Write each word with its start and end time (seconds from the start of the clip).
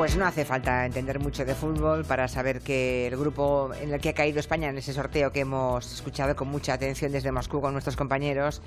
Pues 0.00 0.16
no 0.16 0.24
hace 0.24 0.46
falta 0.46 0.86
entender 0.86 1.20
mucho 1.20 1.44
de 1.44 1.54
fútbol 1.54 2.06
para 2.06 2.26
saber 2.26 2.62
que 2.62 3.06
el 3.06 3.18
grupo 3.18 3.70
en 3.78 3.92
el 3.92 4.00
que 4.00 4.08
ha 4.08 4.14
caído 4.14 4.40
España 4.40 4.70
en 4.70 4.78
ese 4.78 4.94
sorteo 4.94 5.30
que 5.30 5.40
hemos 5.40 5.92
escuchado 5.92 6.34
con 6.34 6.48
mucha 6.48 6.72
atención 6.72 7.12
desde 7.12 7.30
Moscú 7.30 7.60
con 7.60 7.74
nuestros 7.74 7.96
compañeros 7.96 8.62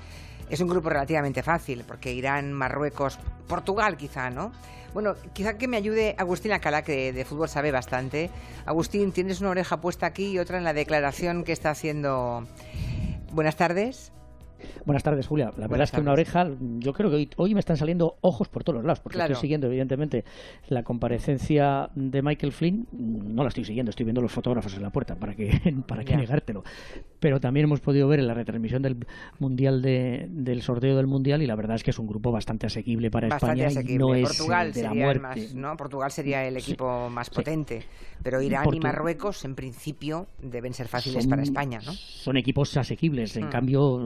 es 0.48 0.60
un 0.60 0.68
grupo 0.68 0.90
relativamente 0.90 1.42
fácil, 1.42 1.82
porque 1.88 2.12
Irán, 2.12 2.52
Marruecos, 2.52 3.18
Portugal 3.48 3.96
quizá, 3.96 4.30
¿no? 4.30 4.52
Bueno, 4.92 5.16
quizá 5.32 5.58
que 5.58 5.66
me 5.66 5.76
ayude 5.76 6.14
Agustín 6.18 6.52
Acala, 6.52 6.82
que 6.82 7.12
de 7.12 7.24
fútbol 7.24 7.48
sabe 7.48 7.72
bastante. 7.72 8.30
Agustín, 8.64 9.10
tienes 9.10 9.40
una 9.40 9.50
oreja 9.50 9.80
puesta 9.80 10.06
aquí 10.06 10.30
y 10.30 10.38
otra 10.38 10.58
en 10.58 10.62
la 10.62 10.72
declaración 10.72 11.42
que 11.42 11.50
está 11.50 11.70
haciendo. 11.70 12.46
Buenas 13.32 13.56
tardes. 13.56 14.12
Buenas 14.84 15.02
tardes, 15.02 15.26
Julia. 15.26 15.52
La 15.56 15.68
verdad 15.68 15.84
es 15.84 15.90
que 15.90 16.00
una 16.00 16.12
oreja, 16.12 16.48
yo 16.78 16.92
creo 16.92 17.10
que 17.10 17.28
hoy, 17.36 17.54
me 17.54 17.60
están 17.60 17.76
saliendo 17.76 18.16
ojos 18.20 18.48
por 18.48 18.64
todos 18.64 18.76
los 18.76 18.84
lados, 18.84 19.00
porque 19.00 19.18
estoy 19.18 19.36
siguiendo, 19.36 19.66
evidentemente, 19.66 20.24
la 20.68 20.82
comparecencia 20.82 21.90
de 21.94 22.22
Michael 22.22 22.52
Flynn. 22.52 22.86
No 22.92 23.42
la 23.42 23.48
estoy 23.48 23.64
siguiendo, 23.64 23.90
estoy 23.90 24.04
viendo 24.04 24.20
los 24.20 24.32
fotógrafos 24.32 24.74
en 24.74 24.82
la 24.82 24.90
puerta, 24.90 25.16
para 25.16 25.34
que, 25.34 25.74
para 25.86 26.04
que 26.04 26.16
negártelo. 26.16 26.64
Pero 27.20 27.40
también 27.40 27.64
hemos 27.64 27.80
podido 27.80 28.08
ver 28.08 28.20
en 28.20 28.26
la 28.26 28.34
retransmisión 28.34 28.82
del 28.82 29.06
mundial 29.38 29.82
del 29.82 30.62
sorteo 30.62 30.96
del 30.96 31.06
mundial 31.06 31.42
y 31.42 31.46
la 31.46 31.54
verdad 31.54 31.76
es 31.76 31.82
que 31.82 31.90
es 31.90 31.98
un 31.98 32.06
grupo 32.06 32.30
bastante 32.30 32.66
asequible 32.66 33.10
para 33.10 33.28
España. 33.28 33.68
Y 33.70 33.98
no 33.98 34.08
Portugal 34.08 34.68
es 34.68 34.74
de 34.74 34.82
la 34.82 34.94
muerte. 34.94 35.48
¿no? 35.54 35.76
Portugal 35.76 36.10
sería 36.10 36.46
el 36.46 36.56
equipo 36.56 37.08
más 37.10 37.30
potente, 37.30 37.84
pero 38.22 38.40
Irán 38.42 38.66
y 38.72 38.80
Marruecos, 38.80 39.44
en 39.44 39.54
principio, 39.54 40.26
deben 40.40 40.74
ser 40.74 40.88
fáciles 40.88 41.26
para 41.26 41.42
España, 41.42 41.80
¿no? 41.84 41.92
Son 41.92 42.36
equipos 42.36 42.76
asequibles. 42.76 43.36
En 43.36 43.46
mm. 43.46 43.50
cambio, 43.50 44.00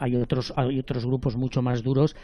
hay 0.00 0.16
otros, 0.16 0.52
hay 0.56 0.78
otros 0.78 1.06
grupos 1.06 1.36
mucho 1.36 1.62
más 1.62 1.82
duros. 1.82 2.16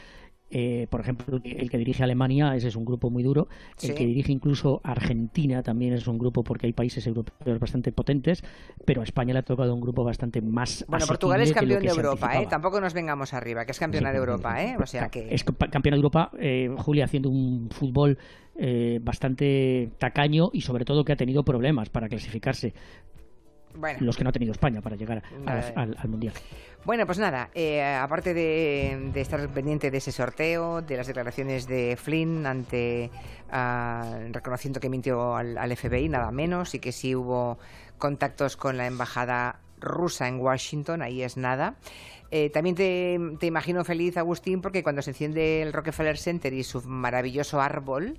Eh, 0.48 0.86
por 0.90 1.00
ejemplo, 1.00 1.40
el 1.42 1.68
que 1.68 1.76
dirige 1.76 2.04
Alemania, 2.04 2.54
ese 2.54 2.68
es 2.68 2.76
un 2.76 2.84
grupo 2.84 3.10
muy 3.10 3.24
duro. 3.24 3.48
El 3.82 3.94
que 3.94 4.06
dirige 4.06 4.30
incluso 4.30 4.80
Argentina 4.84 5.62
también 5.62 5.92
es 5.92 6.06
un 6.06 6.18
grupo 6.18 6.44
porque 6.44 6.66
hay 6.66 6.72
países 6.72 7.04
europeos 7.06 7.58
bastante 7.58 7.90
potentes, 7.90 8.44
pero 8.84 9.00
a 9.00 9.04
España 9.04 9.32
le 9.32 9.40
ha 9.40 9.42
tocado 9.42 9.74
un 9.74 9.80
grupo 9.80 10.04
bastante 10.04 10.40
más. 10.40 10.84
Bueno, 10.88 11.04
Portugal 11.06 11.40
es 11.40 11.52
campeón 11.52 11.82
de 11.82 11.88
Europa, 11.88 12.40
¿eh? 12.40 12.46
Tampoco 12.48 12.80
nos 12.80 12.94
vengamos 12.94 13.34
arriba, 13.34 13.64
que 13.64 13.72
es 13.72 13.78
campeona 13.80 14.12
de 14.12 14.18
Europa, 14.18 14.62
¿eh? 14.62 14.76
O 14.80 14.86
sea 14.86 15.08
que. 15.08 15.34
Es 15.34 15.42
campeona 15.42 15.96
de 15.96 15.98
Europa, 15.98 16.30
eh, 16.38 16.68
Julia, 16.78 17.06
haciendo 17.06 17.28
un 17.28 17.68
fútbol 17.70 18.16
eh, 18.54 19.00
bastante 19.02 19.90
tacaño 19.98 20.50
y 20.52 20.60
sobre 20.60 20.84
todo 20.84 21.04
que 21.04 21.12
ha 21.12 21.16
tenido 21.16 21.42
problemas 21.42 21.90
para 21.90 22.08
clasificarse. 22.08 22.72
Los 24.00 24.16
que 24.16 24.24
no 24.24 24.30
ha 24.30 24.32
tenido 24.32 24.52
España 24.52 24.80
para 24.80 24.96
llegar 24.96 25.22
al, 25.44 25.96
Mundial. 26.08 26.34
Bueno, 26.84 27.04
pues 27.06 27.18
nada, 27.18 27.50
eh, 27.54 27.82
aparte 27.84 28.32
de, 28.32 29.10
estar 29.14 29.48
pendiente 29.48 29.90
de 29.90 29.98
ese 29.98 30.12
sorteo, 30.12 30.82
de 30.82 30.96
las 30.96 31.06
declaraciones 31.06 31.66
de 31.66 31.96
Flynn 31.96 32.46
ante 32.46 33.10
ah, 33.50 34.18
reconociendo 34.30 34.78
que 34.80 34.88
mintió 34.88 35.36
al, 35.36 35.76
FBI, 35.76 36.08
nada 36.08 36.30
menos, 36.30 36.74
y 36.74 36.78
que 36.78 36.92
sí 36.92 37.14
hubo 37.14 37.58
contactos 37.98 38.56
con 38.56 38.76
la 38.76 38.86
embajada 38.86 39.60
rusa 39.80 40.28
en 40.28 40.38
Washington, 40.38 41.02
ahí 41.02 41.22
es 41.22 41.36
nada. 41.36 41.74
Eh, 42.30 42.50
también 42.50 42.74
te, 42.74 43.18
te, 43.38 43.46
imagino 43.46 43.84
feliz, 43.84 44.16
Agustín, 44.16 44.60
porque 44.60 44.82
cuando 44.82 45.02
se 45.02 45.10
enciende 45.10 45.62
el 45.62 45.72
Rockefeller 45.72 46.18
Center 46.18 46.52
y 46.52 46.64
su 46.64 46.82
maravilloso 46.82 47.60
árbol, 47.60 48.18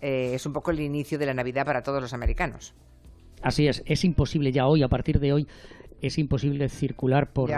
eh, 0.00 0.32
es 0.34 0.44
un 0.46 0.52
poco 0.52 0.70
el 0.70 0.80
inicio 0.80 1.18
de 1.18 1.26
la 1.26 1.34
Navidad 1.34 1.64
para 1.64 1.82
todos 1.82 2.00
los 2.00 2.12
americanos. 2.12 2.74
Así 3.42 3.68
es, 3.68 3.82
es 3.86 4.04
imposible 4.04 4.52
ya 4.52 4.66
hoy, 4.66 4.82
a 4.82 4.88
partir 4.88 5.20
de 5.20 5.32
hoy, 5.32 5.46
es 6.00 6.18
imposible 6.18 6.68
circular 6.68 7.32
por, 7.32 7.50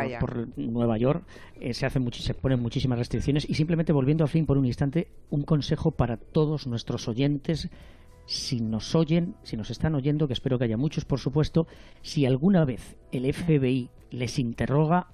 Nueva 0.56 0.98
York, 0.98 1.24
eh, 1.60 1.74
se, 1.74 1.86
hace 1.86 2.00
se 2.12 2.34
ponen 2.34 2.60
muchísimas 2.60 2.98
restricciones. 2.98 3.48
Y 3.48 3.54
simplemente 3.54 3.92
volviendo 3.92 4.24
a 4.24 4.28
fin 4.28 4.46
por 4.46 4.58
un 4.58 4.66
instante, 4.66 5.08
un 5.30 5.42
consejo 5.42 5.90
para 5.90 6.16
todos 6.16 6.66
nuestros 6.66 7.08
oyentes, 7.08 7.68
si 8.26 8.60
nos 8.60 8.94
oyen, 8.94 9.34
si 9.42 9.56
nos 9.56 9.70
están 9.70 9.94
oyendo, 9.94 10.26
que 10.26 10.34
espero 10.34 10.58
que 10.58 10.64
haya 10.64 10.76
muchos, 10.76 11.04
por 11.04 11.18
supuesto, 11.18 11.66
si 12.02 12.26
alguna 12.26 12.64
vez 12.64 12.96
el 13.10 13.32
FBI 13.32 13.90
les 14.10 14.38
interroga, 14.38 15.08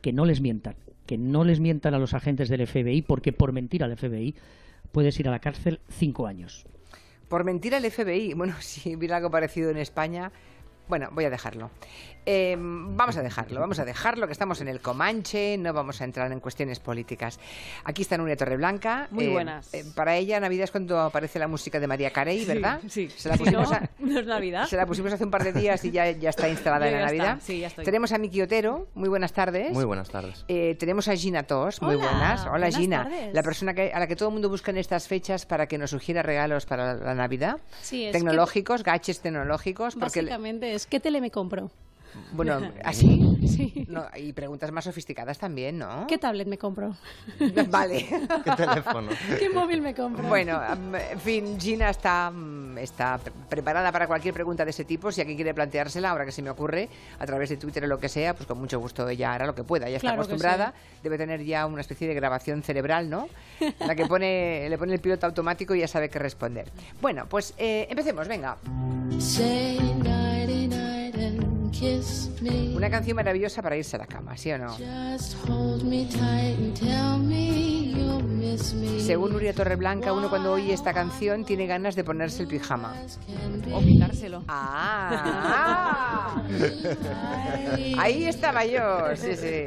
que 0.00 0.12
no 0.12 0.24
les 0.24 0.40
mientan, 0.40 0.76
que 1.06 1.18
no 1.18 1.44
les 1.44 1.60
mientan 1.60 1.94
a 1.94 1.98
los 1.98 2.14
agentes 2.14 2.48
del 2.48 2.66
FBI, 2.66 3.02
porque 3.02 3.32
por 3.32 3.52
mentir 3.52 3.84
al 3.84 3.96
FBI 3.96 4.34
puedes 4.90 5.18
ir 5.20 5.28
a 5.28 5.32
la 5.32 5.40
cárcel 5.40 5.80
cinco 5.88 6.26
años. 6.26 6.66
Por 7.28 7.44
mentir 7.44 7.74
al 7.74 7.90
FBI. 7.90 8.34
Bueno, 8.36 8.54
si 8.60 8.96
hubiera 8.96 9.16
algo 9.16 9.30
parecido 9.30 9.70
en 9.70 9.78
España, 9.78 10.32
bueno, 10.88 11.08
voy 11.12 11.24
a 11.24 11.30
dejarlo. 11.30 11.70
Eh, 12.28 12.56
vamos 12.58 13.16
a 13.16 13.22
dejarlo, 13.22 13.60
vamos 13.60 13.78
a 13.78 13.84
dejarlo, 13.84 14.26
que 14.26 14.32
estamos 14.32 14.60
en 14.60 14.66
el 14.66 14.80
Comanche, 14.80 15.56
no 15.58 15.72
vamos 15.72 16.00
a 16.00 16.04
entrar 16.04 16.30
en 16.32 16.40
cuestiones 16.40 16.80
políticas. 16.80 17.38
Aquí 17.84 18.02
está 18.02 18.18
Nuria 18.18 18.36
Torreblanca. 18.36 19.06
Muy 19.12 19.26
eh, 19.26 19.30
buenas. 19.30 19.72
Eh, 19.72 19.84
para 19.94 20.16
ella, 20.16 20.40
Navidad 20.40 20.64
es 20.64 20.72
cuando 20.72 20.98
aparece 20.98 21.38
la 21.38 21.46
música 21.46 21.78
de 21.78 21.86
María 21.86 22.10
Carey, 22.10 22.44
¿verdad? 22.44 22.80
Sí, 22.88 23.08
Se 23.10 23.28
la 23.28 23.36
pusimos 23.36 23.70
no, 24.00 24.18
es 24.18 24.26
Navidad. 24.26 24.66
Se 24.66 24.76
la 24.76 24.86
pusimos 24.86 25.12
hace 25.12 25.22
un 25.22 25.30
par 25.30 25.44
de 25.44 25.52
días 25.52 25.84
y 25.84 25.92
ya, 25.92 26.10
ya 26.10 26.30
está 26.30 26.48
instalada 26.48 26.88
en 26.88 26.94
la 26.94 27.06
Navidad. 27.06 27.38
Sí, 27.40 27.60
ya 27.60 27.68
estoy. 27.68 27.84
Tenemos 27.84 28.10
a 28.10 28.18
Miki 28.18 28.42
Otero, 28.42 28.88
muy 28.94 29.08
buenas 29.08 29.32
tardes. 29.32 29.72
Muy 29.72 29.84
buenas 29.84 30.10
tardes. 30.10 30.44
tenemos 30.78 31.06
a 31.06 31.14
Gina 31.14 31.44
Tos, 31.44 31.80
muy 31.80 31.94
buenas. 31.94 32.44
Hola 32.46 32.72
Gina, 32.72 33.08
la 33.32 33.42
persona 33.44 33.72
a 33.72 34.00
la 34.00 34.06
que 34.08 34.16
todo 34.16 34.30
el 34.30 34.32
mundo 34.32 34.48
busca 34.48 34.72
en 34.72 34.78
estas 34.78 35.06
fechas 35.06 35.46
para 35.46 35.68
que 35.68 35.78
nos 35.78 35.90
sugiera 35.90 36.22
regalos 36.22 36.66
para 36.66 36.94
la 36.94 37.14
Navidad. 37.14 37.60
Sí, 37.82 38.08
tecnológicos, 38.10 38.82
gaches 38.82 39.20
tecnológicos. 39.20 39.94
Básicamente 39.94 40.75
¿qué 40.84 41.00
tele 41.00 41.22
me 41.22 41.30
compro? 41.30 41.70
Bueno, 42.32 42.60
así. 42.84 43.38
Sí. 43.46 43.88
y 44.16 44.32
preguntas 44.32 44.70
más 44.72 44.84
sofisticadas 44.84 45.38
también, 45.38 45.78
¿no? 45.78 46.06
¿Qué 46.06 46.18
tablet 46.18 46.48
me 46.48 46.58
compro? 46.58 46.94
vale. 47.70 48.06
¿Qué 48.44 48.50
teléfono? 48.56 49.08
¿Qué 49.38 49.48
móvil 49.48 49.80
me 49.80 49.94
compro? 49.94 50.28
Bueno, 50.28 50.60
en 51.10 51.20
fin, 51.20 51.58
Gina 51.58 51.90
está, 51.90 52.32
está 52.78 53.18
preparada 53.48 53.90
para 53.92 54.06
cualquier 54.06 54.34
pregunta 54.34 54.64
de 54.64 54.70
ese 54.70 54.84
tipo. 54.84 55.12
Si 55.12 55.20
alguien 55.20 55.36
quiere 55.36 55.54
planteársela, 55.54 56.10
ahora 56.10 56.24
que 56.24 56.32
se 56.32 56.42
me 56.42 56.50
ocurre, 56.50 56.88
a 57.18 57.26
través 57.26 57.48
de 57.48 57.56
Twitter 57.56 57.84
o 57.84 57.86
lo 57.86 57.98
que 57.98 58.08
sea, 58.08 58.34
pues 58.34 58.46
con 58.46 58.58
mucho 58.58 58.78
gusto 58.78 59.08
ella 59.08 59.32
hará 59.32 59.46
lo 59.46 59.54
que 59.54 59.64
pueda. 59.64 59.88
Ya 59.88 59.96
está 59.96 60.12
acostumbrada. 60.12 60.74
Debe 61.02 61.18
tener 61.18 61.44
ya 61.44 61.66
una 61.66 61.80
especie 61.80 62.08
de 62.08 62.14
grabación 62.14 62.62
cerebral, 62.62 63.08
¿no? 63.08 63.28
la 63.80 63.94
que 63.94 64.06
pone, 64.06 64.68
le 64.68 64.78
pone 64.78 64.94
el 64.94 65.00
piloto 65.00 65.26
automático 65.26 65.74
y 65.74 65.80
ya 65.80 65.88
sabe 65.88 66.08
qué 66.08 66.18
responder. 66.18 66.70
Bueno, 67.00 67.26
pues 67.28 67.54
eh, 67.58 67.86
empecemos, 67.88 68.28
venga. 68.28 68.56
Una 72.74 72.90
canción 72.90 73.16
maravillosa 73.16 73.62
para 73.62 73.76
irse 73.76 73.96
a 73.96 74.00
la 74.00 74.06
cama, 74.06 74.36
¿sí 74.36 74.50
o 74.52 74.58
no? 74.58 74.76
Según 79.00 79.32
Nuria 79.32 79.52
Torreblanca, 79.52 80.12
uno 80.12 80.28
cuando 80.30 80.52
oye 80.52 80.72
esta 80.72 80.92
canción 80.92 81.44
tiene 81.44 81.66
ganas 81.66 81.94
de 81.94 82.04
ponerse 82.04 82.42
el 82.42 82.48
pijama. 82.48 82.94
O 83.72 83.80
quitárselo. 83.80 84.42
Ah, 84.48 86.42
ahí 87.98 88.24
estaba 88.24 88.64
yo, 88.64 89.14
sí, 89.16 89.36
sí. 89.36 89.66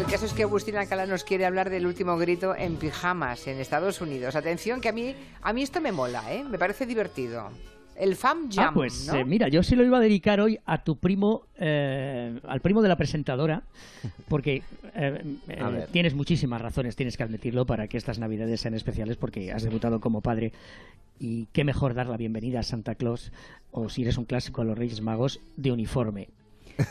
El 0.00 0.06
caso 0.06 0.24
es 0.24 0.32
que 0.32 0.44
Agustín 0.44 0.76
Alcalá 0.76 1.04
nos 1.04 1.24
quiere 1.24 1.44
hablar 1.44 1.68
del 1.68 1.86
último 1.86 2.16
grito 2.16 2.56
en 2.56 2.76
pijamas 2.76 3.46
en 3.46 3.60
Estados 3.60 4.00
Unidos. 4.00 4.34
Atención, 4.34 4.80
que 4.80 4.88
a 4.88 4.92
mí, 4.92 5.14
a 5.42 5.52
mí 5.52 5.60
esto 5.60 5.78
me 5.82 5.92
mola, 5.92 6.32
¿eh? 6.32 6.42
Me 6.42 6.58
parece 6.58 6.86
divertido. 6.86 7.50
El 7.96 8.16
Fam 8.16 8.50
Jam. 8.50 8.68
Ah, 8.68 8.72
pues 8.72 9.10
eh, 9.12 9.26
mira, 9.26 9.48
yo 9.48 9.62
sí 9.62 9.76
lo 9.76 9.84
iba 9.84 9.98
a 9.98 10.00
dedicar 10.00 10.40
hoy 10.40 10.58
a 10.64 10.82
tu 10.82 10.96
primo, 10.96 11.42
eh, 11.58 12.40
al 12.48 12.62
primo 12.62 12.80
de 12.80 12.88
la 12.88 12.96
presentadora, 12.96 13.62
porque 14.26 14.62
eh, 14.94 15.36
tienes 15.92 16.14
muchísimas 16.14 16.62
razones, 16.62 16.96
tienes 16.96 17.18
que 17.18 17.24
admitirlo, 17.24 17.66
para 17.66 17.86
que 17.86 17.98
estas 17.98 18.18
navidades 18.18 18.62
sean 18.62 18.72
especiales, 18.72 19.18
porque 19.18 19.52
has 19.52 19.64
debutado 19.64 20.00
como 20.00 20.22
padre 20.22 20.54
y 21.18 21.46
qué 21.52 21.62
mejor 21.62 21.92
dar 21.92 22.06
la 22.06 22.16
bienvenida 22.16 22.60
a 22.60 22.62
Santa 22.62 22.94
Claus, 22.94 23.32
o 23.70 23.90
si 23.90 24.00
eres 24.00 24.16
un 24.16 24.24
clásico 24.24 24.62
a 24.62 24.64
los 24.64 24.78
Reyes 24.78 25.02
Magos, 25.02 25.40
de 25.58 25.72
uniforme 25.72 26.30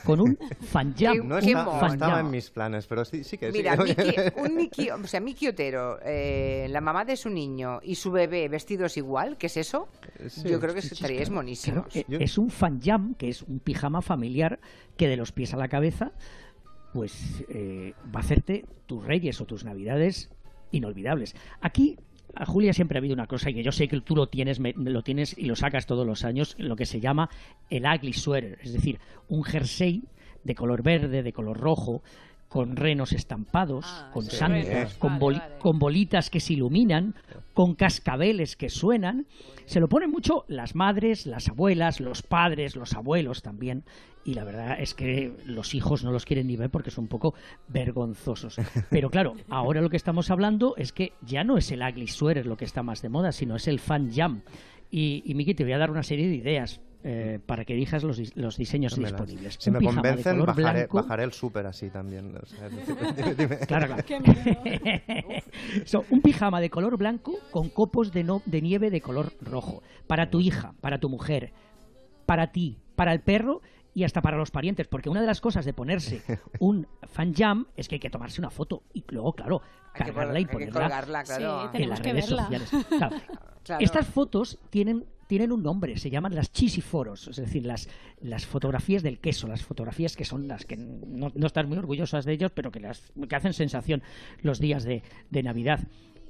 con 0.03 0.21
un 0.21 0.37
fan 0.61 0.95
No, 1.25 1.37
estaba 1.37 2.19
en 2.19 2.31
mis 2.31 2.49
planes, 2.49 2.87
pero 2.87 3.05
sí, 3.05 3.23
sí 3.23 3.37
que 3.37 3.51
Mira, 3.51 3.77
un 4.37 4.55
Miki, 4.55 4.89
o 4.89 5.07
sea, 5.07 5.19
Miki 5.19 5.47
Otero, 5.47 5.99
eh, 6.03 6.67
la 6.69 6.81
mamá 6.81 7.05
de 7.05 7.15
su 7.15 7.29
niño 7.29 7.79
y 7.83 7.95
su 7.95 8.11
bebé 8.11 8.47
vestidos 8.49 8.97
igual, 8.97 9.37
¿qué 9.37 9.47
es 9.47 9.57
eso? 9.57 9.89
Yo 10.45 10.59
creo 10.59 10.73
que 10.73 10.79
estaría 10.79 11.21
es 11.21 11.29
monísimo. 11.29 11.85
Eh, 11.93 12.05
es 12.09 12.37
un 12.37 12.49
fan 12.49 12.81
jam, 12.81 13.15
que 13.15 13.29
es 13.29 13.43
un 13.43 13.59
pijama 13.59 14.01
familiar 14.01 14.59
que 14.97 15.07
de 15.07 15.17
los 15.17 15.31
pies 15.31 15.53
a 15.53 15.57
la 15.57 15.67
cabeza, 15.67 16.11
pues 16.93 17.43
eh, 17.49 17.93
va 18.13 18.19
a 18.19 18.23
hacerte 18.23 18.65
tus 18.85 19.03
reyes 19.03 19.39
o 19.41 19.45
tus 19.45 19.63
navidades 19.63 20.29
inolvidables. 20.71 21.35
Aquí 21.61 21.97
a 22.35 22.45
Julia 22.45 22.73
siempre 22.73 22.97
ha 22.97 22.99
habido 22.99 23.13
una 23.13 23.27
cosa 23.27 23.49
y 23.49 23.53
que 23.53 23.63
yo 23.63 23.71
sé 23.71 23.87
que 23.87 24.01
tú 24.01 24.15
lo 24.15 24.27
tienes, 24.27 24.59
lo 24.59 25.01
tienes 25.03 25.37
y 25.37 25.45
lo 25.45 25.55
sacas 25.55 25.85
todos 25.85 26.05
los 26.05 26.23
años, 26.23 26.55
lo 26.57 26.75
que 26.75 26.85
se 26.85 26.99
llama 26.99 27.29
el 27.69 27.85
ugly 27.85 28.13
sweater, 28.13 28.59
es 28.61 28.73
decir, 28.73 28.99
un 29.27 29.43
jersey 29.43 30.03
de 30.43 30.55
color 30.55 30.83
verde, 30.83 31.23
de 31.23 31.33
color 31.33 31.57
rojo, 31.57 32.01
con 32.49 32.75
renos 32.75 33.13
estampados, 33.13 33.85
ah, 33.87 34.09
con 34.11 34.25
santos, 34.25 34.95
con, 34.95 35.19
con, 35.59 35.79
bolitas 35.79 36.31
que 36.31 36.39
se 36.39 36.53
iluminan, 36.53 37.13
con 37.53 37.75
cascabeles 37.75 38.55
que 38.55 38.69
suenan. 38.69 39.27
Se 39.65 39.79
lo 39.79 39.87
ponen 39.87 40.09
mucho 40.09 40.45
las 40.47 40.73
madres, 40.73 41.27
las 41.27 41.47
abuelas, 41.47 41.99
los 41.99 42.23
padres, 42.23 42.75
los 42.75 42.93
abuelos 42.93 43.43
también. 43.43 43.83
Y 44.25 44.33
la 44.33 44.43
verdad 44.43 44.77
es 44.79 44.95
que 44.95 45.31
los 45.45 45.75
hijos 45.75 46.03
no 46.03 46.11
los 46.11 46.25
quieren 46.25 46.47
ni 46.47 46.57
ver 46.57 46.71
porque 46.71 46.91
son 46.91 47.03
un 47.03 47.09
poco 47.09 47.35
vergonzosos. 47.67 48.57
Pero 48.89 49.11
claro, 49.11 49.35
ahora 49.49 49.81
lo 49.81 49.89
que 49.89 49.97
estamos 49.97 50.31
hablando 50.31 50.75
es 50.75 50.91
que 50.91 51.13
ya 51.21 51.43
no 51.43 51.57
es 51.57 51.71
el 51.71 51.83
ugly 51.83 52.07
sweater 52.07 52.47
lo 52.47 52.57
que 52.57 52.65
está 52.65 52.81
más 52.81 53.03
de 53.03 53.09
moda, 53.09 53.31
sino 53.31 53.55
es 53.55 53.67
el 53.67 53.79
fan 53.79 54.11
jam. 54.11 54.41
Y, 54.91 55.21
y 55.23 55.35
Miki, 55.35 55.53
te 55.53 55.63
voy 55.63 55.73
a 55.73 55.77
dar 55.77 55.91
una 55.91 56.03
serie 56.03 56.27
de 56.27 56.35
ideas 56.35 56.81
eh, 57.01 57.39
para 57.45 57.63
que 57.63 57.73
elijas 57.73 58.03
los, 58.03 58.35
los 58.35 58.57
diseños 58.57 58.95
disponibles. 58.95 59.55
Si 59.57 59.71
me 59.71 59.79
convencen, 59.79 60.43
bajaré, 60.45 61.23
el 61.23 61.31
súper 61.31 61.65
así 61.65 61.89
también. 61.89 62.33
Claro, 63.67 63.95
claro. 64.05 64.23
un 66.09 66.21
pijama 66.21 66.59
de 66.59 66.69
color 66.69 66.97
blanco 66.97 67.39
con 67.51 67.69
copos 67.69 68.11
de, 68.11 68.41
de 68.45 68.61
nieve 68.61 68.89
de 68.89 69.01
color 69.01 69.31
rojo. 69.41 69.81
Para 70.07 70.29
tu 70.29 70.41
hija, 70.41 70.73
para 70.81 70.99
tu 70.99 71.09
mujer, 71.09 71.53
para 72.25 72.51
ti, 72.51 72.77
para 72.95 73.13
el 73.13 73.21
perro 73.21 73.61
y 73.93 74.03
hasta 74.03 74.21
para 74.21 74.37
los 74.37 74.51
parientes, 74.51 74.87
porque 74.87 75.09
una 75.09 75.21
de 75.21 75.27
las 75.27 75.41
cosas 75.41 75.65
de 75.65 75.73
ponerse 75.73 76.21
un 76.59 76.87
fan 77.03 77.33
jam 77.33 77.67
es 77.75 77.87
que 77.87 77.95
hay 77.95 77.99
que 77.99 78.09
tomarse 78.09 78.41
una 78.41 78.49
foto 78.49 78.83
y 78.93 79.03
luego, 79.09 79.33
claro, 79.33 79.61
cargarla 79.93 80.39
y 80.39 80.45
ponerla 80.45 81.71
en 81.73 81.89
las 81.89 81.99
redes 81.99 82.25
sociales. 82.25 82.71
Estas 83.79 84.07
fotos 84.07 84.59
tienen 84.69 85.05
tienen 85.29 85.51
un 85.51 85.61
nombre, 85.61 85.95
se 85.99 86.09
llaman 86.09 86.33
las 86.33 86.51
chisiforos, 86.51 87.27
es 87.27 87.35
decir, 87.35 87.63
las, 87.63 87.87
las 88.19 88.47
fotografías 88.47 89.03
del 89.03 89.19
queso, 89.19 89.47
las 89.47 89.61
fotografías 89.61 90.15
que 90.15 90.25
son 90.25 90.47
las 90.47 90.65
que 90.65 90.75
no, 90.75 91.31
no 91.35 91.45
estás 91.45 91.67
muy 91.67 91.77
orgullosas 91.77 92.25
de 92.25 92.33
ellos, 92.33 92.51
pero 92.51 92.71
que, 92.71 92.79
las, 92.79 93.13
que 93.29 93.35
hacen 93.35 93.53
sensación 93.53 94.01
los 94.41 94.59
días 94.59 94.83
de, 94.83 95.03
de 95.29 95.43
Navidad. 95.43 95.81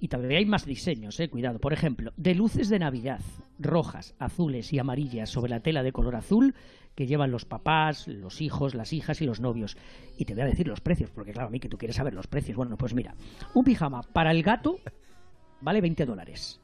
Y 0.02 0.10
todavía 0.10 0.40
hay 0.40 0.46
más 0.46 0.66
diseños, 0.66 1.18
eh, 1.22 1.30
cuidado. 1.30 1.60
Por 1.60 1.72
ejemplo, 1.72 2.12
de 2.18 2.36
luces 2.36 2.68
de 2.68 2.78
Navidad, 2.78 3.22
rojas, 3.58 4.16
azules 4.20 4.74
y 4.74 4.80
amarillas 4.80 5.30
sobre 5.30 5.50
la 5.50 5.62
tela 5.62 5.82
de 5.82 5.94
color 5.94 6.18
azul 6.18 6.54
que 6.94 7.08
llevan 7.08 7.32
los 7.32 7.46
papás, 7.46 8.06
los 8.10 8.42
hijos, 8.42 8.76
las 8.76 8.92
hijas 8.92 9.22
y 9.22 9.26
los 9.26 9.40
novios. 9.40 9.78
Y 10.18 10.26
te 10.26 10.34
voy 10.34 10.44
a 10.44 10.48
decir 10.48 10.68
los 10.68 10.82
precios, 10.82 11.10
porque 11.10 11.32
claro, 11.32 11.48
a 11.48 11.52
mí 11.52 11.62
que 11.62 11.70
tú 11.70 11.78
quieres 11.78 11.96
saber 11.96 12.14
los 12.14 12.28
precios. 12.28 12.58
Bueno, 12.58 12.76
pues 12.76 12.94
mira, 12.94 13.16
un 13.54 13.64
pijama 13.64 14.02
para 14.02 14.32
el 14.32 14.44
gato 14.44 14.82
vale 15.62 15.80
20 15.80 16.06
dólares. 16.06 16.60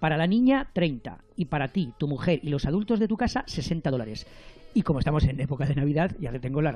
Para 0.00 0.16
la 0.16 0.26
niña, 0.26 0.68
30. 0.72 1.18
Y 1.36 1.46
para 1.46 1.68
ti, 1.68 1.92
tu 1.98 2.08
mujer 2.08 2.40
y 2.42 2.50
los 2.50 2.66
adultos 2.66 2.98
de 2.98 3.08
tu 3.08 3.16
casa, 3.16 3.44
60 3.46 3.90
dólares. 3.90 4.26
Y 4.74 4.82
como 4.82 4.98
estamos 4.98 5.24
en 5.24 5.40
época 5.40 5.64
de 5.64 5.74
Navidad, 5.74 6.14
ya 6.20 6.30
te 6.30 6.38
tengo 6.40 6.60
la, 6.60 6.72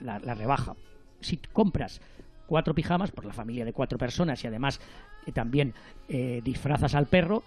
la, 0.00 0.34
rebaja. 0.34 0.76
Si 1.20 1.38
compras 1.38 2.00
cuatro 2.46 2.74
pijamas 2.74 3.10
por 3.10 3.24
la 3.24 3.32
familia 3.32 3.64
de 3.64 3.72
cuatro 3.72 3.98
personas 3.98 4.44
y 4.44 4.46
además 4.46 4.80
eh, 5.26 5.32
también 5.32 5.74
eh, 6.08 6.40
disfrazas 6.44 6.94
al 6.94 7.06
perro, 7.06 7.42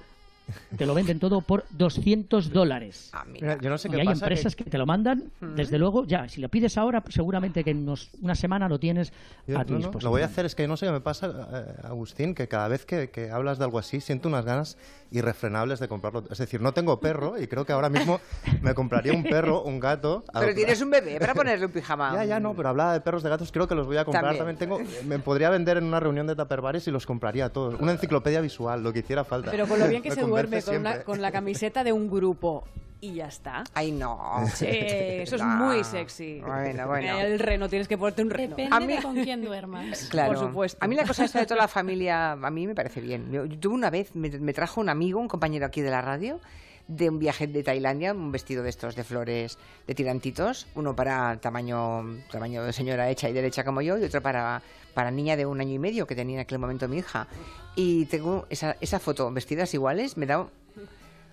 te 0.78 0.86
lo 0.86 0.94
venden 0.94 1.20
todo 1.20 1.42
por 1.42 1.66
200 1.72 2.52
dólares. 2.52 3.12
Ah, 3.14 3.26
yo 3.62 3.70
no 3.70 3.78
sé 3.78 3.90
y 3.92 4.00
hay 4.00 4.08
empresas 4.08 4.56
que... 4.56 4.64
te 4.64 4.78
lo 4.78 4.86
mandan, 4.86 5.32
desde 5.42 5.78
luego, 5.78 6.06
ya, 6.06 6.28
si 6.30 6.42
lo 6.42 6.50
pides 6.50 6.78
ahora, 6.78 7.04
seguramente 7.10 7.64
que 7.64 7.72
en 7.72 7.88
una 8.22 8.36
semana 8.36 8.68
lo 8.68 8.80
tienes 8.80 9.12
a 9.56 9.66
tu 9.66 9.76
disposición. 9.76 10.04
lo 10.04 10.10
voy 10.10 10.22
a 10.22 10.26
hacer, 10.26 10.46
es 10.46 10.56
que 10.56 10.68
no 10.68 10.78
sé 10.78 10.86
qué 10.86 10.92
me 10.92 11.02
pasa, 11.02 11.28
eh, 11.28 11.88
Agustín, 11.88 12.36
que 12.36 12.48
cada 12.48 12.68
vez 12.68 12.86
que, 12.86 13.10
que, 13.10 13.32
hablas 13.32 13.58
de 13.58 13.66
algo 13.66 13.80
así, 13.80 14.02
siento 14.02 14.30
unas 14.30 14.46
ganas 14.46 14.78
irrefrenables 15.12 15.80
de 15.80 15.88
comprarlo. 15.88 16.24
Es 16.30 16.38
decir, 16.38 16.62
no 16.62 16.74
tengo 16.74 17.00
perro 17.00 17.40
y 17.40 17.48
creo 17.48 17.66
que 17.66 17.74
ahora 17.74 17.90
mismo 17.90 18.20
me 18.62 18.74
compraría 18.74 19.14
un 19.14 19.24
perro, 19.24 19.64
un 19.64 19.80
gato. 19.80 20.24
Pero 20.34 20.54
tienes 20.54 20.82
un 20.82 20.90
bebé 20.90 21.20
para 21.20 21.34
ponerle 21.34 21.66
un 21.66 21.72
pijama. 21.72 22.14
Ya, 22.14 22.26
ya 22.26 22.40
no, 22.40 22.54
pero 22.54 22.70
hablaba 22.70 22.94
de 22.94 23.02
perros, 23.02 23.24
de 23.24 23.30
gatos, 23.30 23.52
creo 23.52 23.68
que 23.68 23.76
los 23.76 23.88
voy 23.88 23.98
a 23.98 24.06
comprar. 24.06 24.38
También, 24.38 24.58
tengo, 24.58 24.80
me 25.06 25.20
podría 25.20 25.50
vender 25.50 25.78
en 25.78 25.86
una 25.86 26.00
reunión 26.00 26.28
de 26.28 26.36
taperbares 26.36 26.88
y 26.88 26.92
los 26.92 27.06
compraría 27.06 27.50
todos. 27.50 27.80
Una 27.80 27.94
enciclopedia 27.94 28.42
visual, 28.42 28.84
lo 28.84 28.94
que 28.94 29.00
hiciera 29.00 29.24
falta. 29.24 29.52
Pero 29.52 29.68
con 29.68 29.80
lo 29.80 29.88
bien 29.88 30.02
que 30.02 30.12
se 30.12 30.24
duerme 30.44 31.04
con, 31.04 31.22
la 31.22 31.32
camiseta 31.32 31.84
de 31.84 31.94
un 31.94 32.10
grupo 32.10 32.64
y 33.00 33.16
ya 33.16 33.28
está. 33.28 33.64
Ay, 33.74 33.92
no. 33.92 34.44
Sí, 34.54 34.66
eso 34.70 35.36
es 35.36 35.44
muy 35.44 35.84
sexy. 35.84 36.42
Bueno, 36.42 36.88
bueno. 36.88 37.20
El 37.20 37.40
reno, 37.40 37.70
tienes 37.70 37.88
que 37.88 37.98
ponerte 37.98 38.24
un 38.24 38.30
reno. 38.30 38.56
Depende 38.56 38.76
a 38.76 38.80
mí... 38.80 38.88
de 38.88 39.02
con 39.02 39.16
quién 39.16 39.44
duermas. 39.44 40.08
Claro. 40.10 40.34
Por 40.34 40.48
supuesto. 40.48 40.78
A 40.82 40.88
mí 40.88 40.96
la 40.96 41.06
cosa 41.06 41.26
esta 41.26 41.40
de 41.40 41.46
toda 41.46 41.62
la 41.62 41.68
familia, 41.68 42.32
a 42.32 42.50
mí 42.50 42.66
me 42.66 42.74
parece 42.74 43.02
bien. 43.02 43.32
Yo, 43.32 43.48
tuve 43.60 43.76
una 43.76 43.90
vez, 43.90 44.16
me, 44.16 44.30
trajo 44.54 44.82
un 44.82 44.90
amigo, 44.90 45.20
un 45.20 45.28
compañero 45.28 45.66
aquí 45.66 45.82
de 45.82 45.92
la 45.92 46.02
radio, 46.02 46.40
de 46.88 47.10
un 47.10 47.20
viaje 47.20 47.48
de 47.48 47.64
Tailandia, 47.64 48.14
un 48.14 48.32
vestido 48.32 48.64
de 48.64 48.70
estos 48.70 48.96
de 48.96 49.04
flores 49.04 49.58
de 49.86 49.96
tirantitos, 49.96 50.68
uno 50.76 50.96
para 50.96 51.38
tamaño, 51.38 52.06
tamaño 52.32 52.64
de 52.64 52.74
señora 52.74 53.10
hecha 53.10 53.30
y 53.30 53.34
derecha 53.34 53.64
como 53.64 53.82
yo, 53.82 53.98
y 53.98 54.04
otro 54.04 54.22
para, 54.22 54.62
para 54.94 55.12
niña 55.12 55.36
de 55.36 55.46
un 55.46 55.60
año 55.60 55.74
y 55.74 55.80
medio 55.80 56.08
que 56.08 56.16
tenía 56.16 56.36
en 56.36 56.42
aquel 56.42 56.60
momento 56.60 56.88
mi 56.88 56.98
hija. 56.98 57.28
Y 57.76 58.06
tengo 58.06 58.46
esa, 58.50 58.78
esa 58.82 59.00
foto, 59.00 59.32
vestidas 59.32 59.74
iguales, 59.74 60.18
me 60.18 60.26
da 60.26 60.48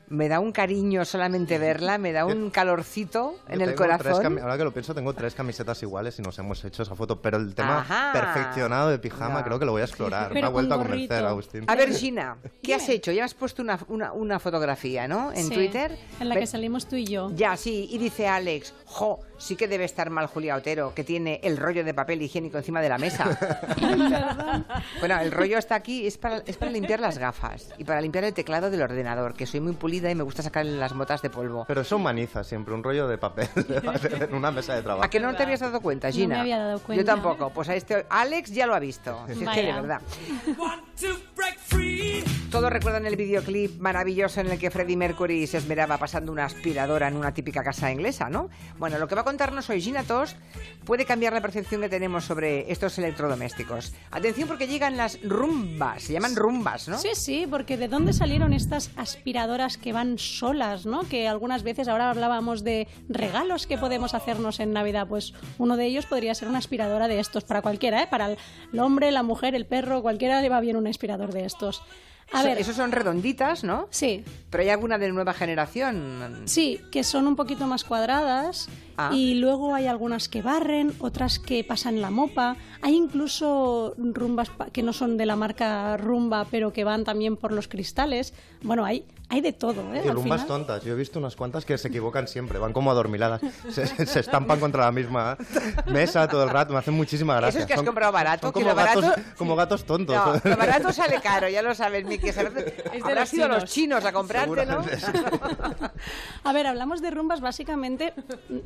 me 0.08 0.28
da 0.28 0.40
un 0.40 0.52
cariño 0.52 1.04
solamente 1.04 1.58
verla, 1.58 1.98
me 1.98 2.12
da 2.12 2.24
un 2.26 2.50
calorcito 2.50 3.36
en 3.48 3.60
el 3.60 3.74
corazón. 3.74 4.38
ahora 4.38 4.56
que 4.58 4.64
lo 4.64 4.72
pienso, 4.72 4.94
tengo 4.94 5.12
tres 5.14 5.34
camisetas 5.34 5.82
iguales 5.82 6.18
y 6.18 6.22
nos 6.22 6.38
hemos 6.38 6.64
hecho 6.64 6.82
esa 6.82 6.94
foto, 6.94 7.20
pero 7.20 7.36
el 7.36 7.54
tema 7.54 7.84
perfeccionado 8.12 8.90
de 8.90 8.98
pijama 8.98 9.44
creo 9.44 9.58
que 9.58 9.64
lo 9.64 9.72
voy 9.72 9.82
a 9.82 9.84
explorar. 9.84 10.32
me 10.32 10.42
ha 10.42 10.48
vuelto 10.48 10.74
a 10.74 10.78
convencer, 10.78 11.24
Agustín. 11.24 11.64
A 11.66 11.74
ver, 11.74 11.92
Gina, 11.94 12.36
¿qué 12.62 12.74
has 12.74 12.88
hecho? 12.88 13.12
Ya 13.12 13.24
has 13.24 13.34
puesto 13.34 13.62
una, 13.62 13.78
una, 14.12 14.38
fotografía, 14.38 15.08
¿no? 15.08 15.32
En 15.32 15.48
Twitter. 15.48 15.96
En 16.20 16.28
la 16.28 16.36
que 16.36 16.46
salimos 16.46 16.86
tú 16.86 16.96
y 16.96 17.04
yo. 17.04 17.30
Ya, 17.34 17.56
sí, 17.56 17.88
y 17.90 17.98
dice 17.98 18.28
Alex, 18.28 18.74
jo, 18.84 19.20
sí 19.38 19.56
que 19.56 19.69
debe 19.69 19.84
estar 19.84 20.10
mal 20.10 20.26
Julia 20.26 20.56
Otero, 20.56 20.94
que 20.94 21.04
tiene 21.04 21.40
el 21.42 21.56
rollo 21.56 21.84
de 21.84 21.94
papel 21.94 22.22
higiénico 22.22 22.58
encima 22.58 22.81
de 22.81 22.88
la 22.88 22.98
mesa. 22.98 23.38
bueno, 25.00 25.20
el 25.20 25.32
rollo 25.32 25.58
está 25.58 25.75
aquí, 25.75 26.06
es 26.06 26.19
para, 26.19 26.38
es 26.46 26.56
para 26.56 26.70
limpiar 26.70 27.00
las 27.00 27.19
gafas 27.19 27.70
y 27.78 27.84
para 27.84 28.00
limpiar 28.00 28.25
el 28.25 28.34
teclado 28.34 28.70
del 28.70 28.82
ordenador, 28.82 29.34
que 29.34 29.46
soy 29.46 29.60
muy 29.60 29.72
pulida 29.72 30.10
y 30.10 30.14
me 30.14 30.22
gusta 30.22 30.42
sacar 30.42 30.64
las 30.66 30.94
motas 30.94 31.22
de 31.22 31.31
polvo. 31.31 31.64
Pero 31.66 31.84
son 31.84 32.02
manizas 32.02 32.46
siempre, 32.46 32.75
un 32.75 32.82
rollo 32.82 33.08
de 33.14 33.19
papel 33.19 33.48
en 33.56 34.34
una 34.34 34.50
mesa 34.50 34.75
de 34.75 34.82
trabajo. 34.82 35.04
¿A 35.04 35.10
que 35.10 35.20
no 35.20 35.34
te 35.34 35.42
habías 35.42 35.60
dado 35.60 35.81
cuenta, 35.81 36.10
Gina? 36.10 36.26
No 36.26 36.34
me 36.34 36.40
había 36.40 36.58
dado 36.58 36.78
cuenta. 36.81 37.02
Yo 37.02 37.06
tampoco. 37.06 37.50
Pues 37.50 37.69
a 37.69 37.75
este 37.75 38.06
Alex 38.08 38.52
ya 38.52 38.66
lo 38.66 38.75
ha 38.75 38.78
visto. 38.78 39.25
es 39.28 39.38
que 39.38 39.62
de 39.62 39.72
verdad. 39.72 40.00
Todos 42.50 42.70
recuerdan 42.70 43.04
el 43.06 43.16
videoclip 43.16 43.81
maravilloso 43.81 44.40
en 44.40 44.46
el 44.46 44.58
que 44.58 44.70
Freddie 44.70 44.96
Mercury 44.96 45.46
se 45.46 45.58
esmeraba 45.58 45.98
pasando 45.98 46.31
una 46.31 46.44
aspiradora 46.44 47.08
en 47.08 47.16
una 47.16 47.34
típica 47.34 47.64
casa 47.64 47.90
inglesa, 47.90 48.31
¿no? 48.31 48.48
Bueno, 48.78 48.98
lo 48.98 49.08
que 49.08 49.16
va 49.16 49.23
a 49.24 49.32
contarnos 49.32 49.70
hoy 49.70 49.80
Gina 49.80 50.02
Tost 50.02 50.36
puede 50.84 51.06
cambiar 51.06 51.32
la 51.32 51.40
percepción 51.40 51.80
que 51.80 51.88
tenemos 51.88 52.24
sobre 52.24 52.70
estos 52.70 52.98
electrodomésticos. 52.98 53.94
Atención 54.10 54.46
porque 54.46 54.66
llegan 54.66 54.98
las 54.98 55.18
rumbas, 55.22 56.02
se 56.02 56.12
llaman 56.12 56.36
rumbas, 56.36 56.88
¿no? 56.88 56.98
Sí, 56.98 57.08
sí, 57.14 57.46
porque 57.48 57.78
¿de 57.78 57.88
dónde 57.88 58.12
salieron 58.12 58.52
estas 58.52 58.90
aspiradoras 58.96 59.78
que 59.78 59.94
van 59.94 60.19
solas, 60.19 60.84
¿no? 60.84 61.08
Que 61.08 61.26
algunas 61.26 61.62
veces 61.62 61.88
ahora 61.88 62.10
hablábamos 62.10 62.64
de 62.64 62.86
regalos 63.08 63.66
que 63.66 63.78
podemos 63.78 64.12
hacernos 64.12 64.60
en 64.60 64.74
Navidad, 64.74 65.08
pues 65.08 65.32
uno 65.56 65.78
de 65.78 65.86
ellos 65.86 66.04
podría 66.04 66.34
ser 66.34 66.48
una 66.48 66.58
aspiradora 66.58 67.08
de 67.08 67.19
estos 67.19 67.44
para 67.44 67.62
cualquiera, 67.62 68.02
¿eh? 68.02 68.06
Para 68.10 68.32
el 68.32 68.78
hombre, 68.78 69.10
la 69.10 69.22
mujer, 69.22 69.54
el 69.54 69.64
perro, 69.64 70.02
cualquiera 70.02 70.43
le 70.43 70.50
va 70.50 70.60
bien 70.60 70.76
un 70.76 70.86
aspirador 70.86 71.32
de 71.32 71.46
estos. 71.46 71.82
A 72.32 72.43
ver. 72.43 72.58
Esos 72.58 72.76
son 72.76 72.93
redonditas, 72.93 73.64
¿no? 73.64 73.86
Sí. 73.90 74.24
Pero 74.50 74.62
hay 74.62 74.70
alguna 74.70 74.98
de 74.98 75.10
nueva 75.12 75.34
generación. 75.34 76.43
Sí, 76.46 76.81
que 76.90 77.04
son 77.04 77.26
un 77.26 77.36
poquito 77.36 77.66
más 77.66 77.84
cuadradas. 77.84 78.69
Ah. 78.96 79.10
Y 79.13 79.34
luego 79.34 79.74
hay 79.74 79.86
algunas 79.86 80.29
que 80.29 80.43
barren, 80.43 80.93
otras 80.98 81.39
que 81.39 81.65
pasan 81.65 82.01
la 82.01 82.10
mopa. 82.10 82.56
Hay 82.82 82.94
incluso 82.94 83.94
rumbas 83.96 84.51
que 84.72 84.82
no 84.82 84.93
son 84.93 85.17
de 85.17 85.27
la 85.27 85.36
marca 85.36 85.96
Rumba, 85.96 86.46
pero 86.51 86.72
que 86.72 86.84
van 86.84 87.05
también 87.05 87.36
por 87.36 87.53
los 87.53 87.69
cristales. 87.69 88.34
Bueno, 88.63 88.84
hay, 88.84 89.05
hay 89.29 89.41
de 89.41 89.53
todo, 89.53 89.93
¿eh? 89.94 90.03
Y 90.05 90.10
rumbas 90.10 90.46
tontas. 90.46 90.84
Yo 90.84 90.93
he 90.93 90.96
visto 90.96 91.19
unas 91.19 91.34
cuantas 91.34 91.65
que 91.65 91.77
se 91.77 91.89
equivocan 91.89 92.29
siempre, 92.29 92.58
van 92.58 92.72
como 92.72 92.91
adormiladas. 92.91 93.41
Se, 93.70 93.86
se, 93.86 94.20
estampan 94.20 94.60
contra 94.60 94.84
la 94.84 94.93
misma 94.93 95.36
mesa 95.86 96.29
todo 96.29 96.44
el 96.44 96.51
rato, 96.51 96.72
me 96.72 96.79
hacen 96.79 96.94
muchísima 96.94 97.34
gracia. 97.36 97.48
Eso 97.48 97.58
es 97.60 97.67
que 97.67 97.74
has 97.74 97.82
comprado 97.82 98.13
barato. 98.13 98.53
como, 98.53 98.74
gatos, 98.74 99.05
como 99.36 99.56
gatos 99.56 99.84
tontos. 99.84 100.15
No, 100.15 100.51
lo 100.51 100.56
barato 100.56 100.93
sale 100.93 101.20
caro, 101.20 101.48
ya 101.48 101.63
lo 101.63 101.74
sabes, 101.74 102.05
Miki. 102.05 102.29
Habrá 103.03 103.27
sido 103.27 103.48
los 103.48 103.65
chinos 103.65 104.05
a 104.05 104.13
comprártelo. 104.13 104.84
a 106.44 106.53
ver, 106.53 106.67
hablamos 106.67 107.03
de 107.03 107.10
rumbas 107.10 107.41
básicamente, 107.41 108.15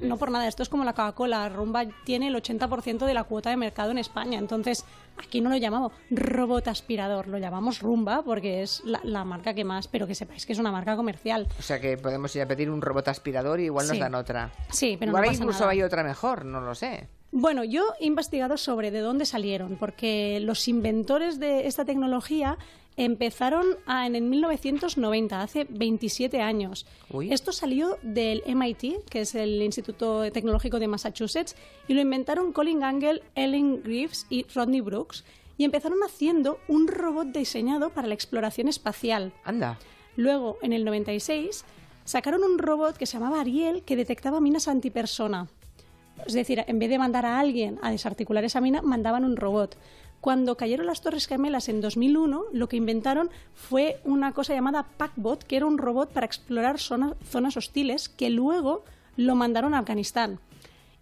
no 0.01 0.18
por 0.19 0.31
nada, 0.31 0.47
esto 0.49 0.63
es 0.63 0.69
como 0.69 0.85
la 0.85 0.93
Coca-Cola. 0.93 1.49
Rumba 1.49 1.85
tiene 2.05 2.29
el 2.29 2.35
80% 2.35 3.07
de 3.07 3.15
la 3.15 3.25
cuota 3.25 3.51
de 3.51 3.57
mercado 3.57 3.91
en 3.91 3.99
España, 3.99 4.39
entonces 4.39 4.85
aquí 5.17 5.41
no 5.41 5.51
lo 5.51 5.57
llamamos 5.57 5.93
robot 6.11 6.69
aspirador, 6.69 7.29
lo 7.29 7.39
llamamos 7.39 7.81
Rumba 7.81 8.23
porque 8.23 8.63
es 8.63 8.83
la, 8.85 9.25
marca 9.25 9.55
que 9.55 9.65
más, 9.65 9.89
pero 9.89 10.07
que 10.07 10.15
sepáis 10.15 10.47
que 10.47 10.53
es 10.53 10.59
una 10.59 10.73
marca 10.73 10.97
comercial. 10.97 11.49
O 11.59 11.63
sea 11.63 11.81
que 11.81 11.97
podemos 11.97 12.35
ir 12.37 12.43
a 12.43 12.47
pedir 12.47 12.71
un 12.71 12.81
robot 12.81 13.09
aspirador 13.09 13.61
y 13.61 13.65
igual 13.65 13.89
nos 13.89 13.99
dan 13.99 14.15
otra. 14.15 14.51
Sí, 14.71 14.97
pero 14.99 15.11
igual 15.11 15.35
incluso 15.35 15.69
hay 15.69 15.83
otra 15.83 16.03
mejor, 16.03 16.45
no 16.45 16.61
lo 16.61 16.75
sé. 16.75 17.09
Bueno, 17.31 17.63
yo 17.63 17.93
he 18.01 18.07
investigado 18.07 18.57
sobre 18.57 18.91
de 18.91 19.01
dónde 19.01 19.27
salieron, 19.27 19.77
porque 19.77 20.41
los 20.41 20.67
inventores 20.67 21.39
de 21.39 21.67
esta 21.67 21.85
tecnología 21.85 22.57
empezaron 22.99 23.65
en 23.87 24.17
el 24.17 24.23
1990, 24.23 25.41
hace 25.41 25.67
27 25.71 26.43
años. 26.43 26.85
Esto 27.31 27.53
salió 27.53 27.97
del 28.03 28.43
MIT, 28.45 29.05
que 29.09 29.21
es 29.21 29.37
el 29.37 29.63
Instituto 29.63 30.31
Tecnológico 30.33 30.81
de 30.81 30.89
Massachusetts, 30.89 31.55
y 31.87 31.95
lo 31.95 32.01
inventaron 32.01 32.53
Colin 32.53 32.81
Gangle, 32.81 33.23
Ellen 33.37 33.83
Greaves 33.85 34.27
y 34.29 34.45
Rodney 34.53 34.81
Brooks, 34.81 35.25
y 35.57 35.65
empezaron 35.65 35.99
haciendo 36.05 36.59
un 36.67 36.89
robot 36.89 37.29
diseñado 37.29 37.91
para 37.91 38.09
la 38.09 38.15
exploración 38.15 38.67
espacial. 38.67 39.33
Anda. 39.45 39.79
Luego, 40.17 40.59
en 40.63 40.73
el 40.73 40.85
96, 40.85 41.65
sacaron 42.05 42.43
un 42.43 42.59
robot 42.59 42.97
que 42.97 43.07
se 43.07 43.19
llamaba 43.19 43.41
Ariel 43.41 43.83
que 43.85 43.95
detectaba 43.95 44.41
minas 44.41 44.67
antipersona. 44.67 45.49
Es 46.27 46.33
decir, 46.33 46.65
en 46.67 46.81
vez 46.81 46.91
de 46.91 46.99
mandar 46.99 47.25
a 47.27 47.39
alguien 47.39 47.79
a 47.81 47.93
desarticular 47.93 48.43
esa 48.45 48.61
mina, 48.61 48.83
mandaban 48.83 49.25
un 49.25 49.37
robot. 49.37 49.77
Cuando 50.21 50.57
cayeron 50.57 50.87
las 50.87 51.01
Torres 51.01 51.27
Gemelas 51.27 51.69
en 51.69 51.81
2001, 51.81 52.45
lo 52.53 52.69
que 52.69 52.77
inventaron 52.77 53.31
fue 53.55 54.01
una 54.05 54.33
cosa 54.33 54.53
llamada 54.53 54.89
PackBot, 54.97 55.45
que 55.45 55.57
era 55.57 55.67
un 55.67 55.79
robot 55.79 56.11
para 56.11 56.27
explorar 56.27 56.79
zonas 56.81 57.57
hostiles, 57.57 58.09
que 58.09 58.29
luego 58.31 58.85
lo 59.17 59.37
mandaron 59.37 59.75
a 59.75 59.79
Afganistán. 59.79 60.41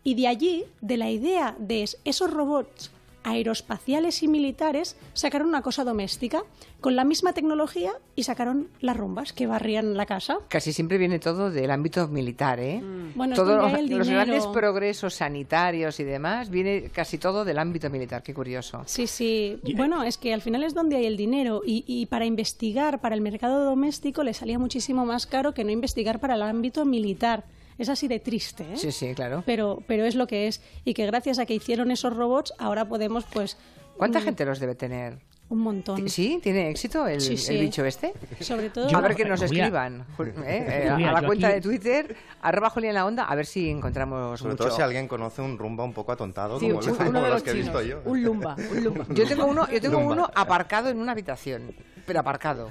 Y 0.04 0.14
de 0.14 0.28
allí, 0.28 0.64
de 0.82 0.96
la 0.99 1.11
idea 1.11 1.56
de 1.58 1.88
esos 2.04 2.30
robots 2.30 2.92
aeroespaciales 3.26 4.23
y 4.23 4.28
militares 4.28 4.97
sacaron 5.12 5.49
una 5.49 5.61
cosa 5.61 5.85
doméstica 5.85 6.45
con 6.80 6.95
la 6.95 7.04
misma 7.04 7.33
tecnología 7.33 7.92
y 8.14 8.23
sacaron 8.23 8.68
las 8.80 8.97
rumbas 8.97 9.33
que 9.33 9.49
barrían 9.49 9.97
la 9.97 10.06
casa. 10.06 10.38
Casi 10.49 10.73
siempre 10.73 10.97
viene 10.97 11.18
todo 11.18 11.50
del 11.50 11.73
ámbito 11.73 12.06
militar, 12.06 12.61
¿eh? 12.61 12.80
Mm. 12.80 13.16
Bueno, 13.16 13.35
Todos 13.35 13.61
los, 13.73 14.09
grandes 14.09 14.47
progresos 14.47 15.14
sanitarios 15.14 15.99
y 15.99 16.04
demás 16.04 16.50
viene 16.50 16.90
casi 16.90 17.18
todo 17.18 17.45
del 17.45 17.59
ámbito 17.59 17.90
militar. 17.90 18.23
Qué 18.23 18.33
curioso. 18.33 18.83
Sí, 18.87 19.09
sí. 19.09 19.59
Bueno, 19.75 20.04
es 20.04 20.18
que 20.18 20.33
al 20.33 20.42
final 20.42 20.62
es 20.62 20.75
donde 20.75 20.97
hay 20.97 21.06
el 21.06 21.16
dinero 21.16 21.62
y, 21.66 21.85
y 21.87 22.06
para 22.06 22.26
investigar 22.26 23.00
para 23.00 23.16
el 23.16 23.21
mercado 23.21 23.64
doméstico 23.64 24.23
le 24.23 24.35
salía 24.35 24.59
muchísimo 24.59 25.04
más 25.04 25.26
caro 25.26 25.52
que 25.52 25.64
no 25.64 25.73
investigar 25.73 26.21
para 26.21 26.35
el 26.35 26.42
ámbito 26.42 26.85
militar. 26.85 27.45
Es 27.78 27.88
así 27.88 28.09
de 28.09 28.21
triste, 28.21 28.64
¿eh? 28.64 28.76
Sí, 28.76 28.92
sí, 28.92 29.14
claro. 29.14 29.42
Pero, 29.45 29.83
pero 29.87 30.04
es 30.04 30.14
lo 30.14 30.26
que 30.26 30.49
es. 30.49 30.62
Y 30.85 30.95
que 30.95 31.06
gracias 31.06 31.38
a 31.38 31.47
que 31.47 31.54
hicieron 31.54 31.90
esos 31.90 32.14
robots, 32.14 32.54
ahora 32.59 32.88
podemos, 32.88 33.25
pues... 33.25 33.56
¿Cuánta 33.97 34.21
mm, 34.21 34.23
gente 34.23 34.45
los 34.45 34.61
debe 34.61 34.75
tener? 34.75 35.18
Un 35.48 35.60
montón. 35.60 36.08
¿Sí? 36.08 36.40
¿Tiene 36.42 36.70
éxito 36.70 37.06
el, 37.06 37.18
bicho 37.60 37.84
este? 37.84 38.12
Sobre 38.40 38.68
todo... 38.70 38.94
a 38.94 39.00
ver 39.00 39.14
que 39.14 39.24
nos 39.24 39.40
escriban 39.40 40.04
¿eh? 40.44 40.86
Eh, 40.88 40.88
a 40.88 41.12
la 41.12 41.22
cuenta 41.22 41.50
de 41.50 41.60
Twitter, 41.60 42.16
arroba 42.42 42.68
Julián 42.70 42.94
la 42.94 43.06
Onda, 43.06 43.24
a 43.24 43.34
ver 43.36 43.46
si 43.46 43.70
encontramos 43.70 44.40
Sobre 44.40 44.56
todo 44.56 44.70
si 44.70 44.82
alguien 44.82 45.06
conoce 45.06 45.42
un 45.42 45.56
rumba 45.56 45.84
un 45.84 45.92
poco 45.92 46.10
atontado, 46.10 46.58
como, 46.58 46.72
los, 46.80 47.42
que 47.44 47.50
he 47.50 47.54
visto 47.54 47.80
yo. 47.80 48.02
Un 48.04 48.24
lumba, 48.24 48.56
un 48.72 48.84
lumba. 48.84 49.06
Yo 49.10 49.26
tengo 49.26 49.46
uno, 49.46 49.68
yo 49.70 49.80
tengo 49.80 49.98
uno 49.98 50.28
aparcado 50.34 50.88
en 50.88 50.98
una 50.98 51.12
habitación, 51.12 51.72
pero 52.06 52.20
aparcado. 52.20 52.70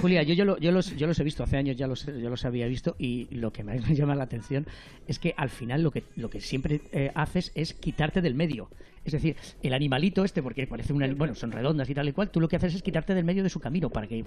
Julia, 0.00 0.22
yo, 0.22 0.34
yo, 0.34 0.56
yo, 0.58 0.72
los, 0.72 0.96
yo 0.96 1.06
los 1.06 1.18
he 1.18 1.24
visto 1.24 1.42
hace 1.42 1.56
años, 1.56 1.76
ya 1.76 1.86
los, 1.86 2.06
yo 2.06 2.30
los 2.30 2.44
había 2.44 2.66
visto 2.66 2.96
y 2.98 3.28
lo 3.30 3.52
que 3.52 3.64
me 3.64 3.78
llama 3.94 4.14
la 4.14 4.24
atención 4.24 4.66
es 5.06 5.18
que 5.18 5.34
al 5.36 5.50
final 5.50 5.82
lo 5.82 5.90
que, 5.90 6.04
lo 6.16 6.30
que 6.30 6.40
siempre 6.40 6.80
eh, 6.92 7.10
haces 7.14 7.52
es 7.54 7.74
quitarte 7.74 8.20
del 8.20 8.34
medio. 8.34 8.68
Es 9.08 9.12
decir, 9.12 9.36
el 9.62 9.72
animalito 9.72 10.24
este, 10.24 10.42
porque 10.42 10.66
parece 10.66 10.92
un 10.92 11.16
bueno, 11.16 11.34
son 11.34 11.50
redondas 11.50 11.88
y 11.88 11.94
tal 11.94 12.08
y 12.08 12.12
cual, 12.12 12.30
tú 12.30 12.40
lo 12.40 12.48
que 12.48 12.56
haces 12.56 12.74
es 12.74 12.82
quitarte 12.82 13.14
del 13.14 13.24
medio 13.24 13.42
de 13.42 13.48
su 13.48 13.60
camino 13.60 13.88
para 13.90 14.06
que 14.06 14.24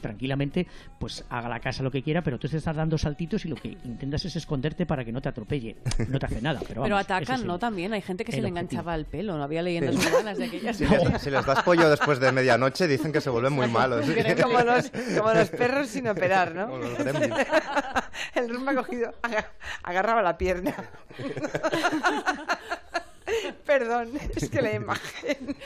tranquilamente 0.00 0.66
pues 0.98 1.24
haga 1.28 1.48
la 1.48 1.60
casa 1.60 1.82
lo 1.82 1.90
que 1.90 2.02
quiera, 2.02 2.22
pero 2.22 2.38
tú 2.38 2.48
te 2.48 2.56
estás 2.56 2.76
dando 2.76 2.96
saltitos 2.98 3.44
y 3.44 3.48
lo 3.48 3.56
que 3.56 3.76
intentas 3.84 4.24
es 4.24 4.36
esconderte 4.36 4.86
para 4.86 5.04
que 5.04 5.12
no 5.12 5.20
te 5.20 5.28
atropelle. 5.28 5.76
No 6.08 6.18
te 6.18 6.26
hace 6.26 6.40
nada. 6.40 6.60
Pero, 6.66 6.82
pero 6.82 6.96
atacan, 6.96 7.46
¿no? 7.46 7.58
También 7.58 7.92
hay 7.92 8.00
gente 8.00 8.24
que 8.24 8.32
se 8.32 8.40
le 8.40 8.48
enganchaba 8.48 8.94
el 8.94 9.04
pelo, 9.04 9.36
no 9.36 9.44
había 9.44 9.62
leyendas 9.62 9.94
urbanas 9.96 10.38
de 10.38 10.44
aquellas. 10.44 10.74
Si, 10.84 10.84
si, 11.18 11.30
les 11.30 11.46
das 11.46 11.62
pollo 11.62 11.88
después 11.88 12.18
de 12.18 12.32
medianoche, 12.32 12.88
dicen 12.88 13.12
que 13.12 13.20
se 13.20 13.30
vuelven 13.30 13.52
muy 13.52 13.68
malos. 13.68 14.04
Como, 14.42 14.60
los, 14.60 14.90
como 15.16 15.32
los 15.32 15.48
perros 15.50 15.88
sin 15.88 16.08
operar, 16.08 16.54
¿no? 16.54 16.78
el 18.34 18.48
rumba 18.48 18.74
cogido, 18.74 19.14
agarraba 19.82 20.22
la 20.22 20.36
pierna. 20.36 20.74
Perdón, 23.66 24.12
es 24.34 24.48
que 24.48 24.62
la 24.62 24.72
imagen. 24.72 25.56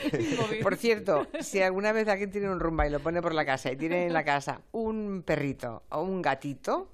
Por 0.61 0.75
cierto, 0.75 1.27
si 1.41 1.61
alguna 1.61 1.91
vez 1.91 2.07
alguien 2.07 2.31
tiene 2.31 2.49
un 2.49 2.59
rumba 2.59 2.87
y 2.87 2.89
lo 2.89 2.99
pone 2.99 3.21
por 3.21 3.33
la 3.33 3.45
casa 3.45 3.71
y 3.71 3.75
tiene 3.75 4.05
en 4.05 4.13
la 4.13 4.23
casa 4.23 4.61
un 4.71 5.23
perrito 5.25 5.83
o 5.89 6.01
un 6.01 6.21
gatito, 6.21 6.89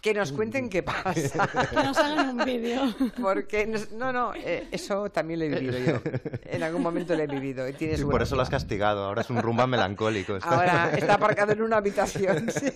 que 0.00 0.14
nos 0.14 0.30
cuenten 0.30 0.68
qué 0.68 0.82
pasa. 0.82 1.48
Que 1.68 1.76
nos 1.76 1.98
hagan 1.98 2.38
un 2.38 2.44
vídeo. 2.44 2.94
Porque, 3.20 3.66
no, 3.92 4.12
no, 4.12 4.34
eh, 4.34 4.68
eso 4.70 5.10
también 5.10 5.40
lo 5.40 5.46
he 5.46 5.48
vivido 5.48 5.78
yo. 5.78 6.10
En 6.44 6.62
algún 6.62 6.82
momento 6.82 7.16
lo 7.16 7.22
he 7.22 7.26
vivido. 7.26 7.68
Y, 7.68 7.72
tienes 7.72 8.04
por 8.04 8.22
eso 8.22 8.36
lo 8.36 8.42
has 8.42 8.50
castigado. 8.50 9.04
Ahora 9.04 9.22
es 9.22 9.30
un 9.30 9.42
rumba 9.42 9.66
melancólico. 9.66 10.38
Ahora 10.42 10.92
está 10.96 11.14
aparcado 11.14 11.52
en 11.52 11.62
una 11.62 11.78
habitación. 11.78 12.46
Sí. 12.56 12.70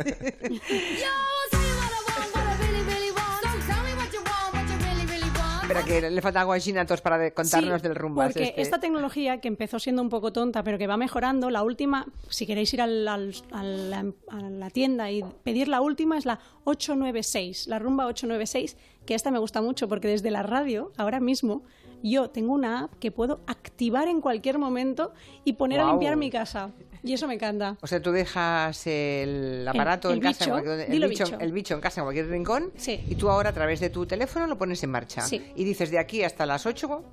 Espera, 5.70 6.00
que 6.00 6.10
le 6.10 6.20
falta 6.22 6.40
algo 6.40 6.52
a 6.52 6.58
Ginatos 6.58 7.00
para 7.00 7.30
contarnos 7.30 7.82
del 7.82 7.94
rumbo. 7.94 8.22
Porque 8.22 8.44
este. 8.44 8.60
esta 8.60 8.80
tecnología, 8.80 9.40
que 9.40 9.48
empezó 9.48 9.78
siendo 9.78 10.02
un 10.02 10.08
poco 10.08 10.32
tonta, 10.32 10.62
pero 10.62 10.78
que 10.78 10.86
va 10.86 10.96
mejorando, 10.96 11.50
la 11.50 11.62
última, 11.62 12.06
si 12.28 12.46
queréis 12.46 12.72
ir 12.74 12.82
al, 12.82 13.06
a, 13.06 13.62
la, 13.62 14.70
tienda 14.70 15.10
y 15.10 15.24
pedir 15.44 15.68
la 15.68 15.80
última, 15.80 16.18
es 16.18 16.26
la 16.26 16.40
896, 16.64 17.68
la 17.68 17.78
rumba 17.78 18.06
896, 18.06 18.76
que 19.06 19.14
esta 19.14 19.30
me 19.30 19.38
gusta 19.38 19.62
mucho 19.62 19.88
porque 19.88 20.08
desde 20.08 20.30
la 20.30 20.42
radio, 20.42 20.92
ahora 20.96 21.20
mismo, 21.20 21.62
yo 22.02 22.30
tengo 22.30 22.52
una 22.52 22.84
app 22.84 22.94
que 22.98 23.10
puedo 23.10 23.40
activar 23.46 24.08
en 24.08 24.20
cualquier 24.20 24.58
momento 24.58 25.12
y 25.44 25.52
poner 25.54 25.80
a 25.80 25.90
limpiar 25.90 26.16
mi 26.16 26.30
casa. 26.30 26.72
Y 27.02 27.12
eso 27.12 27.26
me 27.26 27.34
encanta. 27.34 27.76
O 27.80 27.86
sea, 27.86 28.00
tú 28.00 28.12
dejas 28.12 28.86
el 28.86 29.66
aparato 29.66 30.12
en 30.12 30.20
casa, 30.20 30.44
el, 30.88 31.52
bicho, 31.52 31.74
en 31.74 31.80
casa 31.80 32.00
en 32.00 32.04
cualquier 32.04 32.28
rincón, 32.28 32.72
y 32.86 33.14
tú 33.14 33.30
ahora 33.30 33.50
a 33.50 33.52
través 33.52 33.80
de 33.80 33.90
tu 33.90 34.06
teléfono 34.06 34.46
lo 34.46 34.58
pones 34.58 34.82
en 34.82 34.90
marcha. 34.90 35.24
Y 35.30 35.64
dices 35.64 35.90
de 35.90 35.98
aquí 35.98 36.22
hasta 36.22 36.46
las 36.46 36.66
8 36.66 37.04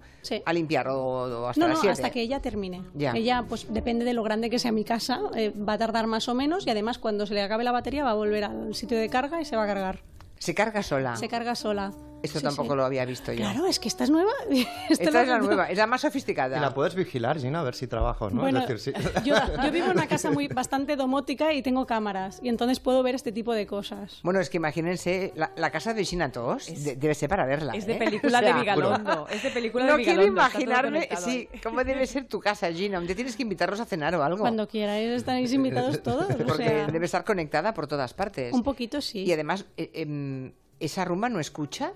a 0.46 0.54
limpiar 0.54 0.88
o, 0.90 1.48
hasta 1.48 1.68
las 1.68 1.80
7. 1.80 1.92
hasta 1.92 2.10
que 2.10 2.22
ella 2.22 2.42
termine. 2.42 2.82
Ella, 2.98 3.46
pues 3.48 3.72
depende 3.74 4.06
de 4.06 4.14
lo 4.14 4.24
grande 4.24 4.50
que 4.50 4.60
sea 4.60 4.72
mi 4.72 4.84
casa, 4.84 5.22
eh, 5.36 5.52
va 5.52 5.74
a 5.74 5.78
tardar 5.78 6.08
más 6.08 6.28
o 6.28 6.36
menos 6.36 6.68
y 6.68 6.70
además 6.70 6.98
cuando 6.98 7.26
se 7.26 7.34
le 7.34 7.42
acabe 7.42 7.64
la 7.64 7.72
batería 7.72 8.04
va 8.04 8.12
a 8.12 8.16
volver 8.16 8.44
al 8.44 8.76
sitio 8.76 8.98
de 8.98 9.10
carga 9.10 9.42
y 9.42 9.46
se 9.46 9.56
va 9.56 9.64
a 9.64 9.68
cargar. 9.68 10.00
¿Se 10.40 10.54
carga 10.54 10.84
sola? 10.84 11.16
Se 11.16 11.28
carga 11.28 11.56
sola. 11.56 11.94
Esto 12.24 12.42
tampoco 12.42 12.76
lo 12.76 12.84
había 12.84 13.06
visto 13.06 13.32
yo. 13.32 13.40
Claro, 13.40 13.66
es 13.68 13.80
que 13.80 13.88
esta 13.88 14.04
es 14.04 14.10
nueva. 14.10 14.32
esta 14.90 15.22
es 15.22 15.28
la 15.28 15.40
nueva, 15.40 15.70
es 15.70 15.78
la 15.78 15.88
más 15.88 16.02
sofisticada. 16.02 16.58
Y 16.58 16.60
la 16.60 16.74
puedes 16.74 16.96
vigilar, 16.96 17.40
Gina, 17.40 17.60
a 17.60 17.64
ver 17.64 17.76
si 17.76 17.88
trabajo, 17.88 18.30
¿no? 18.30 18.42
Bueno, 18.42 18.66
yo, 19.24 19.36
vivo 19.72 19.86
en 19.86 19.92
una 19.92 20.08
casa 20.08 20.32
muy 20.32 20.48
bastante 20.48 20.96
domótica 20.96 21.54
y 21.54 21.62
tengo 21.62 21.86
cámaras, 21.86 22.40
y 22.42 22.50
entonces 22.50 22.80
puedo 22.80 23.04
ver 23.04 23.16
este 23.16 23.32
tipo 23.32 23.54
de 23.54 23.68
cosas. 23.68 24.20
Bueno, 24.24 24.40
es 24.40 24.50
que 24.50 24.58
imagínense, 24.58 25.34
la, 25.36 25.72
casa 25.72 25.94
de 25.94 26.06
Gina 26.06 26.32
Tos 26.32 26.72
debe 26.98 27.14
ser 27.14 27.30
para 27.30 27.46
verla. 27.46 27.74
Es 27.74 27.86
de 27.86 27.94
¿eh? 27.94 27.98
película 27.98 28.42
de 28.42 28.54
Vigalondo. 28.54 29.28
Es 29.30 29.44
de 29.44 29.52
película 29.52 29.86
no 29.86 29.98
de 29.98 30.04
quiero 30.04 30.24
imaginarme, 30.24 31.10
sí, 31.18 31.48
cómo 31.62 31.84
debe 31.84 32.08
ser 32.08 32.26
tu 32.26 32.40
casa, 32.40 32.72
Gina. 32.72 32.98
¿Dónde 32.98 33.16
tienes 33.16 33.36
que 33.36 33.44
invitarlos 33.44 33.80
a 33.80 33.86
cenar 33.86 34.16
o 34.16 34.24
algo? 34.24 34.40
Cuando 34.40 34.68
quierais, 34.68 35.10
estaréis 35.10 35.54
invitados 35.54 36.02
todos. 36.02 36.28
Porque 36.36 36.88
debe 36.92 37.06
estar 37.06 37.24
conectada 37.24 37.74
por 37.74 37.88
todas 37.88 38.14
partes. 38.14 38.54
Un 38.54 38.64
poquito, 38.64 39.02
sí. 39.02 39.24
Y 39.24 39.32
además, 39.32 39.66
eh, 39.78 39.92
em, 39.94 40.52
¿esa 40.80 41.06
rumba 41.06 41.30
no 41.30 41.40
escucha? 41.40 41.94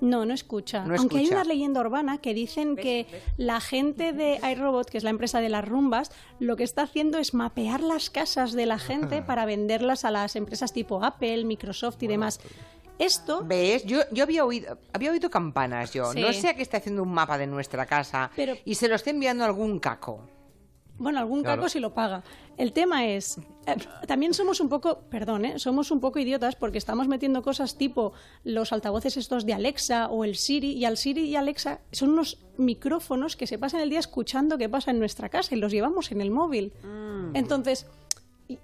No, 0.00 0.24
no 0.24 0.34
escucha. 0.34 0.84
Aunque 0.98 1.18
hay 1.18 1.28
una 1.28 1.44
leyenda 1.44 1.80
urbana 1.80 2.18
que 2.18 2.34
dicen 2.34 2.76
que 2.76 3.06
la 3.36 3.60
gente 3.60 4.12
de 4.12 4.40
iRobot, 4.52 4.88
que 4.88 4.98
es 4.98 5.04
la 5.04 5.10
empresa 5.10 5.40
de 5.40 5.48
las 5.48 5.66
rumbas, 5.66 6.10
lo 6.38 6.56
que 6.56 6.64
está 6.64 6.82
haciendo 6.82 7.18
es 7.18 7.34
mapear 7.34 7.80
las 7.80 8.10
casas 8.10 8.52
de 8.52 8.66
la 8.66 8.78
gente 8.78 9.22
para 9.22 9.44
venderlas 9.44 10.04
a 10.04 10.10
las 10.10 10.36
empresas 10.36 10.72
tipo 10.72 11.04
Apple, 11.04 11.44
Microsoft 11.44 12.02
y 12.02 12.06
demás. 12.06 12.40
Esto. 12.98 13.42
¿Ves? 13.44 13.84
Yo, 13.84 14.00
yo 14.12 14.24
había 14.24 14.44
oído, 14.44 14.78
había 14.92 15.10
oído 15.10 15.30
campanas 15.30 15.92
yo. 15.92 16.12
No 16.12 16.32
sé 16.32 16.48
a 16.48 16.54
qué 16.54 16.62
está 16.62 16.76
haciendo 16.78 17.02
un 17.02 17.12
mapa 17.12 17.38
de 17.38 17.46
nuestra 17.46 17.86
casa 17.86 18.30
y 18.64 18.74
se 18.74 18.88
lo 18.88 18.94
está 18.94 19.10
enviando 19.10 19.44
algún 19.44 19.78
caco. 19.80 20.22
Bueno, 21.00 21.18
algún 21.18 21.42
caco 21.42 21.70
si 21.70 21.80
lo 21.80 21.94
paga. 21.94 22.22
El 22.58 22.74
tema 22.74 23.06
es, 23.06 23.38
eh, 23.66 23.76
también 24.06 24.34
somos 24.34 24.60
un 24.60 24.68
poco, 24.68 25.00
perdón, 25.08 25.46
¿eh? 25.46 25.58
somos 25.58 25.90
un 25.90 25.98
poco 25.98 26.18
idiotas 26.18 26.56
porque 26.56 26.76
estamos 26.76 27.08
metiendo 27.08 27.42
cosas 27.42 27.78
tipo 27.78 28.12
los 28.44 28.70
altavoces 28.70 29.16
estos 29.16 29.46
de 29.46 29.54
Alexa 29.54 30.08
o 30.08 30.24
el 30.24 30.36
Siri, 30.36 30.72
y 30.72 30.84
al 30.84 30.98
Siri 30.98 31.22
y 31.22 31.36
Alexa 31.36 31.80
son 31.90 32.10
unos 32.10 32.38
micrófonos 32.58 33.34
que 33.34 33.46
se 33.46 33.58
pasan 33.58 33.80
el 33.80 33.88
día 33.88 33.98
escuchando 33.98 34.58
qué 34.58 34.68
pasa 34.68 34.90
en 34.90 34.98
nuestra 34.98 35.30
casa 35.30 35.54
y 35.54 35.58
los 35.58 35.72
llevamos 35.72 36.12
en 36.12 36.20
el 36.20 36.30
móvil. 36.30 36.74
Mm. 36.82 37.34
Entonces, 37.34 37.86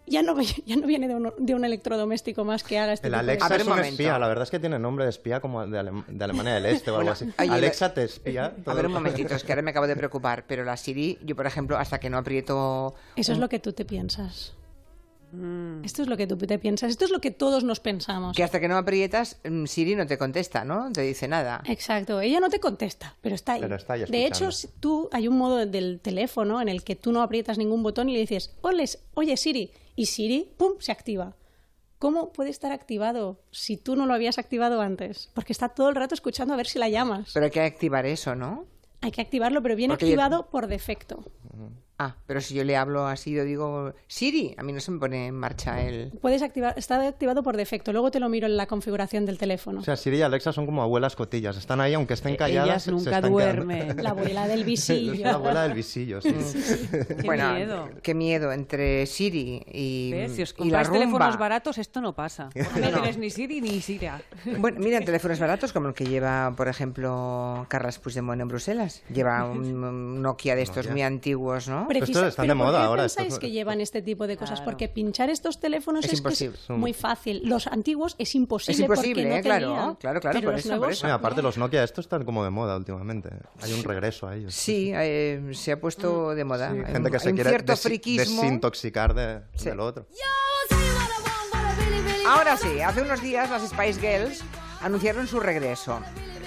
ya 0.07 0.23
no, 0.23 0.37
ya 0.67 0.77
no 0.77 0.87
viene 0.87 1.09
de 1.09 1.55
un, 1.55 1.65
electrodoméstico 1.65 2.45
más 2.45 2.65
que 2.65 2.79
haga 2.79 2.93
este 2.93 3.09
el 3.09 3.15
Alexa 3.15 3.57
es 3.57 3.67
un 3.67 3.79
espía, 3.79 4.19
la 4.19 4.29
verdad 4.29 4.45
es 4.45 4.51
que 4.51 4.59
tiene 4.59 4.79
nombre 4.79 5.05
de 5.05 5.11
espía 5.11 5.41
como 5.41 5.67
de, 5.67 5.79
Alemania 5.79 6.55
del 6.55 6.67
Este 6.67 6.91
o 6.91 6.99
algo 6.99 7.11
así. 7.11 7.33
Alexa 7.37 7.95
te 7.95 8.05
espía. 8.05 8.55
a 8.65 8.75
ver 8.75 8.87
un 8.87 8.93
momentito, 8.93 9.35
es 9.35 9.45
que 9.45 9.53
ahora 9.53 9.63
me 9.63 9.71
acabo 9.71 9.87
de 9.87 9.97
preocupar, 9.97 10.45
pero 10.47 10.65
la 10.65 10.77
Siri, 10.77 11.19
yo 11.23 11.37
por 11.37 11.47
ejemplo, 11.47 11.77
hasta 11.77 11.99
que 11.99 12.11
no 12.11 12.19
aprieto... 12.19 12.95
Eso 13.15 13.33
es 13.33 13.39
lo 13.39 13.49
que 13.49 13.59
tú 13.59 13.73
te 13.73 13.85
piensas. 13.85 14.56
Mm. 15.37 15.85
Esto 15.85 16.03
es 16.03 16.09
lo 16.09 16.17
que 16.17 16.27
tú 16.27 16.37
te 16.37 16.59
piensas, 16.59 16.91
esto 16.91 17.05
es 17.05 17.11
lo 17.11 17.21
que 17.21 17.31
todos 17.31 17.65
nos 17.65 17.81
pensamos. 17.81 18.37
Que 18.37 18.43
hasta 18.43 18.61
que 18.61 18.69
no 18.69 18.77
aprietas, 18.77 19.39
mm, 19.45 19.67
Siri 19.67 19.95
no 19.95 20.07
te 20.07 20.19
contesta, 20.19 20.65
¿no? 20.65 20.91
Te 20.93 21.03
dice 21.03 21.29
nada. 21.29 21.63
Exacto, 21.67 22.21
ella 22.21 22.41
no 22.41 22.49
te 22.49 22.61
contesta, 22.61 23.17
pero 23.21 23.35
está 23.35 23.55
ahí. 23.55 23.63
de 23.63 24.27
hecho, 24.27 24.49
tú 24.81 25.09
hay 25.13 25.29
un 25.29 25.37
modo 25.37 25.67
del 25.67 26.01
teléfono 26.01 26.61
en 26.61 26.69
el 26.69 26.83
que 26.83 26.97
tú 26.97 27.13
no 27.13 27.23
aprietas 27.23 27.59
ningún 27.59 27.83
botón 27.83 28.09
y 28.09 28.15
le 28.15 28.21
dices, 28.21 28.55
oye 28.63 29.37
Siri, 29.37 29.71
y 29.95 30.07
Siri, 30.07 30.53
¡pum!, 30.57 30.75
se 30.79 30.93
activa. 30.93 31.37
¿Cómo 31.99 32.33
puede 32.33 32.51
estar 32.51 32.73
activado 32.73 33.41
si 33.51 33.79
tú 33.79 33.97
no 33.97 34.05
lo 34.05 34.13
habías 34.13 34.39
activado 34.39 34.83
antes? 34.83 35.31
Porque 35.33 35.55
está 35.55 35.71
todo 35.71 35.89
el 35.89 35.95
rato 35.95 36.15
escuchando 36.15 36.53
a 36.53 36.57
ver 36.57 36.67
si 36.67 36.79
la 36.79 36.91
llamas. 36.91 37.31
Pero 37.33 37.47
hay 37.47 37.51
que 37.51 37.63
activar 37.63 38.05
eso, 38.05 38.35
¿no? 38.35 38.67
Hay 39.01 39.13
que 39.13 39.23
activarlo, 39.23 39.63
pero 39.63 39.77
viene 39.77 39.95
activado 39.95 40.51
por 40.51 40.67
defecto. 40.67 41.25
Ah, 41.99 42.15
pero 42.27 42.43
si 42.43 42.55
yo 42.55 42.63
le 42.63 42.77
hablo 42.77 43.07
así, 43.07 43.33
yo 43.33 43.45
digo 43.45 43.95
Siri, 44.07 44.55
a 44.59 44.63
mí 44.63 44.73
no 44.73 44.81
se 44.81 44.91
me 44.91 44.99
pone 44.99 45.29
en 45.29 45.35
marcha 45.35 45.81
el. 45.81 46.13
Puedes 46.21 46.43
activar, 46.43 46.75
está 46.77 47.07
activado 47.09 47.43
por 47.43 47.57
defecto. 47.57 47.91
Luego 47.93 48.11
te 48.11 48.21
lo 48.21 48.29
miro 48.29 48.47
en 48.47 48.59
la 48.59 48.67
configuración 48.67 49.25
del 49.25 49.39
teléfono. 49.39 49.81
O 49.81 49.83
sea, 49.83 49.97
Siri 49.97 50.19
y 50.19 50.23
Alexa 50.23 50.53
son 50.53 50.67
como 50.67 50.83
abuelas 50.83 51.17
cotillas. 51.17 51.57
Están 51.57 51.81
ahí, 51.81 51.95
aunque 51.95 52.13
estén 52.13 52.37
calladas. 52.37 52.87
Ellas 52.87 52.89
nunca 52.89 53.23
duermen. 53.23 54.03
La 54.03 54.11
abuela 54.11 54.47
del 54.47 54.65
visillo. 54.67 55.25
la 55.25 55.35
abuela 55.35 55.63
del 55.63 55.73
visillo, 55.73 56.21
sí. 56.21 56.35
Qué 57.23 57.31
miedo. 57.31 57.89
Qué 58.03 58.15
miedo 58.15 58.53
entre 58.53 59.07
Siri 59.07 59.63
y. 59.73 60.13
Si 60.35 60.43
os 60.43 60.53
compráis 60.53 60.91
teléfonos 60.91 61.39
baratos, 61.39 61.79
esto 61.79 62.03
no 62.03 62.15
pasa. 62.15 62.51
no 62.55 62.91
tienes 62.91 63.17
ni 63.17 63.31
Siri 63.31 63.63
ni 63.63 63.81
Siri. 63.81 64.09
Bueno, 64.59 64.81
mira, 64.81 65.01
teléfonos 65.01 65.39
baratos 65.39 65.73
como 65.73 65.89
el 65.89 65.95
que 65.95 66.05
lleva, 66.05 66.53
por 66.55 66.69
ejemplo, 66.69 67.65
Carlas 67.69 67.99
Puigdemont 67.99 68.41
en 68.43 68.49
Bruselas. 68.49 69.03
Lleva 69.13 69.47
un 69.47 70.21
Nokia 70.21 70.55
de 70.55 70.63
estos 70.63 70.91
muy 70.91 71.01
antiguos, 71.01 71.69
¿no? 71.69 71.86
Precisa, 71.89 72.29
están 72.29 72.49
de 72.49 72.55
moda 72.55 72.71
¿Por 72.71 72.81
qué 72.81 72.87
ahora. 72.87 73.03
pensáis 73.03 73.39
que 73.39 73.51
llevan 73.51 73.81
este 73.81 74.03
tipo 74.03 74.27
de 74.27 74.37
cosas? 74.37 74.61
Porque 74.61 74.89
pinchar 74.89 75.31
estos 75.31 75.61
teléfonos 75.61 76.05
es, 76.05 76.23
muy 76.69 76.93
fácil. 76.93 77.43
Los 77.45 77.67
antiguos 77.67 78.15
es 78.19 78.35
imposible. 78.35 78.75
Es 78.75 78.81
imposible, 78.81 79.23
porque 79.23 79.31
no 79.31 79.37
¿eh? 79.37 79.43
claro, 79.43 79.97
claro, 80.01 80.21
claro. 80.21 80.41
Por 80.43 80.55
eso, 80.55 80.79
por 80.79 80.93
eso. 80.93 81.07
aparte, 81.07 81.43
los 81.43 81.59
Nokia 81.59 81.83
estos 81.83 82.05
están 82.05 82.25
como 82.25 82.45
de 82.45 82.51
moda 82.51 82.77
últimamente. 82.77 83.31
Hay 83.61 83.73
un 83.73 83.85
regreso 83.85 84.29
a 84.29 84.37
ellos. 84.37 84.55
Sí, 84.55 84.93
eh, 84.95 85.51
se 85.53 85.73
ha 85.73 85.81
puesto 85.81 86.35
de 86.35 86.45
moda. 86.45 86.71
Hay 86.71 86.93
gente 86.93 87.11
que 87.11 87.19
se 87.19 87.35
quiere 87.35 87.59
desintoxicar 87.59 89.15
de, 89.15 89.75
lo 89.75 89.85
otro. 89.85 90.07
Ahora 92.27 92.57
sí, 92.57 92.81
hace 92.81 93.03
unos 93.03 93.23
días 93.23 93.49
las 93.51 93.69
Spice 93.69 94.01
Girls 94.01 94.43
anunciaron 94.83 95.27
su 95.27 95.39
regreso. 95.39 96.01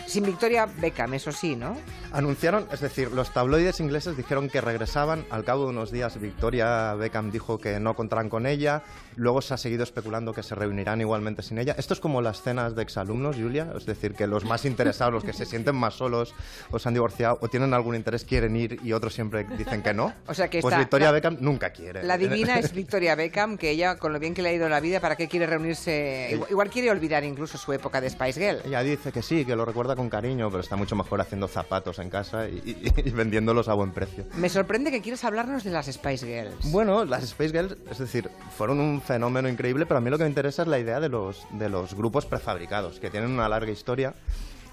Sin 0.09 0.23
Victoria 0.23 0.65
Beckham, 0.65 1.13
eso 1.13 1.31
sí, 1.31 1.55
¿no? 1.55 1.77
Anunciaron, 2.11 2.65
es 2.71 2.79
decir, 2.79 3.11
los 3.11 3.31
tabloides 3.31 3.79
ingleses 3.79 4.17
dijeron 4.17 4.49
que 4.49 4.59
regresaban. 4.59 5.23
Al 5.29 5.43
cabo 5.43 5.65
de 5.65 5.69
unos 5.69 5.91
días, 5.91 6.19
Victoria 6.19 6.95
Beckham 6.95 7.29
dijo 7.29 7.59
que 7.59 7.79
no 7.79 7.93
contarán 7.95 8.27
con 8.27 8.47
ella. 8.47 8.81
Luego 9.19 9.41
se 9.41 9.53
ha 9.53 9.57
seguido 9.57 9.83
especulando 9.83 10.31
que 10.31 10.43
se 10.43 10.55
reunirán 10.55 11.01
igualmente 11.01 11.41
sin 11.41 11.57
ella. 11.57 11.75
Esto 11.77 11.93
es 11.93 11.99
como 11.99 12.21
las 12.21 12.41
cenas 12.41 12.73
de 12.73 12.83
exalumnos, 12.83 13.35
Julia. 13.35 13.73
Es 13.75 13.85
decir, 13.85 14.13
que 14.13 14.27
los 14.27 14.45
más 14.45 14.63
interesados, 14.63 15.13
los 15.13 15.25
que 15.25 15.33
se 15.33 15.45
sienten 15.45 15.75
más 15.75 15.95
solos 15.95 16.33
o 16.71 16.79
se 16.79 16.87
han 16.87 16.93
divorciado 16.93 17.37
o 17.41 17.49
tienen 17.49 17.73
algún 17.73 17.95
interés, 17.95 18.23
quieren 18.23 18.55
ir 18.55 18.79
y 18.81 18.93
otros 18.93 19.13
siempre 19.13 19.45
dicen 19.57 19.83
que 19.83 19.93
no. 19.93 20.13
O 20.25 20.33
sea 20.33 20.49
que 20.49 20.61
pues 20.61 20.77
Victoria 20.77 21.11
Beckham 21.11 21.35
nunca 21.41 21.71
quiere. 21.71 22.01
La 22.03 22.17
divina 22.17 22.59
es 22.59 22.71
Victoria 22.71 23.15
Beckham, 23.15 23.57
que 23.57 23.71
ella, 23.71 23.97
con 23.97 24.13
lo 24.13 24.19
bien 24.19 24.33
que 24.33 24.41
le 24.41 24.49
ha 24.49 24.53
ido 24.53 24.69
la 24.69 24.79
vida, 24.79 25.01
¿para 25.01 25.17
qué 25.17 25.27
quiere 25.27 25.45
reunirse? 25.45 26.39
Igual, 26.49 26.69
quiere 26.69 26.89
olvidar 26.89 27.25
incluso 27.25 27.57
su 27.57 27.73
época 27.73 27.99
de 27.99 28.09
Spice 28.09 28.39
Girl. 28.39 28.61
Ella 28.63 28.81
dice 28.83 29.11
que 29.11 29.21
sí, 29.21 29.43
que 29.43 29.55
lo 29.57 29.65
recuerda 29.65 29.97
con 29.97 30.09
cariño 30.09 30.29
pero 30.49 30.61
está 30.61 30.75
mucho 30.75 30.95
mejor 30.95 31.19
haciendo 31.19 31.47
zapatos 31.47 31.99
en 31.99 32.09
casa 32.09 32.47
y, 32.47 33.11
vendiéndolos 33.11 33.67
a 33.67 33.73
buen 33.73 33.91
precio. 33.91 34.25
Me 34.35 34.47
sorprende 34.47 34.91
que 34.91 35.01
quieras 35.01 35.23
hablarnos 35.25 35.63
de 35.63 35.71
las 35.71 35.87
Spice 35.87 36.25
Girls. 36.25 36.71
Bueno, 36.71 37.03
las 37.03 37.27
Spice 37.27 37.51
Girls, 37.51 37.77
es 37.89 37.97
decir, 37.97 38.29
fueron 38.57 38.79
un 38.79 39.01
fenómeno 39.09 39.49
increíble, 39.49 39.87
pero 39.87 39.97
a 39.97 40.01
mí 40.01 40.11
lo 40.11 40.19
que 40.19 40.23
me 40.23 40.29
interesa 40.29 40.61
es 40.61 40.67
la 40.67 40.77
idea 40.77 40.99
de 40.99 41.09
los, 41.09 41.47
de 41.49 41.67
los 41.67 41.95
grupos 41.95 42.27
prefabricados, 42.27 42.99
que 42.99 43.09
tienen 43.09 43.31
una 43.31 43.49
larga 43.49 43.71
historia 43.71 44.13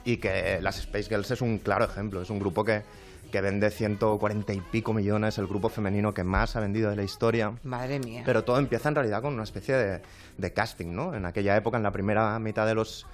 y 0.04 0.18
que 0.18 0.58
las 0.60 0.78
Space 0.78 1.08
Girls 1.08 1.30
es 1.30 1.40
un 1.40 1.56
claro 1.56 1.86
ejemplo. 1.86 2.20
Es 2.20 2.28
un 2.28 2.38
grupo 2.38 2.62
que, 2.62 2.82
que 3.30 3.40
vende 3.40 3.70
140 3.70 4.52
y 4.52 4.60
pico 4.60 4.92
millones, 4.92 5.38
el 5.38 5.46
grupo 5.46 5.68
femenino 5.68 6.14
que 6.14 6.24
más 6.24 6.56
ha 6.56 6.60
vendido 6.60 6.90
de 6.90 6.96
la 6.96 7.02
historia. 7.02 7.52
Madre 7.64 7.98
mía. 7.98 8.22
Pero 8.24 8.44
todo 8.44 8.58
empieza 8.58 8.88
en 8.88 8.94
realidad 8.94 9.22
con 9.22 9.34
una 9.34 9.44
especie 9.44 9.74
de, 9.74 10.02
de 10.36 10.52
casting, 10.52 10.94
¿no? 10.94 11.14
En 11.14 11.26
aquella 11.26 11.56
época, 11.56 11.76
en 11.76 11.82
la 11.82 11.92
primera 11.92 12.38
mitad 12.38 12.66
de 12.66 12.74
los 12.74 13.06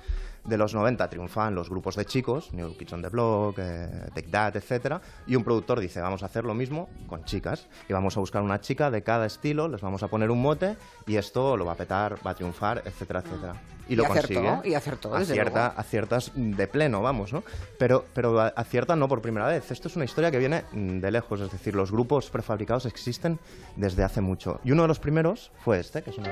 de 0.44 0.56
los 0.56 0.74
90 0.74 1.08
triunfan 1.08 1.54
los 1.54 1.70
grupos 1.70 1.96
de 1.96 2.04
chicos, 2.04 2.52
New 2.52 2.76
Kids 2.76 2.92
on 2.92 3.02
the 3.02 3.08
Block, 3.08 3.56
eh, 3.58 4.08
Take 4.14 4.28
That, 4.28 4.56
etc. 4.56 5.00
Y 5.26 5.36
un 5.36 5.44
productor 5.44 5.80
dice, 5.80 6.00
vamos 6.00 6.22
a 6.22 6.26
hacer 6.26 6.44
lo 6.44 6.54
mismo 6.54 6.88
con 7.06 7.24
chicas. 7.24 7.68
Y 7.88 7.92
vamos 7.92 8.16
a 8.16 8.20
buscar 8.20 8.42
una 8.42 8.60
chica 8.60 8.90
de 8.90 9.02
cada 9.02 9.26
estilo, 9.26 9.68
les 9.68 9.80
vamos 9.80 10.02
a 10.02 10.08
poner 10.08 10.30
un 10.30 10.42
mote 10.42 10.76
y 11.06 11.16
esto 11.16 11.56
lo 11.56 11.64
va 11.64 11.72
a 11.72 11.76
petar, 11.76 12.16
va 12.26 12.32
a 12.32 12.34
triunfar, 12.34 12.82
etcétera, 12.84 13.20
etcétera. 13.20 13.54
Y, 13.92 13.96
lo 13.96 14.04
consigue. 14.04 14.60
y 14.64 14.74
acertó, 14.74 15.14
acierta, 15.14 15.66
aciertas 15.66 16.32
de 16.34 16.66
pleno, 16.66 17.02
vamos, 17.02 17.32
¿no? 17.32 17.44
Pero, 17.78 18.06
pero 18.14 18.40
acierta 18.40 18.96
no 18.96 19.06
por 19.06 19.20
primera 19.20 19.46
vez. 19.46 19.70
Esto 19.70 19.88
es 19.88 19.96
una 19.96 20.06
historia 20.06 20.30
que 20.30 20.38
viene 20.38 20.64
de 20.72 21.10
lejos, 21.10 21.40
es 21.40 21.52
decir, 21.52 21.74
los 21.74 21.92
grupos 21.92 22.30
prefabricados 22.30 22.86
existen 22.86 23.38
desde 23.76 24.02
hace 24.02 24.20
mucho. 24.20 24.60
Y 24.64 24.72
uno 24.72 24.82
de 24.82 24.88
los 24.88 24.98
primeros 24.98 25.52
fue 25.62 25.80
este, 25.80 26.02
que 26.02 26.10
es 26.10 26.18
una... 26.18 26.30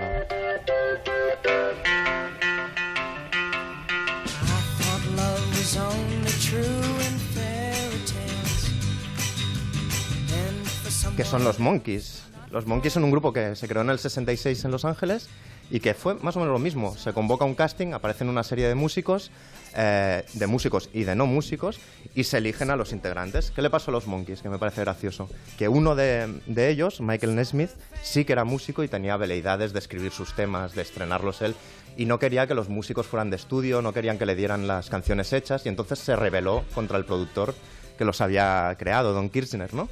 que 11.17 11.25
son 11.25 11.45
los 11.45 11.59
Monkeys. 11.61 12.23
Los 12.51 12.67
Monkeys 12.67 12.95
son 12.95 13.05
un 13.05 13.11
grupo 13.11 13.35
que 13.35 13.55
se 13.55 13.69
creó 13.69 13.83
en 13.83 13.91
el 13.91 13.99
66 13.99 14.65
en 14.65 14.71
Los 14.71 14.87
Ángeles 14.87 15.29
y 15.71 15.81
que 15.81 15.95
fue 15.95 16.15
más 16.15 16.37
o 16.37 16.41
menos 16.41 16.53
lo 16.53 16.59
mismo. 16.59 16.97
Se 16.97 17.13
convoca 17.13 17.45
un 17.45 17.55
casting, 17.55 17.93
aparecen 17.93 18.29
una 18.29 18.43
serie 18.43 18.67
de 18.67 18.75
músicos, 18.75 19.31
eh, 19.77 20.25
de 20.33 20.47
músicos 20.47 20.91
y 20.93 21.05
de 21.05 21.15
no 21.15 21.27
músicos, 21.27 21.79
y 22.15 22.25
se 22.25 22.39
eligen 22.39 22.71
a 22.71 22.77
los 22.77 22.93
integrantes. 22.93 23.53
¿Qué 23.53 23.63
le 23.63 23.71
pasó 23.71 23.91
a 23.91 23.93
los 23.93 24.07
Monkeys? 24.07 24.43
Que 24.43 24.49
me 24.49 24.59
parece 24.59 24.81
gracioso. 24.81 25.29
Que 25.57 25.69
uno 25.69 25.95
de, 25.95 26.41
de 26.47 26.71
ellos, 26.71 27.01
Michael 27.01 27.37
Nesmith, 27.37 27.71
sí 28.03 28.25
que 28.25 28.33
era 28.33 28.45
músico 28.45 28.83
y 28.83 28.89
tenía 28.89 29.15
habilidades 29.15 29.73
de 29.73 29.79
escribir 29.79 30.13
sus 30.13 30.35
temas, 30.35 30.75
de 30.75 30.83
estrenarlos 30.83 31.41
él, 31.43 31.55
y 31.97 32.07
no 32.07 32.19
quería 32.19 32.47
que 32.47 32.55
los 32.55 32.69
músicos 32.69 33.07
fueran 33.07 33.31
de 33.31 33.37
estudio, 33.37 33.83
no 33.83 33.93
querían 33.93 34.19
que 34.19 34.27
le 34.27 34.35
dieran 34.35 34.67
las 34.67 34.91
canciones 34.91 35.33
hechas, 35.33 35.67
y 35.67 35.69
entonces 35.69 35.99
se 35.99 36.17
rebeló 36.17 36.65
contra 36.75 36.99
el 36.99 37.05
productor 37.05 37.55
que 37.99 38.05
los 38.05 38.21
había 38.23 38.75
creado, 38.79 39.13
Don 39.13 39.29
Kirchner, 39.29 39.75
¿no? 39.75 39.89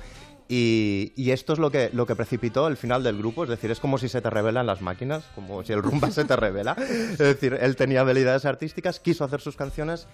Y, 0.51 1.31
esto 1.31 1.53
es 1.53 1.59
lo 1.59 1.71
que, 1.71 1.91
lo 1.93 2.07
que 2.07 2.17
precipitó 2.17 2.69
el 2.69 2.79
final 2.79 3.03
del 3.03 3.19
grupo, 3.19 3.45
es 3.45 3.51
decir, 3.51 3.71
es 3.71 3.81
como 3.81 3.99
si 3.99 4.09
se 4.09 4.23
te 4.23 4.31
revelan 4.31 4.67
las 4.67 4.81
máquinas, 4.81 5.25
como 5.35 5.63
si 5.63 5.75
el 5.75 5.83
rumba 5.83 6.11
se 6.11 6.25
te 6.25 6.37
revela. 6.37 6.75
Es 6.79 7.19
decir, 7.19 7.59
él 7.61 7.77
tenía 7.77 8.01
habilidades 8.01 8.47
artísticas, 8.47 8.99
quiso 8.99 9.25
hacer 9.25 9.43
sus 9.43 9.57
canciones 9.57 10.07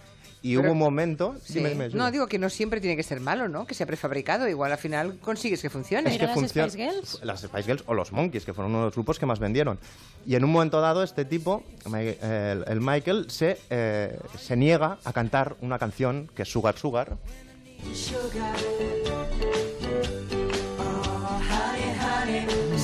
y 0.43 0.59
hubo 0.59 0.73
un 0.73 0.79
momento... 0.79 1.37
no, 1.95 2.11
digo 2.11 2.27
que 2.27 2.39
no 2.39 2.51
siempre 2.51 2.81
tiene 2.81 2.97
que 2.97 3.03
ser 3.03 3.21
malo, 3.21 3.49
¿no? 3.49 3.67
Que 3.67 3.75
sea 3.75 3.87
prefabricado, 3.87 4.47
igual 4.47 4.73
al 4.73 4.79
final 4.79 5.19
consigues 5.21 5.63
que 5.63 5.71
funcione. 5.71 6.11
Es 6.11 6.19
que 6.19 6.27
las 6.27 6.51
Spice 6.51 6.77
Girls? 6.77 7.21
Las 7.23 7.41
Spice 7.41 7.63
Girls 7.63 7.85
o 7.87 7.95
los 7.95 8.13
Monkeys, 8.13 8.45
que 8.45 8.53
fueron 8.53 8.73
uno 8.73 8.81
de 8.81 8.87
los 8.89 8.95
grupos 8.95 9.19
que 9.19 9.25
más 9.25 9.39
vendieron. 9.39 9.79
Y 10.27 10.35
en 10.35 10.45
un 10.45 10.51
momento 10.51 10.83
dado 10.83 11.03
este 11.03 11.25
tipo, 11.25 11.63
el, 11.87 12.81
Michael, 12.81 13.31
se, 13.31 13.59
eh, 13.71 14.19
se 14.39 14.57
niega 14.57 14.99
a 15.05 15.13
cantar 15.15 15.57
una 15.63 15.79
canción 15.79 16.29
que 16.35 16.43
es 16.43 16.49
Sugar 16.51 16.77
Sugar. 16.77 17.17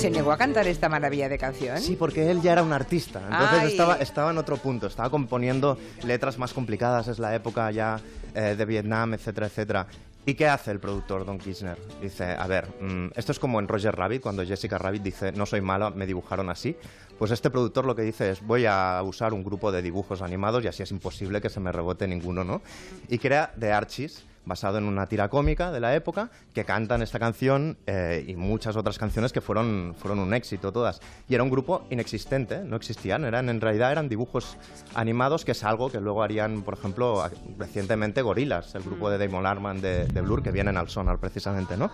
¿Se 0.01 0.11
negó 0.11 0.33
a 0.33 0.39
cantar 0.39 0.67
esta 0.67 0.89
maravilla 0.89 1.29
de 1.29 1.37
canción? 1.37 1.79
Sí, 1.79 1.95
porque 1.95 2.31
él 2.31 2.41
ya 2.41 2.53
era 2.53 2.63
un 2.63 2.73
artista. 2.73 3.21
Entonces 3.31 3.73
estaba, 3.73 3.97
estaba 3.97 4.31
en 4.31 4.39
otro 4.39 4.57
punto. 4.57 4.87
Estaba 4.87 5.11
componiendo 5.11 5.77
letras 6.05 6.39
más 6.39 6.55
complicadas. 6.55 7.09
Es 7.09 7.19
la 7.19 7.35
época 7.35 7.71
ya 7.71 8.01
eh, 8.35 8.55
de 8.57 8.65
Vietnam, 8.65 9.13
etcétera, 9.13 9.49
etcétera. 9.49 9.87
¿Y 10.25 10.35
qué 10.35 10.49
hace 10.49 10.71
el 10.71 10.81
productor 10.81 11.27
Don 11.27 11.39
Kirchner? 11.39 11.77
Dice, 12.01 12.25
a 12.25 12.47
ver, 12.47 12.69
mm, 12.81 13.09
esto 13.15 13.33
es 13.33 13.39
como 13.39 13.61
en 13.61 13.69
Roger 13.69 13.95
Rabbit, 13.95 14.23
cuando 14.23 14.45
Jessica 14.45 14.79
Rabbit 14.79 15.03
dice, 15.03 15.33
no 15.33 15.45
soy 15.45 15.61
mala, 15.61 15.91
me 15.91 16.07
dibujaron 16.07 16.49
así. 16.49 16.77
Pues 17.19 17.31
este 17.31 17.51
productor 17.51 17.85
lo 17.85 17.95
que 17.95 18.03
dice 18.03 18.31
es, 18.31 18.41
voy 18.41 18.65
a 18.65 19.03
usar 19.03 19.35
un 19.35 19.45
grupo 19.45 19.71
de 19.71 19.83
dibujos 19.83 20.23
animados 20.23 20.65
y 20.65 20.69
así 20.69 20.83
es 20.83 20.91
imposible 20.91 21.43
que 21.43 21.51
se 21.51 21.61
me 21.61 21.73
rebote 21.73 22.09
ninguno, 22.09 22.45
¿no? 22.45 22.63
Y 23.09 23.19
crea 23.19 23.53
The 23.59 23.73
Archies, 23.73 24.25
basado 24.45 24.79
en 24.79 24.85
una 24.85 25.07
tira 25.07 25.29
cómica 25.29 25.71
de 25.71 25.81
la 25.81 25.95
época, 25.95 26.31
que 26.55 26.65
cantan 26.65 27.03
esta 27.03 27.19
canción 27.19 27.79
eh, 27.87 28.25
y 28.27 28.37
muchas 28.37 28.77
otras 28.77 28.99
canciones 28.99 29.33
que 29.33 29.41
fueron, 29.41 29.95
fueron 29.99 30.19
un 30.19 30.35
éxito 30.35 30.73
todas. 30.73 31.01
Y 31.29 31.35
era 31.35 31.43
un 31.43 31.51
grupo 31.51 31.87
inexistente, 31.91 32.63
no 32.65 32.77
existían, 32.77 33.25
eran, 33.25 33.49
en 33.49 33.61
realidad 33.61 33.93
eran 33.93 34.09
dibujos 34.09 34.57
animados, 34.95 35.45
que 35.45 35.53
es 35.53 35.65
algo 35.65 35.91
que 35.91 36.01
luego 36.01 36.23
harían, 36.23 36.63
por 36.63 36.75
ejemplo, 36.75 37.29
recientemente 37.59 38.23
Gorilas, 38.23 38.75
el 38.75 38.83
grupo 38.83 39.11
de 39.11 39.19
Damon 39.19 39.47
Arman 39.47 39.81
de, 39.81 40.07
de 40.07 40.21
Blur, 40.21 40.43
que 40.43 40.51
vienen 40.51 40.77
al 40.77 40.89
Sonar 40.89 41.19
precisamente, 41.19 41.77
¿no? 41.77 41.91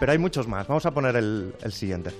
Pero 0.00 0.12
hay 0.12 0.18
muchos 0.18 0.48
más, 0.48 0.66
vamos 0.66 0.86
a 0.86 0.90
poner 0.90 1.16
el, 1.16 1.54
el 1.62 1.72
siguiente. 1.72 2.10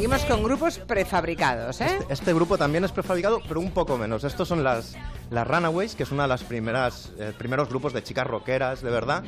Seguimos 0.00 0.24
con 0.24 0.42
grupos 0.42 0.78
prefabricados, 0.78 1.78
¿eh? 1.82 1.98
Este, 2.00 2.14
este, 2.14 2.32
grupo 2.32 2.56
también 2.56 2.82
es 2.84 2.90
prefabricado, 2.90 3.42
pero 3.46 3.60
un 3.60 3.70
poco 3.70 3.98
menos. 3.98 4.24
Estos 4.24 4.48
son 4.48 4.64
las, 4.64 4.96
las 5.28 5.46
Runaways, 5.46 5.94
que 5.94 6.04
es 6.04 6.10
uno 6.10 6.22
de 6.22 6.28
los 6.28 6.42
primeras, 6.42 7.12
eh, 7.18 7.34
primeros 7.36 7.68
grupos 7.68 7.92
de 7.92 8.02
chicas 8.02 8.26
rockeras, 8.26 8.80
de 8.80 8.88
verdad. 8.88 9.22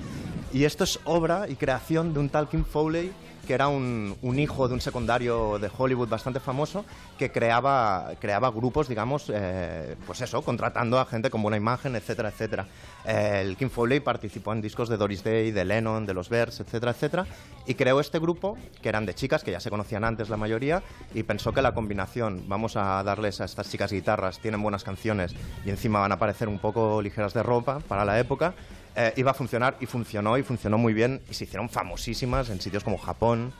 Y 0.51 0.65
esto 0.65 0.85
es 0.85 0.99
obra 1.05 1.47
y 1.47 1.57
creación 1.57 2.15
de 2.15 2.21
un 2.21 2.31
tal 2.31 2.49
Kim 2.49 2.65
Foley 2.65 3.13
que 3.47 3.55
era 3.55 3.69
un, 3.69 4.17
hijo 4.39 4.69
de 4.69 4.75
un 4.75 4.81
secundario 4.81 5.59
de 5.59 5.71
Hollywood 5.77 6.09
bastante 6.09 6.41
famoso 6.41 6.85
que 7.19 7.31
creaba, 7.31 8.13
creaba 8.21 8.51
grupos, 8.51 8.89
digamos, 8.89 9.31
eh, 9.33 9.97
pues 10.07 10.21
eso, 10.21 10.43
contratando 10.43 10.99
a 10.99 11.05
gente 11.05 11.31
con 11.31 11.43
buena 11.43 11.57
imagen, 11.57 11.97
etcétera, 11.97 12.31
etcétera. 12.31 12.67
el 13.05 13.57
Kim 13.57 13.71
Foley 13.71 14.01
participó 14.01 14.53
en 14.53 14.61
discos 14.61 14.89
de 14.89 14.97
Doris 14.97 15.25
Day, 15.25 15.51
de 15.51 15.65
Lennon, 15.65 16.07
de 16.07 16.15
los 16.15 16.29
Bears, 16.29 16.61
etcétera, 16.61 16.93
etcétera, 16.93 17.27
y 17.67 17.75
creó 17.75 18.01
este 18.01 18.19
grupo, 18.19 18.57
que 18.81 18.89
eran 18.89 19.07
de 19.07 19.15
chicas, 19.15 19.45
que 19.45 19.51
ya 19.51 19.61
se 19.61 19.71
conocían 19.71 20.05
antes 20.05 20.29
la 20.29 20.37
mayoría, 20.37 20.83
y 21.15 21.23
pensó 21.23 21.53
que 21.53 21.63
la 21.63 21.75
combinación, 21.75 22.45
vamos 22.47 22.77
a 22.77 23.03
darles 23.03 23.41
a 23.41 23.45
estas 23.45 23.71
chicas 23.71 23.93
guitarras, 23.93 24.39
tienen 24.39 24.63
buenas 24.63 24.85
canciones 24.85 25.35
y 25.65 25.71
encima 25.71 26.01
van 26.01 26.13
a 26.13 26.19
parecer 26.19 26.49
un 26.49 26.59
poco 26.59 27.03
ligeras 27.03 27.35
de 27.35 27.43
ropa 27.43 27.81
para 27.81 28.05
la 28.05 28.19
época, 28.19 28.55
eh, 28.97 29.13
iba 29.17 29.31
a 29.31 29.35
funcionar 29.35 29.77
y 29.81 29.87
funcionó 29.87 30.37
y 30.39 30.43
funcionó 30.43 30.79
muy 30.79 30.93
bien 30.93 31.23
y 31.31 31.35
se 31.35 31.45
hicieron 31.45 31.69
famosísimas 31.69 32.51
en 32.51 32.61
sitios 32.61 32.85
como 32.85 32.99
Japón 32.99 33.53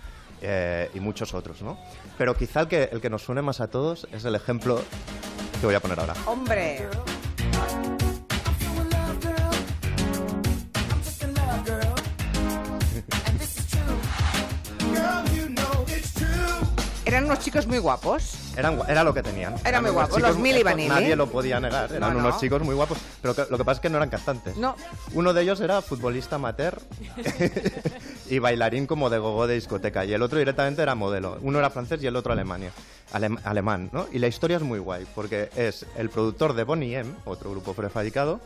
eh, 0.43 0.91
y 0.95 1.01
muchos 1.01 1.35
otros, 1.35 1.63
¿no? 1.63 1.79
Pero 2.19 2.35
quizá 2.35 2.61
el 2.61 2.69
que, 2.69 2.89
el 2.93 3.01
que 3.01 3.09
nos 3.09 3.23
suene 3.23 3.43
más 3.43 3.61
a 3.61 3.69
todos 3.69 4.07
es 4.13 4.25
el 4.25 4.35
ejemplo 4.35 4.83
que 5.61 5.67
voy 5.67 5.75
a 5.75 5.81
poner 5.81 6.01
ahora. 6.01 6.15
¡Hombre! 6.27 6.89
Eran 17.23 17.31
unos 17.31 17.45
chicos 17.45 17.69
muy 17.69 17.79
guapos. 17.79 18.35
Eran, 18.57 18.81
era 18.89 19.05
lo 19.05 19.15
que 19.15 19.23
tenían. 19.23 19.55
Eran, 19.65 19.85
muy 19.85 19.93
guapos, 19.93 20.21
los 20.21 20.37
Mili 20.39 20.65
Vanilli. 20.65 20.89
Nadie 20.89 21.15
lo 21.15 21.29
podía 21.29 21.61
negar, 21.61 21.93
eran 21.93 22.17
unos 22.17 22.41
chicos 22.41 22.63
muy 22.63 22.75
guapos. 22.75 22.99
Pero 23.21 23.33
lo 23.49 23.59
que 23.59 23.65
pasa 23.65 23.77
es 23.77 23.81
que 23.81 23.91
no 23.91 23.99
eran 23.99 24.11
cantantes. 24.11 24.57
No. 24.57 24.75
Uno 25.13 25.33
de 25.33 25.43
ellos 25.43 25.61
era 25.61 25.81
futbolista 25.83 26.35
amateur 26.35 26.81
y 28.29 28.41
bailarín 28.41 28.89
como 28.89 29.09
de 29.09 29.19
gogo 29.19 29.47
de 29.47 29.55
discoteca. 29.55 30.05
Y 30.05 30.13
el 30.13 30.21
otro 30.21 30.41
directamente 30.41 30.83
era 30.83 30.97
modelo. 30.97 31.39
Uno 31.43 31.61
era 31.61 31.71
francés 31.71 32.03
y 32.03 32.09
el 32.09 32.17
otro 32.17 32.33
Alemania. 32.33 32.73
alemán, 33.13 33.89
¿no? 33.93 34.09
Y 34.11 34.19
la 34.19 34.27
historia 34.27 34.57
es 34.57 34.65
muy 34.65 34.81
guay, 34.81 35.07
porque 35.15 35.49
es 35.55 35.87
el 35.97 36.11
productor 36.11 36.55
de 36.55 36.65
Bonnie 36.65 36.97
M, 36.97 37.09
otro 37.25 37.53
grupo 37.53 37.73
prefabricado, 37.73 38.41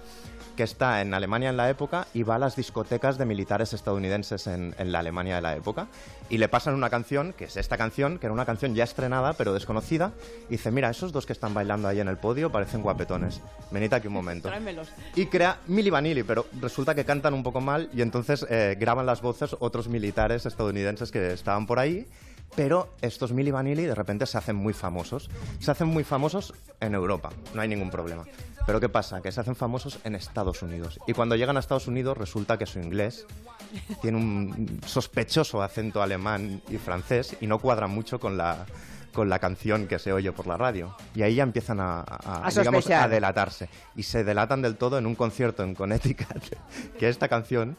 que 0.56 0.64
está 0.64 1.00
en 1.00 1.14
Alemania 1.14 1.50
en 1.50 1.56
la 1.56 1.70
época 1.70 2.06
y 2.14 2.22
va 2.22 2.36
a 2.36 2.38
las 2.38 2.56
discotecas 2.56 3.18
de 3.18 3.26
militares 3.26 3.72
estadounidenses 3.72 4.46
en, 4.46 4.74
la 4.78 4.98
Alemania 4.98 5.36
de 5.36 5.42
la 5.42 5.54
época. 5.54 5.86
Y 6.28 6.38
le 6.38 6.48
pasan 6.48 6.74
una 6.74 6.90
canción, 6.90 7.32
que 7.32 7.44
es 7.44 7.56
esta 7.56 7.76
canción, 7.76 8.18
que 8.18 8.26
era 8.26 8.32
una 8.32 8.44
canción 8.44 8.74
ya 8.74 8.84
estrenada 8.84 9.34
pero 9.34 9.52
desconocida, 9.52 10.12
y 10.48 10.52
dice, 10.52 10.70
mira, 10.70 10.90
esos 10.90 11.12
dos 11.12 11.26
que 11.26 11.32
están 11.32 11.54
bailando 11.54 11.86
ahí 11.86 12.00
en 12.00 12.08
el 12.08 12.16
podio 12.16 12.50
parecen 12.50 12.82
guapetones, 12.82 13.40
venid 13.70 13.92
aquí 13.92 14.08
un 14.08 14.14
momento. 14.14 14.50
Y 15.14 15.26
crea 15.26 15.60
Milli 15.66 15.90
Vanilli, 15.90 16.24
pero 16.24 16.46
resulta 16.60 16.94
que 16.94 17.04
cantan 17.04 17.34
un 17.34 17.42
poco 17.42 17.60
mal 17.60 17.88
y 17.92 18.02
entonces 18.02 18.44
eh, 18.48 18.76
graban 18.78 19.06
las 19.06 19.20
voces 19.20 19.54
otros 19.60 19.88
militares 19.88 20.46
estadounidenses 20.46 21.12
que 21.12 21.32
estaban 21.32 21.66
por 21.66 21.78
ahí 21.78 22.06
pero 22.54 22.94
estos 23.02 23.32
Milli 23.32 23.50
Vanilli 23.50 23.84
de 23.84 23.94
repente 23.94 24.26
se 24.26 24.38
hacen 24.38 24.56
muy 24.56 24.72
famosos. 24.72 25.30
Se 25.58 25.70
hacen 25.70 25.88
muy 25.88 26.04
famosos 26.04 26.54
en 26.80 26.94
Europa, 26.94 27.30
no 27.54 27.60
hay 27.60 27.68
ningún 27.68 27.90
problema. 27.90 28.24
Pero 28.66 28.80
¿qué 28.80 28.88
pasa? 28.88 29.22
Que 29.22 29.30
se 29.30 29.40
hacen 29.40 29.54
famosos 29.54 30.00
en 30.04 30.16
Estados 30.16 30.62
Unidos. 30.62 30.98
Y 31.06 31.12
cuando 31.12 31.36
llegan 31.36 31.56
a 31.56 31.60
Estados 31.60 31.86
Unidos 31.86 32.18
resulta 32.18 32.58
que 32.58 32.66
su 32.66 32.80
inglés 32.80 33.26
tiene 34.02 34.18
un 34.18 34.80
sospechoso 34.84 35.62
acento 35.62 36.02
alemán 36.02 36.60
y 36.68 36.76
francés 36.76 37.36
y 37.40 37.46
no 37.46 37.60
cuadra 37.60 37.86
mucho 37.86 38.18
con 38.18 38.36
la, 38.36 38.66
con 39.12 39.28
la 39.28 39.38
canción 39.38 39.86
que 39.86 39.98
se 40.00 40.12
oye 40.12 40.32
por 40.32 40.48
la 40.48 40.56
radio. 40.56 40.96
Y 41.14 41.22
ahí 41.22 41.36
ya 41.36 41.44
empiezan 41.44 41.78
a, 41.80 42.04
digamos, 42.56 42.90
a 42.90 43.08
delatarse. 43.08 43.68
Y 43.94 44.02
se 44.02 44.24
delatan 44.24 44.62
del 44.62 44.76
todo 44.76 44.98
en 44.98 45.06
un 45.06 45.14
concierto 45.14 45.62
en 45.62 45.74
Connecticut, 45.74 46.42
que 46.98 47.08
esta 47.08 47.28
canción 47.28 47.76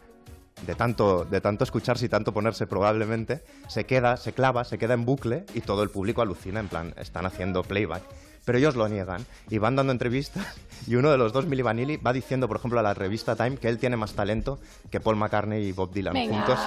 de 0.66 0.76
tanto, 0.76 1.26
de 1.26 1.42
tanto 1.42 1.64
escucharse 1.64 2.06
y 2.06 2.10
tanto 2.10 2.34
ponerse 2.34 2.68
probablemente, 2.68 3.44
se 3.68 3.86
queda, 3.86 4.18
se 4.18 4.34
clava, 4.34 4.64
se 4.64 4.78
queda 4.78 4.94
en 4.94 5.06
bucle 5.06 5.46
y 5.54 5.62
todo 5.62 5.84
el 5.84 5.90
público 5.90 6.22
alucina, 6.22 6.60
en 6.60 6.68
plan, 6.68 6.94
están 6.98 7.26
haciendo 7.26 7.64
playback 7.64 8.04
pero 8.48 8.60
ellos 8.60 8.78
lo 8.78 8.88
niegan 8.88 9.26
y 9.50 9.58
van 9.58 9.76
dando 9.76 9.92
entrevistas 9.92 10.46
y 10.88 10.96
uno 10.96 11.12
de 11.12 11.18
los 11.18 11.34
dos, 11.34 11.46
Milli 11.46 11.64
Vanilli, 11.64 11.98
va 11.98 12.14
diciendo, 12.14 12.48
por 12.48 12.56
ejemplo, 12.56 12.80
a 12.80 12.84
la 12.84 12.94
revista 12.94 13.36
Time 13.36 13.58
que 13.58 13.68
él 13.68 13.78
tiene 13.78 13.98
más 13.98 14.14
talento 14.14 14.58
que 14.90 15.02
Paul 15.02 15.18
McCartney 15.18 15.66
y 15.66 15.74
Bob 15.74 15.92
Dylan 15.92 16.16
juntos. 16.16 16.58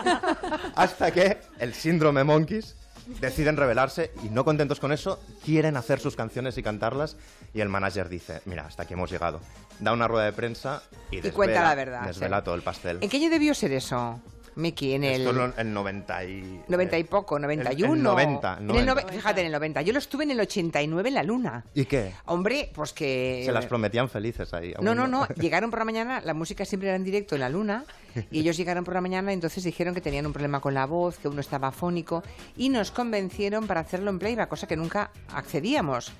Hasta 0.74 1.10
que 1.10 1.36
el 1.58 1.74
síndrome 1.74 2.24
Monkeys 2.24 2.74
deciden 3.20 3.56
rebelarse 3.56 4.12
y 4.22 4.28
no 4.28 4.44
contentos 4.44 4.80
con 4.80 4.92
eso, 4.92 5.20
quieren 5.44 5.76
hacer 5.76 6.00
sus 6.00 6.16
canciones 6.16 6.56
y 6.58 6.62
cantarlas 6.62 7.16
y 7.54 7.60
el 7.60 7.68
manager 7.68 8.08
dice, 8.08 8.42
mira, 8.44 8.66
hasta 8.66 8.84
aquí 8.84 8.94
hemos 8.94 9.10
llegado. 9.10 9.40
Da 9.80 9.92
una 9.92 10.06
rueda 10.08 10.26
de 10.26 10.32
prensa 10.32 10.82
y, 11.10 11.20
cuenta 11.30 11.62
la 11.62 11.74
verdad. 11.74 12.06
Desvela 12.06 12.44
todo 12.44 12.54
el 12.54 12.62
pastel. 12.62 12.98
¿En 13.00 13.08
qué 13.08 13.16
año 13.16 13.30
debió 13.30 13.54
ser 13.54 13.72
eso? 13.72 14.20
Miki, 14.56 14.94
en 14.94 15.04
el... 15.04 15.26
Esto 15.26 15.52
en 15.56 15.72
90 15.72 16.24
y... 16.24 16.62
90 16.68 16.98
y 16.98 17.04
poco, 17.04 17.38
91. 17.38 17.94
En 17.94 18.02
90, 18.02 19.12
fíjate, 19.12 19.40
en 19.40 19.46
el 19.46 19.52
90. 19.52 19.82
Yo 19.82 19.92
lo 19.92 19.98
estuve 19.98 20.24
en 20.24 20.32
el 20.32 20.40
89 20.40 21.08
en 21.08 21.14
la 21.14 21.22
Luna. 21.22 21.64
¿Y 21.74 21.84
qué? 21.84 22.12
Hombre, 22.26 22.70
pues 22.74 22.92
que... 22.92 23.42
Se 23.44 23.52
las 23.52 23.66
prometían 23.66 24.08
felices 24.08 24.52
ahí. 24.54 24.74
No, 24.80 24.94
no, 24.94 25.06
no. 25.06 25.26
Llegaron 25.36 25.70
por 25.70 25.78
la 25.78 25.84
mañana, 25.84 26.20
la 26.24 26.34
música 26.34 26.64
siempre 26.64 26.88
era 26.88 26.96
en 26.96 27.04
directo 27.04 27.34
en 27.34 27.40
la 27.40 27.48
Luna, 27.48 27.84
y 28.30 28.40
ellos 28.40 28.56
llegaron 28.56 28.84
por 28.84 28.94
la 28.94 29.00
mañana 29.00 29.30
y 29.32 29.34
entonces 29.34 29.64
dijeron 29.64 29.94
que 29.94 30.00
tenían 30.00 30.26
un 30.26 30.32
problema 30.32 30.60
con 30.60 30.74
la 30.74 30.86
voz, 30.86 31.18
que 31.18 31.28
uno 31.28 31.40
estaba 31.40 31.68
afónico, 31.68 32.22
y 32.56 32.68
nos 32.68 32.90
convencieron 32.90 33.66
para 33.66 33.80
hacerlo 33.80 34.10
en 34.10 34.18
playback, 34.18 34.48
cosa 34.48 34.66
que 34.66 34.76
nunca 34.76 35.10
accedíamos. 35.32 36.12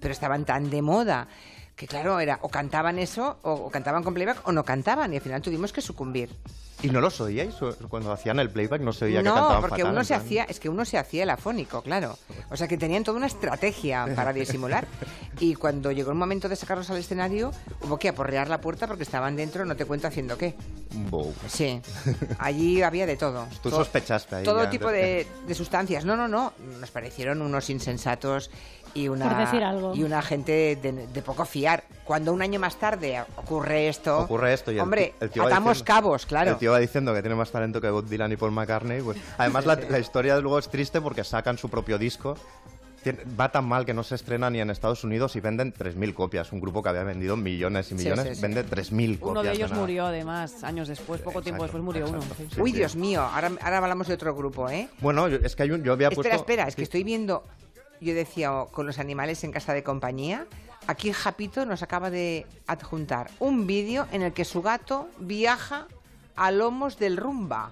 Pero 0.00 0.12
estaban 0.12 0.44
tan 0.44 0.70
de 0.70 0.82
moda 0.82 1.28
que 1.76 1.86
claro, 1.86 2.18
era 2.20 2.38
o 2.42 2.48
cantaban 2.48 2.98
eso, 2.98 3.38
o, 3.42 3.70
cantaban 3.70 4.02
con 4.02 4.14
playback, 4.14 4.48
o 4.48 4.52
no 4.52 4.64
cantaban, 4.64 5.12
y 5.12 5.16
al 5.16 5.22
final 5.22 5.42
tuvimos 5.42 5.72
que 5.72 5.82
sucumbir. 5.82 6.30
¿Y 6.82 6.90
no 6.90 7.00
los 7.00 7.20
oíais? 7.20 7.54
Cuando 7.88 8.12
hacían 8.12 8.38
el 8.38 8.50
playback 8.50 8.82
no 8.82 8.92
se 8.92 9.06
oía 9.06 9.20
que 9.20 9.24
cantaban 9.24 9.54
No, 9.54 9.60
porque 9.60 9.84
uno 9.84 10.04
se 10.04 10.14
hacía, 10.14 10.44
es 10.44 10.60
que 10.60 10.68
uno 10.68 10.84
se 10.84 10.98
hacía 10.98 11.22
el 11.22 11.30
afónico, 11.30 11.82
claro. 11.82 12.18
O 12.50 12.56
sea 12.56 12.68
que 12.68 12.76
tenían 12.76 13.04
toda 13.04 13.16
una 13.16 13.26
estrategia 13.26 14.06
para 14.14 14.32
disimular. 14.32 14.86
Y 15.40 15.54
cuando 15.54 15.92
llegó 15.92 16.10
el 16.10 16.16
momento 16.16 16.48
de 16.48 16.56
sacarlos 16.56 16.90
al 16.90 16.98
escenario, 16.98 17.52
hubo 17.82 17.98
que 17.98 18.08
aporrear 18.08 18.48
la 18.48 18.60
puerta 18.60 18.86
porque 18.86 19.02
estaban 19.02 19.36
dentro, 19.36 19.64
no 19.64 19.76
te 19.76 19.84
cuento 19.84 20.06
haciendo 20.06 20.36
qué. 20.38 20.54
Bow. 21.10 21.34
Sí. 21.46 21.80
Allí 22.38 22.82
había 22.82 23.06
de 23.06 23.16
todo. 23.16 23.46
Tú 23.62 23.70
sospechaste 23.70 24.36
ahí. 24.36 24.44
Todo 24.44 24.68
tipo 24.68 24.90
de, 24.90 25.26
de 25.46 25.54
sustancias. 25.54 26.04
No, 26.04 26.16
no, 26.16 26.28
no. 26.28 26.52
Nos 26.80 26.90
parecieron 26.90 27.42
unos 27.42 27.70
insensatos 27.70 28.50
y 28.96 29.08
una, 29.08 29.92
Y 29.94 30.02
una 30.04 30.22
gente 30.22 30.76
de, 30.76 31.22
poco 31.22 31.44
fiar. 31.44 31.84
Cuando 32.04 32.32
un 32.32 32.40
año 32.40 32.58
más 32.58 32.76
tarde 32.76 33.22
ocurre 33.36 33.88
esto... 33.88 34.20
Ocurre 34.20 34.54
esto 34.54 34.72
y 34.72 34.78
Hombre, 34.78 35.14
el 35.20 35.28
tío 35.28 35.44
atamos 35.44 35.82
cabos, 35.82 36.24
claro. 36.24 36.52
El 36.52 36.56
tío 36.56 36.65
va 36.70 36.78
diciendo 36.78 37.14
que 37.14 37.22
tiene 37.22 37.34
más 37.34 37.50
talento 37.50 37.80
que 37.80 37.90
Bob 37.90 38.06
Dylan 38.06 38.32
y 38.32 38.36
Paul 38.36 38.52
McCartney. 38.52 39.02
Pues, 39.02 39.18
además, 39.38 39.66
la, 39.66 39.76
la 39.76 39.98
historia 39.98 40.38
luego 40.38 40.58
es 40.58 40.68
triste 40.68 41.00
porque 41.00 41.24
sacan 41.24 41.58
su 41.58 41.68
propio 41.68 41.98
disco 41.98 42.36
va 43.38 43.50
tan 43.50 43.64
mal 43.66 43.84
que 43.84 43.94
no 43.94 44.02
se 44.02 44.14
estrena 44.14 44.50
ni 44.50 44.60
en 44.60 44.70
Estados 44.70 45.04
Unidos 45.04 45.36
y 45.36 45.40
venden 45.40 45.72
3.000 45.72 46.14
copias. 46.14 46.52
Un 46.52 46.60
grupo 46.60 46.82
que 46.82 46.88
había 46.88 47.04
vendido 47.04 47.36
millones 47.36 47.90
y 47.90 47.94
millones 47.94 48.40
vende 48.40 48.64
3.000 48.64 49.18
copias. 49.18 49.30
Uno 49.30 49.42
de 49.42 49.52
ellos 49.52 49.72
murió 49.72 50.06
además 50.06 50.64
años 50.64 50.88
después, 50.88 51.20
poco 51.20 51.42
tiempo 51.42 51.62
después 51.62 51.82
murió 51.82 52.08
uno. 52.08 52.20
Uy, 52.58 52.72
Dios 52.72 52.96
mío, 52.96 53.22
ahora, 53.22 53.52
ahora 53.60 53.78
hablamos 53.78 54.08
de 54.08 54.14
otro 54.14 54.34
grupo, 54.34 54.68
¿eh? 54.68 54.88
Bueno, 55.00 55.26
es 55.26 55.54
que 55.56 55.62
hay 55.62 55.70
un, 55.70 55.82
yo 55.82 55.92
había 55.92 56.10
puesto... 56.10 56.22
Espera, 56.22 56.36
espera, 56.36 56.68
es 56.68 56.76
que 56.76 56.82
estoy 56.82 57.04
viendo 57.04 57.44
yo 58.00 58.14
decía 58.14 58.52
oh, 58.52 58.66
con 58.66 58.86
los 58.86 58.98
animales 58.98 59.42
en 59.44 59.52
casa 59.52 59.72
de 59.72 59.82
compañía, 59.82 60.46
aquí 60.86 61.12
Japito 61.12 61.64
nos 61.64 61.82
acaba 61.82 62.10
de 62.10 62.46
adjuntar 62.66 63.30
un 63.38 63.66
vídeo 63.66 64.06
en 64.12 64.20
el 64.20 64.34
que 64.34 64.44
su 64.44 64.60
gato 64.60 65.08
viaja 65.18 65.86
a 66.36 66.50
lomos 66.50 66.98
del 66.98 67.16
rumba. 67.16 67.70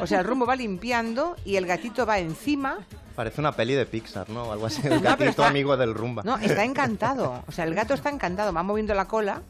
O 0.00 0.06
sea, 0.06 0.20
el 0.20 0.24
rumbo 0.24 0.46
va 0.46 0.56
limpiando 0.56 1.36
y 1.44 1.56
el 1.56 1.66
gatito 1.66 2.06
va 2.06 2.18
encima. 2.18 2.78
Parece 3.14 3.40
una 3.40 3.52
peli 3.52 3.74
de 3.74 3.84
Pixar, 3.86 4.30
¿no? 4.30 4.52
Algo 4.52 4.66
así, 4.66 4.80
el 4.86 5.00
gatito 5.00 5.44
amigo 5.44 5.76
del 5.76 5.94
rumba. 5.94 6.22
No, 6.24 6.38
está 6.38 6.64
encantado. 6.64 7.42
O 7.46 7.52
sea, 7.52 7.64
el 7.64 7.74
gato 7.74 7.94
está 7.94 8.10
encantado, 8.10 8.52
va 8.52 8.62
moviendo 8.62 8.94
la 8.94 9.06
cola 9.06 9.42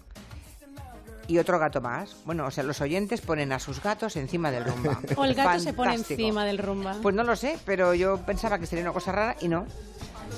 y 1.28 1.38
otro 1.38 1.58
gato 1.58 1.80
más. 1.80 2.16
Bueno, 2.24 2.46
o 2.46 2.50
sea, 2.50 2.64
los 2.64 2.80
oyentes 2.80 3.20
ponen 3.20 3.52
a 3.52 3.58
sus 3.58 3.82
gatos 3.82 4.16
encima 4.16 4.50
del 4.50 4.64
rumba. 4.64 4.98
O 5.16 5.24
el 5.24 5.34
gato 5.34 5.61
se 5.61 5.74
pone 5.74 5.94
encima 5.94 6.44
del 6.44 6.58
rumba. 6.58 6.96
Pues 7.02 7.14
no 7.14 7.22
lo 7.22 7.37
sé, 7.37 7.58
pero 7.66 7.94
yo 7.94 8.16
pensaba 8.18 8.58
que 8.58 8.66
sería 8.66 8.84
una 8.84 8.94
cosa 8.94 9.12
rara 9.12 9.37
y 9.40 9.48
no. 9.48 9.66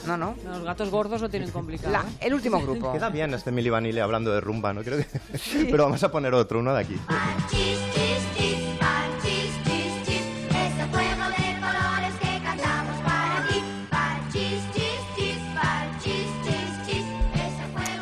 No, 0.06 0.16
no. 0.16 0.34
Los 0.44 0.62
gatos 0.64 0.90
gordos 0.90 1.20
lo 1.20 1.28
tienen 1.28 1.50
complicado. 1.50 1.94
¿eh? 1.94 2.12
el 2.20 2.34
último 2.34 2.60
grupo. 2.62 2.92
Queda 2.92 3.10
bien 3.10 3.32
este 3.34 3.52
Mili 3.52 3.70
Vanille 3.70 4.00
hablando 4.00 4.32
de 4.32 4.40
rumba, 4.40 4.72
¿no? 4.72 4.82
Creo 4.82 4.98
que... 4.98 5.06
Pero 5.70 5.84
vamos 5.84 6.02
a 6.02 6.10
poner 6.10 6.34
otro, 6.34 6.58
uno 6.60 6.74
de 6.74 6.80
aquí. 6.80 6.96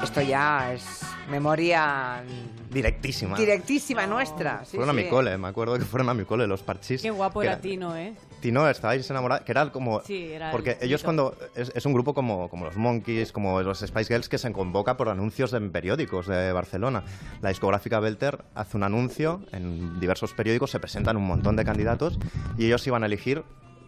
Esto 0.02 0.22
ya 0.22 0.72
es 0.72 0.84
memoria 1.30 2.22
directísima. 2.70 3.36
Directísima 3.36 4.06
nuestra. 4.06 4.64
fueron 4.64 4.90
a 4.90 4.92
mi 4.92 5.08
cole, 5.08 5.36
me 5.38 5.48
acuerdo 5.48 5.78
que 5.78 5.84
fueron 5.84 6.08
a 6.08 6.14
mi 6.14 6.24
cole 6.24 6.46
los 6.46 6.62
parchís. 6.62 7.02
Qué 7.02 7.10
guapo 7.10 7.42
era 7.42 7.60
Tino, 7.60 7.96
¿eh? 7.96 8.14
Tino, 8.40 8.68
estabais 8.68 9.08
enamorados, 9.10 9.44
que 9.44 9.52
era 9.52 9.70
como... 9.72 10.00
Sí, 10.02 10.32
era 10.32 10.50
Porque 10.50 10.78
ellos 10.80 11.02
cuando... 11.02 11.36
Es, 11.54 11.86
un 11.86 11.92
grupo 11.92 12.14
como, 12.14 12.48
como 12.48 12.64
los 12.64 12.76
Monkeys, 12.76 13.32
como 13.32 13.62
los 13.62 13.80
Spice 13.80 14.12
Girls, 14.12 14.28
que 14.28 14.38
se 14.38 14.52
convoca 14.52 14.96
por 14.96 15.08
anuncios 15.08 15.52
en 15.52 15.72
periódicos 15.72 16.26
de 16.26 16.52
Barcelona. 16.52 17.04
La 17.40 17.48
discográfica 17.48 18.00
Belter 18.00 18.44
hace 18.54 18.76
un 18.76 18.82
anuncio 18.82 19.42
en 19.52 20.00
diversos 20.00 20.32
periódicos, 20.34 20.70
se 20.70 20.80
presentan 20.80 21.16
un 21.16 21.26
montón 21.26 21.56
de 21.56 21.64
candidatos 21.64 22.18
y 22.56 22.66
ellos 22.66 22.86
iban 22.86 23.02
a 23.02 23.06
elegir 23.06 23.44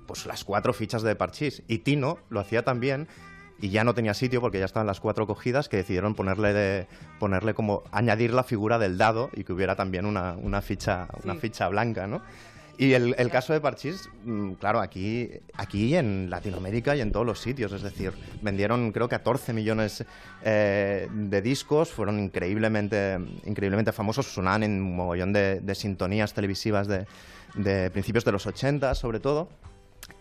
pues 0.06 0.26
las 0.26 0.42
cuatro 0.42 0.72
fichas 0.72 1.02
de 1.02 1.14
Parchís. 1.14 1.62
Y 1.68 1.78
Tino 1.78 2.18
lo 2.30 2.40
hacía 2.40 2.64
también 2.64 3.06
y 3.60 3.70
ya 3.70 3.84
no 3.84 3.94
tenía 3.94 4.14
sitio 4.14 4.40
porque 4.40 4.58
ya 4.58 4.64
estaban 4.64 4.86
las 4.86 5.00
cuatro 5.00 5.26
cogidas 5.26 5.68
que 5.68 5.76
decidieron 5.76 6.14
ponerle 6.14 6.52
de, 6.52 6.86
ponerle 7.18 7.54
como 7.54 7.82
añadir 7.92 8.32
la 8.32 8.42
figura 8.42 8.78
del 8.78 8.98
dado 8.98 9.30
y 9.34 9.44
que 9.44 9.52
hubiera 9.52 9.76
también 9.76 10.06
una, 10.06 10.34
una 10.40 10.62
ficha 10.62 11.08
una 11.24 11.34
ficha 11.34 11.68
blanca 11.68 12.06
¿no? 12.06 12.22
y 12.80 12.94
el, 12.94 13.14
el, 13.18 13.30
caso 13.30 13.52
de 13.52 13.60
Parchís, 13.60 14.08
mm, 14.24 14.52
claro, 14.52 14.80
aquí, 14.80 15.28
aquí 15.52 15.94
en 15.96 16.30
Latinoamérica 16.30 16.96
y 16.96 17.02
en 17.02 17.12
todos 17.12 17.26
los 17.26 17.38
sitios, 17.38 17.72
es 17.72 17.82
decir, 17.82 18.14
vendieron 18.40 18.90
creo 18.92 19.06
14 19.06 19.52
millones 19.52 20.02
eh, 20.42 21.06
de 21.12 21.42
discos, 21.42 21.90
fueron 21.90 22.18
increíblemente, 22.18 23.18
increíblemente 23.44 23.92
famosos, 23.92 24.32
sonaban 24.32 24.62
en 24.62 24.80
un 24.80 24.96
mogollón 24.96 25.34
de, 25.34 25.60
de 25.60 25.74
sintonías 25.74 26.32
televisivas 26.32 26.88
de, 26.88 27.06
de 27.54 27.90
principios 27.90 28.24
de 28.24 28.32
los 28.32 28.46
80 28.46 28.94
sobre 28.94 29.20
todo, 29.20 29.50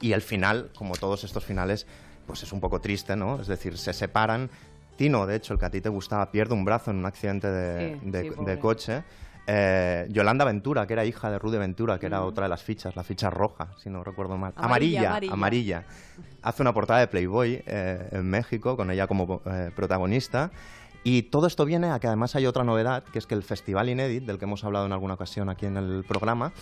y 0.01 0.11
el 0.11 0.21
final, 0.21 0.69
como 0.75 0.95
todos 0.95 1.23
estos 1.23 1.45
finales, 1.45 1.87
pues 2.29 2.43
es 2.43 2.53
un 2.53 2.59
poco 2.59 2.79
triste, 2.79 3.15
¿no? 3.15 3.41
Es 3.41 3.47
decir, 3.47 3.75
se 3.75 3.91
separan. 3.91 4.51
Tino, 4.97 5.25
de 5.25 5.35
hecho, 5.35 5.53
el 5.53 5.59
que 5.59 5.65
a 5.65 5.71
ti 5.71 5.81
te 5.81 5.89
gustaba, 5.89 6.29
pierde 6.29 6.53
un 6.53 6.63
brazo 6.63 6.91
en 6.91 6.97
un 6.97 7.07
accidente 7.07 7.47
de, 7.49 8.59
coche. 8.61 9.03
Eh, 9.47 10.05
Yolanda 10.11 10.45
Ventura, 10.45 10.85
que 10.85 10.93
era 10.93 11.05
hija 11.05 11.31
de 11.31 11.39
Rude 11.39 11.57
Ventura, 11.57 11.97
que 11.97 12.05
era 12.05 12.21
otra 12.21 12.43
de 12.43 12.49
las 12.49 12.61
fichas, 12.61 12.95
la 12.95 13.03
ficha 13.03 13.31
roja, 13.31 13.69
si 13.79 13.89
no 13.89 14.03
recuerdo 14.03 14.37
mal. 14.37 14.53
Amarilla, 14.57 15.19
amarilla. 15.31 15.85
Hace 16.43 16.61
una 16.61 16.71
portada 16.71 16.99
de 16.99 17.07
Playboy 17.07 17.63
eh, 17.65 18.09
en 18.11 18.29
México, 18.29 18.77
con 18.77 18.91
ella 18.91 19.07
como 19.07 19.41
eh, 19.45 19.71
protagonista. 19.75 20.51
Y 21.03 21.23
todo 21.23 21.47
esto 21.47 21.65
viene 21.65 21.89
a 21.89 21.99
que 21.99 22.05
además 22.05 22.35
hay 22.35 22.45
otra 22.45 22.63
novedad, 22.63 23.03
que 23.05 23.17
es 23.17 23.25
que 23.25 23.33
el 23.33 23.41
Festival 23.41 23.89
Inédit, 23.89 24.23
del 24.23 24.37
que 24.37 24.45
hemos 24.45 24.63
hablado 24.63 24.85
en 24.85 24.91
alguna 24.91 25.15
ocasión 25.15 25.49
aquí 25.49 25.65
en 25.65 25.77
el 25.77 26.05
programa, 26.07 26.53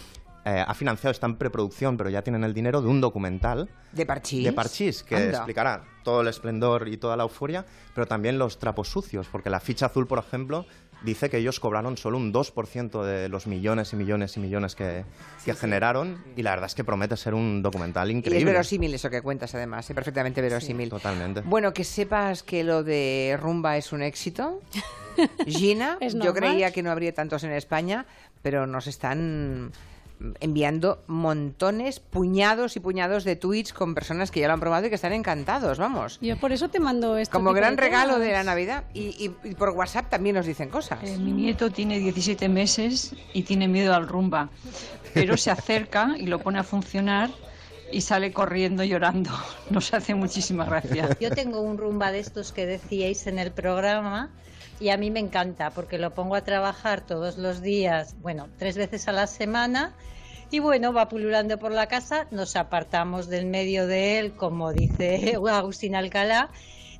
eh, 0.47 0.63
ha 0.65 0.73
financiado, 0.73 1.11
está 1.11 1.27
en 1.27 1.35
preproducción, 1.35 1.97
pero 1.97 2.09
ya 2.09 2.21
tienen 2.21 2.45
el 2.45 2.53
dinero 2.53 2.81
de 2.81 2.87
un 2.87 3.01
documental. 3.01 3.69
¿De 3.91 4.05
Parchís? 4.05 4.45
De 4.45 4.53
Parchís, 4.53 5.03
que 5.03 5.27
explicará 5.27 5.83
todo 6.03 6.21
el 6.21 6.29
esplendor 6.29 6.87
y 6.87 6.95
toda 6.95 7.17
la 7.17 7.23
euforia, 7.23 7.65
pero 7.93 8.07
también 8.07 8.39
los 8.39 8.57
trapos 8.57 8.87
sucios, 8.87 9.27
porque 9.29 9.49
la 9.49 9.59
ficha 9.59 9.87
azul, 9.87 10.07
por 10.07 10.19
ejemplo, 10.19 10.65
dice 11.03 11.29
que 11.29 11.39
ellos 11.39 11.59
cobraron 11.59 11.97
solo 11.97 12.17
un 12.17 12.31
2% 12.31 13.03
de 13.03 13.27
los 13.27 13.45
millones 13.45 13.91
y 13.91 13.97
millones 13.97 14.37
y 14.37 14.39
millones 14.39 14.75
que, 14.75 15.03
generaron, 15.59 16.23
y 16.37 16.43
la 16.43 16.51
verdad 16.51 16.67
es 16.67 16.75
que 16.75 16.85
promete 16.85 17.17
ser 17.17 17.33
un 17.33 17.61
documental 17.61 18.09
increíble. 18.09 18.39
Y 18.39 18.43
es 18.43 18.45
verosímil 18.45 18.93
eso 18.93 19.09
que 19.09 19.21
cuentas, 19.21 19.53
además, 19.53 19.89
es 19.89 19.93
perfectamente 19.93 20.41
verosímil. 20.41 20.89
totalmente. 20.89 21.41
Bueno, 21.41 21.73
que 21.73 21.83
sepas 21.83 22.41
que 22.41 22.63
lo 22.63 22.83
de 22.83 23.37
Rumba 23.37 23.75
es 23.75 23.91
un 23.91 24.01
éxito. 24.01 24.61
Gina, 25.45 25.97
yo 25.99 26.33
creía 26.33 26.71
que 26.71 26.83
no 26.83 26.91
habría 26.91 27.13
tantos 27.13 27.43
en 27.43 27.51
España, 27.51 28.05
pero 28.41 28.65
nos 28.65 28.87
están 28.87 29.73
enviando 30.39 31.03
montones, 31.07 31.99
puñados 31.99 32.75
y 32.75 32.79
puñados 32.79 33.23
de 33.23 33.35
tweets 33.35 33.73
con 33.73 33.93
personas 33.93 34.31
que 34.31 34.39
ya 34.39 34.47
lo 34.47 34.53
han 34.53 34.59
probado 34.59 34.87
y 34.87 34.89
que 34.89 34.95
están 34.95 35.13
encantados, 35.13 35.77
vamos. 35.77 36.17
Yo 36.21 36.37
por 36.37 36.51
eso 36.51 36.69
te 36.69 36.79
mando 36.79 37.17
esto. 37.17 37.37
Como 37.37 37.53
gran 37.53 37.77
regalo 37.77 38.19
de 38.19 38.31
la 38.31 38.43
Navidad. 38.43 38.85
Y, 38.93 39.29
por 39.57 39.69
WhatsApp 39.69 40.09
también 40.09 40.35
nos 40.35 40.45
dicen 40.45 40.69
cosas. 40.69 40.99
Eh, 41.03 41.17
mi 41.17 41.31
nieto 41.31 41.71
tiene 41.71 41.99
17 41.99 42.49
meses 42.49 43.15
y 43.33 43.43
tiene 43.43 43.67
miedo 43.67 43.93
al 43.93 44.07
rumba, 44.07 44.49
pero 45.13 45.37
se 45.37 45.51
acerca 45.51 46.15
y 46.17 46.25
lo 46.25 46.39
pone 46.39 46.59
a 46.59 46.63
funcionar 46.63 47.29
y 47.91 48.01
sale 48.01 48.33
corriendo 48.33 48.83
llorando. 48.83 49.31
Nos 49.69 49.93
hace 49.93 50.15
muchísima 50.15 50.65
gracia. 50.65 51.09
Yo 51.19 51.29
tengo 51.31 51.61
un 51.61 51.77
rumba 51.77 52.11
de 52.11 52.19
estos 52.19 52.51
que 52.51 52.65
decíais 52.65 53.27
en 53.27 53.39
el 53.39 53.51
programa 53.51 54.29
y 54.79 54.89
a 54.89 54.97
mí 54.97 55.11
me 55.11 55.19
encanta 55.19 55.71
porque 55.71 55.97
lo 55.97 56.13
pongo 56.13 56.35
a 56.35 56.41
trabajar 56.41 57.01
todos 57.01 57.37
los 57.37 57.61
días, 57.61 58.15
bueno, 58.21 58.47
tres 58.57 58.77
veces 58.77 59.07
a 59.07 59.11
la 59.11 59.27
semana 59.27 59.93
y 60.49 60.59
bueno, 60.59 60.93
va 60.93 61.09
pululando 61.09 61.57
por 61.57 61.71
la 61.71 61.87
casa, 61.87 62.27
nos 62.31 62.55
apartamos 62.55 63.27
del 63.27 63.45
medio 63.45 63.85
de 63.85 64.19
él, 64.19 64.33
como 64.33 64.71
dice 64.71 65.37
Agustín 65.51 65.95
Alcalá, 65.95 66.49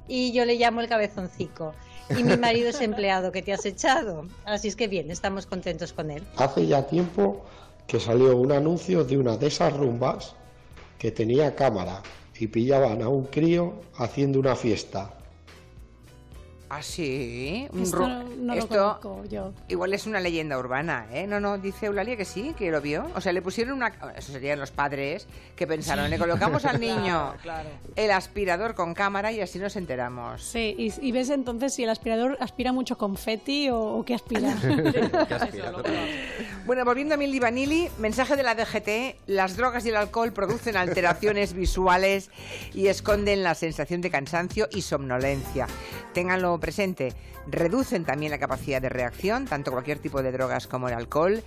y 0.08 0.34
yo 0.34 0.46
le 0.46 0.56
llamo 0.56 0.82
el 0.82 0.88
cabezoncico. 0.88 1.74
Y 2.18 2.24
mi 2.24 2.38
marido 2.38 2.70
es 2.70 2.80
empleado 2.80 3.32
que 3.34 3.42
te 3.42 3.52
has 3.52 3.66
echado. 3.66 4.28
Así 4.46 4.70
es 4.70 4.78
que 4.78 4.88
bien, 4.88 5.12
estamos 5.12 5.46
contentos 5.46 5.92
con 5.92 6.10
él. 6.10 6.24
Hace 6.38 6.66
ya 6.66 6.88
tiempo 6.88 7.44
que 7.86 8.00
salió 8.00 8.36
un 8.38 8.52
anuncio 8.52 9.04
de 9.04 9.18
una 9.18 9.38
de 9.38 9.48
esas 9.48 9.76
rumbas 9.76 10.34
que 10.98 11.12
tenía 11.12 11.56
cámara 11.56 12.02
y 12.40 12.48
pillaban 12.48 13.02
a 13.02 13.10
un 13.10 13.26
crío 13.26 13.82
haciendo 13.98 14.40
una 14.40 14.56
fiesta. 14.56 15.17
¿Ah, 16.70 16.84
sí? 16.84 17.68
Esto 17.82 18.08
no, 18.08 18.56
lo 18.56 18.68
conozco 18.68 19.24
yo. 19.26 19.54
Igual 19.70 19.94
es 19.94 20.06
una 20.06 20.20
leyenda 20.20 20.58
urbana, 20.58 21.08
¿eh? 21.14 21.26
No, 21.26 21.40
no, 21.40 21.58
dice 21.58 21.86
Eulalia 21.86 22.18
que 22.18 22.26
sí, 22.26 22.54
que 22.58 22.70
lo 22.72 22.82
vio. 22.82 23.06
O 23.16 23.22
sea, 23.22 23.32
le 23.32 23.42
pusieron 23.42 23.78
una... 23.78 23.94
Eso 24.18 24.34
serían 24.34 24.60
los 24.60 24.72
padres 24.72 25.28
que 25.56 25.66
pensaron, 25.66 26.10
le 26.10 26.18
colocamos 26.18 26.66
al 26.66 26.80
niño 26.80 27.34
el 27.96 28.12
aspirador 28.12 28.76
con 28.76 28.94
cámara 28.94 29.32
y 29.32 29.40
así 29.40 29.60
nos 29.60 29.78
enteramos. 29.78 30.44
Sí, 30.44 30.76
y, 30.78 31.12
ves 31.12 31.30
entonces 31.30 31.74
si 31.74 31.84
el 31.84 31.90
aspirador 31.90 32.38
aspira 32.42 32.74
mucho 32.74 32.98
confeti 32.98 33.70
o, 33.70 33.80
o 33.80 34.04
qué 34.04 34.16
aspira. 34.16 34.56
bueno, 36.66 36.84
volviendo 36.84 37.16
a 37.16 37.18
Milli 37.18 37.40
Vanilli, 37.40 37.90
mensaje 37.98 38.36
de 38.36 38.44
la 38.44 38.56
DGT, 38.56 39.28
las 39.28 39.56
drogas 39.56 39.86
y 39.86 39.90
el 39.90 39.96
alcohol 39.96 40.34
producen 40.34 40.76
alteraciones 40.76 41.54
visuales 41.54 42.30
y 42.74 42.88
esconden 42.88 43.44
la 43.44 43.56
sensación 43.56 44.02
de 44.02 44.10
cansancio 44.10 44.68
y 44.72 44.82
somnolencia. 44.82 45.68
Ténganlo 46.18 46.60
presente, 46.60 47.14
reducen 47.46 48.04
también 48.04 48.32
la 48.32 48.40
capacidad 48.40 48.82
de 48.82 48.90
reacción, 48.90 49.46
tanto 49.46 49.72
cualquier 49.72 50.00
tipo 50.00 50.24
de 50.24 50.32
drogas 50.32 50.66
como 50.66 50.88
el 50.88 50.96
alcohol, 50.96 51.44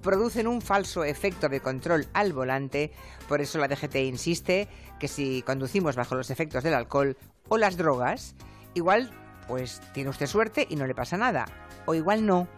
producen 0.00 0.46
un 0.46 0.62
falso 0.62 1.04
efecto 1.04 1.50
de 1.50 1.60
control 1.60 2.06
al 2.14 2.32
volante, 2.32 2.90
por 3.28 3.42
eso 3.42 3.58
la 3.58 3.68
DGT 3.68 3.96
insiste 3.96 4.66
que 4.98 5.08
si 5.08 5.42
conducimos 5.42 5.94
bajo 5.94 6.14
los 6.14 6.30
efectos 6.30 6.64
del 6.64 6.72
alcohol 6.72 7.18
o 7.50 7.58
las 7.58 7.76
drogas, 7.76 8.34
igual 8.72 9.10
pues 9.46 9.82
tiene 9.92 10.08
usted 10.08 10.26
suerte 10.26 10.66
y 10.70 10.76
no 10.76 10.86
le 10.86 10.94
pasa 10.94 11.18
nada, 11.18 11.44
o 11.84 11.94
igual 11.94 12.24
no. 12.24 12.48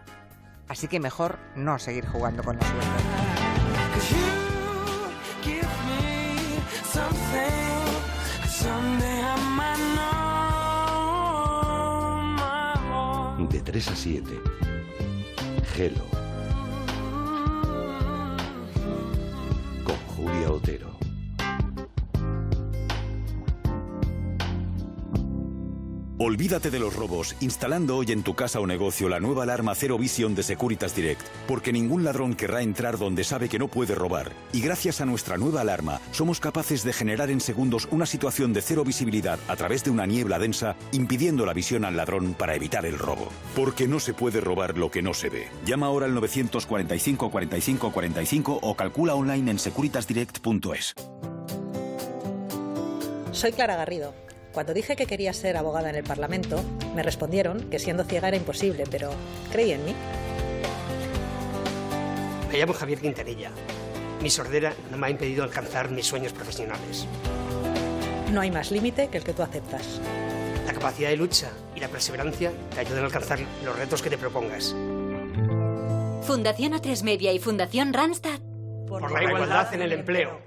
Así 0.69 0.87
que 0.87 1.01
mejor 1.01 1.37
no 1.57 1.81
seguir 1.81 2.07
jugando 2.07 2.45
con 2.45 2.59
la 2.59 2.63
suerte. 2.63 4.36
3 13.77 13.89
a 13.89 13.95
7. 13.95 14.41
Gelo. 15.75 16.07
Con 19.85 19.97
Julia 20.17 20.51
Otero. 20.51 20.96
Olvídate 26.19 26.71
de 26.71 26.79
los 26.79 26.97
robos 26.97 27.37
instalando 27.41 27.95
hoy 27.95 28.11
en 28.11 28.23
tu 28.23 28.35
casa 28.35 28.59
o 28.59 28.67
negocio 28.67 29.07
la 29.11 29.21
nueva 29.21 29.43
alarma 29.43 29.75
Cero 29.75 29.99
Vision 29.99 30.35
de 30.35 30.43
Securitas 30.43 30.97
Direct, 30.97 31.21
porque 31.47 31.75
ningún 31.75 32.05
ladrón 32.05 32.35
querrá 32.35 32.63
entrar 32.63 32.97
donde 32.97 33.23
sabe 33.23 33.51
que 33.51 33.59
no 33.59 33.69
puede 33.69 33.95
robar. 33.95 34.33
Y 34.55 34.63
gracias 34.63 35.03
a 35.03 35.05
nuestra 35.05 35.37
nueva 35.37 35.61
alarma, 35.61 36.01
somos 36.13 36.41
capaces 36.41 36.85
de 36.85 36.95
generar 36.95 37.29
en 37.29 37.41
segundos 37.41 37.87
una 37.91 38.07
situación 38.07 38.55
de 38.55 38.63
cero 38.63 38.83
visibilidad 38.83 39.39
a 39.47 39.57
través 39.57 39.85
de 39.85 39.91
una 39.91 40.07
niebla 40.07 40.39
densa, 40.39 40.75
impidiendo 40.91 41.45
la 41.45 41.53
visión 41.53 41.85
al 41.85 41.99
ladrón 41.99 42.33
para 42.33 42.55
evitar 42.55 42.87
el 42.87 42.99
robo. 42.99 43.29
Porque 43.55 43.87
no 43.87 44.01
se 44.01 44.15
puede 44.15 44.41
robar 44.41 44.79
lo 44.79 44.91
que 44.91 45.03
no 45.03 45.13
se 45.13 45.29
ve. 45.29 45.49
Llama 45.67 45.85
ahora 45.85 46.07
al 46.07 46.15
945 46.15 47.31
45 47.31 47.93
45 47.93 48.59
o 48.63 48.75
calcula 48.75 49.15
online 49.15 49.51
en 49.51 49.59
securitasdirect.es. 49.59 50.95
Soy 53.33 53.53
Clara 53.53 53.77
Garrido 53.77 54.26
cuando 54.57 54.73
dije 54.73 54.97
que 54.97 55.05
quería 55.05 55.35
ser 55.35 55.59
abogada 55.59 55.91
en 55.91 55.97
el 55.97 56.03
Parlamento, 56.03 56.65
me 56.95 57.03
respondieron 57.03 57.69
que 57.69 57.79
siendo 57.79 58.05
ciega 58.05 58.29
era 58.29 58.39
imposible, 58.39 58.85
pero 58.91 59.11
creí 59.53 59.73
en 59.73 59.85
mí. 59.85 59.95
Me 62.51 62.59
llamo 62.59 62.73
Javier 62.73 62.99
Quintanilla. 62.99 63.51
Mi 64.23 64.31
sordera 64.31 64.73
no 64.91 64.97
me 64.97 65.09
ha 65.09 65.11
impedido 65.11 65.45
alcanzar 65.45 65.91
mis 65.91 66.07
sueños 66.07 66.33
profesionales. 66.33 67.07
No 68.33 68.41
hay 68.41 68.51
más 68.51 68.71
límite 68.71 69.09
que 69.09 69.19
el 69.19 69.25
que 69.25 69.35
tú 69.35 69.43
aceptas. 69.43 70.01
La 70.67 70.73
capacidad 70.73 71.11
de 71.11 71.19
lucha 71.19 71.51
y 71.75 71.81
la 71.81 71.89
perseverancia 71.89 72.51
te 72.73 72.81
ayudan 72.81 73.03
a 73.03 73.07
alcanzar 73.09 73.39
los 73.63 73.79
retos 73.79 74.01
que 74.01 74.09
te 74.09 74.17
propongas. 74.17 74.75
Fundación 76.23 76.73
A3 76.73 77.03
Media 77.03 77.31
y 77.35 77.39
Fundación 77.41 77.93
Randstad. 77.93 78.41
Por, 78.89 79.13
la 79.13 79.23
igualdad 79.23 79.75
en 79.75 79.83
el 79.83 79.93
empleo. 79.93 80.46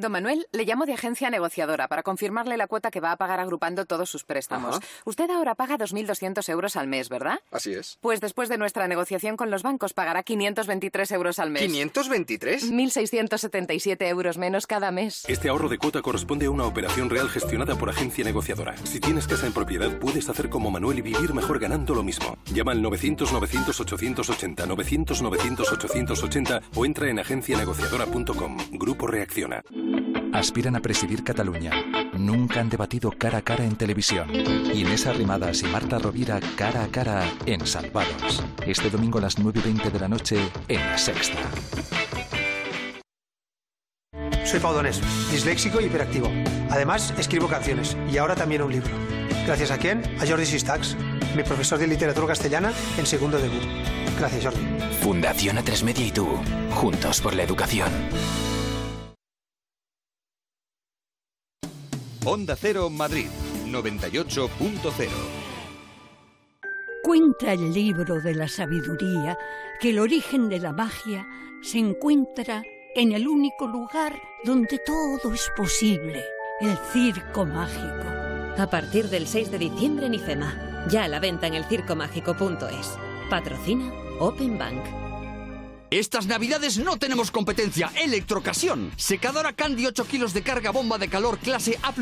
Don 0.00 0.12
Manuel, 0.12 0.46
le 0.52 0.64
llamo 0.64 0.86
de 0.86 0.94
agencia 0.94 1.28
negociadora 1.28 1.86
para 1.86 2.02
confirmarle 2.02 2.56
la 2.56 2.66
cuota 2.66 2.90
que 2.90 3.00
va 3.00 3.12
a 3.12 3.16
pagar 3.16 3.38
agrupando 3.38 3.84
todos 3.84 4.08
sus 4.08 4.24
préstamos. 4.24 4.80
Usted 5.04 5.28
ahora 5.28 5.54
paga 5.54 5.76
2.200 5.76 6.48
euros 6.48 6.76
al 6.76 6.88
mes, 6.88 7.10
¿verdad? 7.10 7.40
Así 7.50 7.74
es. 7.74 7.98
Pues 8.00 8.20
después 8.20 8.48
de 8.48 8.56
nuestra 8.56 8.88
negociación 8.88 9.36
con 9.36 9.50
los 9.50 9.62
bancos 9.62 9.92
pagará 9.92 10.22
523 10.22 11.12
euros 11.12 11.38
al 11.38 11.50
mes. 11.50 11.62
¿523? 11.62 12.70
1.677 12.70 14.06
euros 14.08 14.38
menos 14.38 14.66
cada 14.66 14.90
mes. 14.90 15.24
Este 15.28 15.50
ahorro 15.50 15.68
de 15.68 15.76
cuota 15.76 16.00
corresponde 16.00 16.46
a 16.46 16.50
una 16.50 16.64
operación 16.64 17.10
real 17.10 17.28
gestionada 17.28 17.76
por 17.76 17.90
agencia 17.90 18.24
negociadora. 18.24 18.74
Si 18.84 19.00
tienes 19.00 19.26
casa 19.26 19.46
en 19.46 19.52
propiedad, 19.52 19.98
puedes 19.98 20.28
hacer 20.30 20.48
como 20.48 20.70
Manuel 20.70 21.00
y 21.00 21.02
vivir 21.02 21.34
mejor 21.34 21.58
ganando 21.58 21.94
lo 21.94 22.02
mismo. 22.02 22.38
Llama 22.54 22.72
al 22.72 22.82
900-900-880, 22.82 24.66
900-900-880 24.66 26.62
o 26.74 26.86
entra 26.86 27.10
en 27.10 27.18
agencianegociadora.com. 27.18 28.56
Grupo 28.72 29.06
Reacciona. 29.06 29.62
Aspiran 30.32 30.76
a 30.76 30.80
presidir 30.80 31.24
Cataluña. 31.24 31.72
Nunca 32.12 32.60
han 32.60 32.68
debatido 32.68 33.10
cara 33.10 33.38
a 33.38 33.42
cara 33.42 33.64
en 33.64 33.76
televisión. 33.76 34.30
Inés 34.72 35.06
Arrimadas 35.06 35.62
y 35.62 35.66
Marta 35.66 35.98
Rovira 35.98 36.40
cara 36.56 36.84
a 36.84 36.88
cara 36.88 37.24
en 37.46 37.66
Salvados. 37.66 38.42
Este 38.64 38.90
domingo 38.90 39.18
a 39.18 39.22
las 39.22 39.38
9 39.38 39.60
y 39.60 39.64
20 39.64 39.90
de 39.90 40.00
la 40.00 40.08
noche 40.08 40.38
en 40.68 40.80
La 40.80 40.96
Sexta. 40.96 41.40
Soy 44.44 44.60
Paudonés, 44.60 45.00
disléxico 45.30 45.80
y 45.80 45.84
hiperactivo. 45.84 46.28
Además, 46.70 47.12
escribo 47.18 47.48
canciones 47.48 47.96
y 48.12 48.18
ahora 48.18 48.34
también 48.34 48.62
un 48.62 48.72
libro. 48.72 48.90
Gracias 49.46 49.70
a 49.70 49.78
quién? 49.78 50.02
A 50.20 50.26
Jordi 50.26 50.46
Sistax, 50.46 50.96
mi 51.36 51.42
profesor 51.42 51.78
de 51.78 51.86
literatura 51.86 52.28
castellana 52.28 52.72
en 52.98 53.06
segundo 53.06 53.38
debut. 53.38 53.62
Gracias, 54.18 54.44
Jordi. 54.44 54.60
Fundación 55.02 55.56
A3 55.56 55.84
Media 55.84 56.06
y 56.06 56.10
tú, 56.10 56.28
juntos 56.70 57.20
por 57.20 57.34
la 57.34 57.42
educación. 57.42 57.90
Onda 62.26 62.54
Cero 62.54 62.90
Madrid 62.90 63.28
98.0 63.66 65.08
Cuenta 67.02 67.52
el 67.54 67.72
libro 67.72 68.20
de 68.20 68.34
la 68.34 68.46
sabiduría 68.46 69.38
que 69.80 69.88
el 69.88 69.98
origen 69.98 70.50
de 70.50 70.58
la 70.58 70.72
magia 70.72 71.26
se 71.62 71.78
encuentra 71.78 72.62
en 72.94 73.12
el 73.12 73.26
único 73.26 73.66
lugar 73.66 74.20
donde 74.44 74.78
todo 74.84 75.32
es 75.32 75.50
posible, 75.56 76.22
el 76.60 76.76
circo 76.92 77.46
mágico. 77.46 78.04
A 78.58 78.68
partir 78.70 79.08
del 79.08 79.26
6 79.26 79.50
de 79.50 79.58
diciembre 79.58 80.04
en 80.04 80.14
IFEMA, 80.14 80.86
ya 80.90 81.04
a 81.04 81.08
la 81.08 81.20
venta 81.20 81.46
en 81.46 81.54
elcircomágico.es. 81.54 82.98
Patrocina 83.30 83.90
Open 84.18 84.58
Bank. 84.58 85.09
Estas 85.90 86.26
navidades 86.26 86.78
no 86.78 86.98
tenemos 86.98 87.32
competencia. 87.32 87.90
Electrocasión. 87.96 88.92
Secadora 88.96 89.52
Candy 89.52 89.86
8 89.86 90.04
kilos 90.06 90.32
de 90.32 90.42
carga 90.42 90.70
bomba 90.70 90.98
de 90.98 91.08
calor 91.08 91.38
clase 91.38 91.80
A++ 91.82 91.92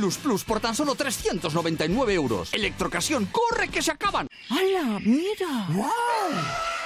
por 0.47 0.61
tan 0.61 0.75
solo 0.75 0.95
399 0.95 2.13
euros. 2.13 2.53
Electrocasión. 2.53 3.25
¡Corre 3.27 3.69
que 3.69 3.81
se 3.81 3.91
acaban! 3.91 4.29
¡Hala! 4.51 5.01
¡Mira! 5.01 5.69
¡Wow! 5.71 6.78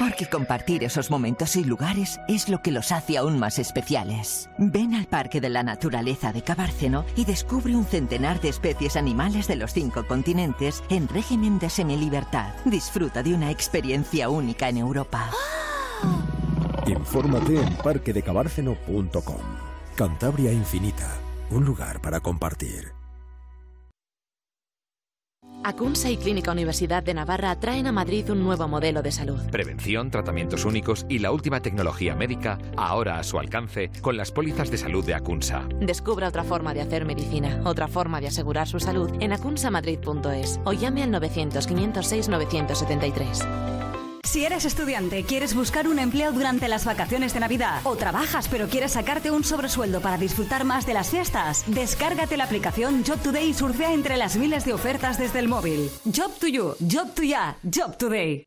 Porque 0.00 0.24
compartir 0.24 0.82
esos 0.82 1.10
momentos 1.10 1.56
y 1.56 1.62
lugares 1.62 2.22
es 2.26 2.48
lo 2.48 2.62
que 2.62 2.70
los 2.70 2.90
hace 2.90 3.18
aún 3.18 3.38
más 3.38 3.58
especiales. 3.58 4.48
Ven 4.56 4.94
al 4.94 5.04
Parque 5.04 5.42
de 5.42 5.50
la 5.50 5.62
Naturaleza 5.62 6.32
de 6.32 6.40
Cabárceno 6.40 7.04
y 7.16 7.26
descubre 7.26 7.76
un 7.76 7.84
centenar 7.84 8.40
de 8.40 8.48
especies 8.48 8.96
animales 8.96 9.46
de 9.46 9.56
los 9.56 9.74
cinco 9.74 10.06
continentes 10.06 10.82
en 10.88 11.06
régimen 11.06 11.58
de 11.58 11.68
semilibertad. 11.68 12.54
Disfruta 12.64 13.22
de 13.22 13.34
una 13.34 13.50
experiencia 13.50 14.30
única 14.30 14.70
en 14.70 14.78
Europa. 14.78 15.30
Infórmate 16.86 17.60
en 17.60 17.76
parquedecabárceno.com. 17.76 19.42
Cantabria 19.96 20.50
Infinita, 20.50 21.10
un 21.50 21.66
lugar 21.66 22.00
para 22.00 22.20
compartir. 22.20 22.99
Acunsa 25.62 26.10
y 26.10 26.16
Clínica 26.16 26.52
Universidad 26.52 27.02
de 27.02 27.14
Navarra 27.14 27.54
traen 27.60 27.86
a 27.86 27.92
Madrid 27.92 28.30
un 28.30 28.42
nuevo 28.42 28.66
modelo 28.66 29.02
de 29.02 29.12
salud. 29.12 29.40
Prevención, 29.50 30.10
tratamientos 30.10 30.64
únicos 30.64 31.04
y 31.08 31.18
la 31.18 31.32
última 31.32 31.60
tecnología 31.60 32.14
médica 32.14 32.58
ahora 32.76 33.18
a 33.18 33.22
su 33.22 33.38
alcance 33.38 33.90
con 34.00 34.16
las 34.16 34.32
pólizas 34.32 34.70
de 34.70 34.78
salud 34.78 35.04
de 35.04 35.14
Acunsa. 35.14 35.68
Descubra 35.80 36.28
otra 36.28 36.44
forma 36.44 36.72
de 36.72 36.80
hacer 36.80 37.04
medicina, 37.04 37.60
otra 37.64 37.88
forma 37.88 38.20
de 38.20 38.28
asegurar 38.28 38.68
su 38.68 38.80
salud 38.80 39.10
en 39.20 39.32
acunsamadrid.es 39.32 40.60
o 40.64 40.72
llame 40.72 41.02
al 41.02 41.10
900 41.10 41.66
506 41.66 42.28
973. 42.28 43.46
Si 44.24 44.44
eres 44.44 44.64
estudiante, 44.64 45.24
quieres 45.24 45.54
buscar 45.54 45.88
un 45.88 45.98
empleo 45.98 46.30
durante 46.32 46.68
las 46.68 46.84
vacaciones 46.84 47.34
de 47.34 47.40
Navidad 47.40 47.80
o 47.84 47.96
trabajas 47.96 48.48
pero 48.48 48.68
quieres 48.68 48.92
sacarte 48.92 49.30
un 49.30 49.42
sobresueldo 49.42 50.00
para 50.00 50.18
disfrutar 50.18 50.64
más 50.64 50.86
de 50.86 50.94
las 50.94 51.10
fiestas, 51.10 51.64
descárgate 51.66 52.36
la 52.36 52.44
aplicación 52.44 53.02
Job 53.04 53.18
Today 53.20 53.48
y 53.50 53.54
surfea 53.54 53.92
entre 53.92 54.16
las 54.16 54.36
miles 54.36 54.64
de 54.64 54.72
ofertas 54.72 55.18
desde 55.18 55.40
el 55.40 55.48
móvil. 55.48 55.90
Job 56.04 56.32
to 56.38 56.46
you, 56.46 56.74
Job 56.80 57.12
to 57.14 57.22
ya, 57.22 57.56
Job 57.64 57.96
Today. 57.96 58.44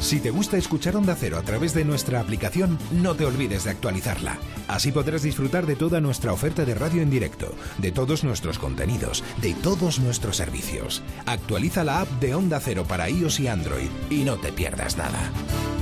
Si 0.00 0.20
te 0.20 0.30
gusta 0.30 0.56
escuchar 0.56 0.96
Onda 0.96 1.16
Cero 1.16 1.38
a 1.38 1.42
través 1.42 1.74
de 1.74 1.84
nuestra 1.84 2.20
aplicación, 2.20 2.78
no 2.92 3.14
te 3.14 3.26
olvides 3.26 3.64
de 3.64 3.70
actualizarla. 3.70 4.38
Así 4.68 4.92
podrás 4.92 5.22
disfrutar 5.22 5.66
de 5.66 5.76
toda 5.76 6.00
nuestra 6.00 6.32
oferta 6.32 6.64
de 6.64 6.74
radio 6.74 7.02
en 7.02 7.10
directo, 7.10 7.54
de 7.78 7.90
todos 7.90 8.22
nuestros 8.22 8.58
contenidos, 8.58 9.24
de 9.42 9.54
todos 9.54 9.98
nuestros 9.98 10.36
servicios. 10.36 11.02
Actualiza 11.26 11.84
la 11.84 12.00
app 12.02 12.08
de 12.20 12.34
Onda 12.34 12.60
Cero 12.60 12.84
para 12.86 13.10
iOS 13.10 13.40
y 13.40 13.48
Android 13.48 13.90
y 14.08 14.24
no 14.24 14.36
te 14.36 14.52
pierdas 14.52 14.96
nada. 14.96 15.18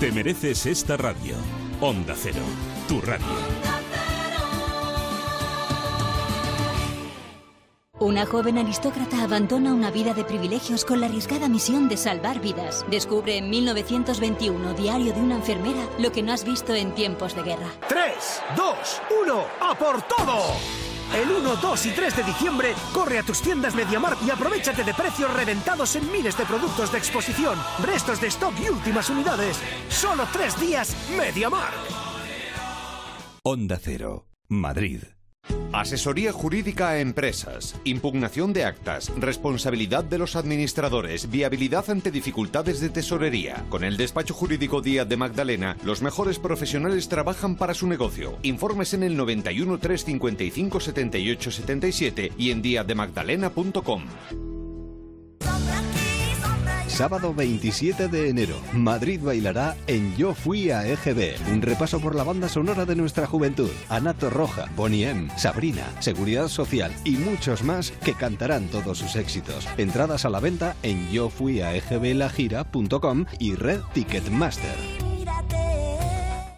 Te 0.00 0.11
mereces 0.11 0.66
esta 0.66 0.96
radio. 0.96 1.37
Onda 1.81 2.14
Cero, 2.16 2.42
tu 2.88 3.00
radio. 3.02 3.86
Una 7.98 8.26
joven 8.26 8.59
aristócrata 8.59 9.22
abandona 9.22 9.72
una 9.72 9.90
vida 9.90 10.12
de 10.12 10.22
privilegios 10.22 10.85
con 10.85 11.00
la 11.00 11.06
arriesgada 11.06 11.48
misión 11.48 11.88
de 11.88 11.96
salvar 11.96 12.40
vidas. 12.42 12.85
Descubre 12.90 13.38
en 13.38 13.48
1921, 13.48 14.74
Diario 14.74 15.14
de 15.14 15.20
una 15.20 15.37
enfermera, 15.37 15.88
lo 15.98 16.12
que 16.12 16.22
no 16.22 16.35
has 16.35 16.44
visto 16.44 16.74
en 16.74 16.94
tiempos 16.94 17.35
de 17.35 17.42
guerra. 17.42 17.70
3, 17.88 18.14
2, 18.54 19.02
1, 19.22 19.44
¡a 19.62 19.74
por 19.78 20.02
todo! 20.02 20.42
El 21.14 21.30
1, 21.30 21.56
2 21.56 21.87
y 21.87 21.90
3 21.92 22.16
de 22.16 22.22
diciembre, 22.24 22.74
corre 22.92 23.18
a 23.18 23.22
tus 23.22 23.40
tiendas 23.40 23.74
MediaMarkt 23.74 24.22
y 24.26 24.30
aprovechate 24.30 24.85
de 24.85 24.92
precios 24.92 25.32
reventados 25.32 25.96
en 25.96 26.12
miles 26.12 26.37
de 26.37 26.44
productos 26.44 26.92
de 26.92 26.98
exposición, 26.98 27.59
restos 27.82 28.20
de 28.20 28.26
stock 28.26 28.52
y 28.62 28.68
últimas 28.68 29.09
unidades. 29.09 29.59
Solo 29.88 30.28
tres 30.35 30.61
días, 30.61 30.94
MediaMarkt. 31.16 31.76
Onda 33.42 33.78
Cero, 33.82 34.26
Madrid. 34.48 35.00
Asesoría 35.72 36.32
jurídica 36.32 36.88
a 36.88 37.00
empresas, 37.00 37.78
impugnación 37.85 38.54
de 38.54 38.64
actas, 38.64 39.12
responsabilidad 39.18 40.04
de 40.04 40.16
los 40.16 40.35
administradores, 40.35 41.30
viabilidad 41.30 41.90
ante 41.90 42.11
dificultades 42.11 42.80
de 42.80 42.88
tesorería. 42.88 43.66
Con 43.68 43.85
el 43.85 43.98
despacho 43.98 44.32
jurídico 44.32 44.80
Díaz 44.80 45.06
de 45.06 45.18
Magdalena, 45.18 45.76
los 45.85 46.00
mejores 46.00 46.38
profesionales 46.38 47.09
trabajan 47.09 47.56
para 47.56 47.74
su 47.74 47.87
negocio. 47.87 48.38
Informes 48.42 48.94
en 48.94 49.02
el 49.02 49.16
91 49.16 49.78
355 49.78 50.80
78 50.80 51.50
77 51.50 52.32
y 52.38 52.50
en 52.52 52.62
diazdemagdalena.com. 52.62 54.55
Sábado 56.96 57.32
27 57.35 58.09
de 58.09 58.30
enero, 58.30 58.56
Madrid 58.72 59.20
bailará 59.22 59.76
en 59.87 60.16
Yo 60.16 60.32
Fui 60.32 60.70
a 60.70 60.88
EGB, 60.88 61.37
un 61.52 61.61
repaso 61.61 62.00
por 62.00 62.14
la 62.14 62.24
banda 62.24 62.48
sonora 62.48 62.87
de 62.87 62.96
nuestra 62.96 63.26
juventud. 63.26 63.68
Anato 63.90 64.30
Roja, 64.30 64.70
Bonnie 64.74 65.06
M, 65.06 65.28
Sabrina, 65.37 65.85
Seguridad 65.98 66.48
Social 66.48 66.90
y 67.04 67.18
muchos 67.18 67.62
más 67.62 67.90
que 67.90 68.14
cantarán 68.14 68.68
todos 68.68 68.96
sus 68.96 69.14
éxitos. 69.14 69.68
Entradas 69.76 70.24
a 70.24 70.30
la 70.30 70.40
venta 70.40 70.74
en 70.82 71.06
yofuiaegblajira.com 71.11 73.26
y 73.40 73.56
Red 73.56 73.80
Ticketmaster. 73.92 75.15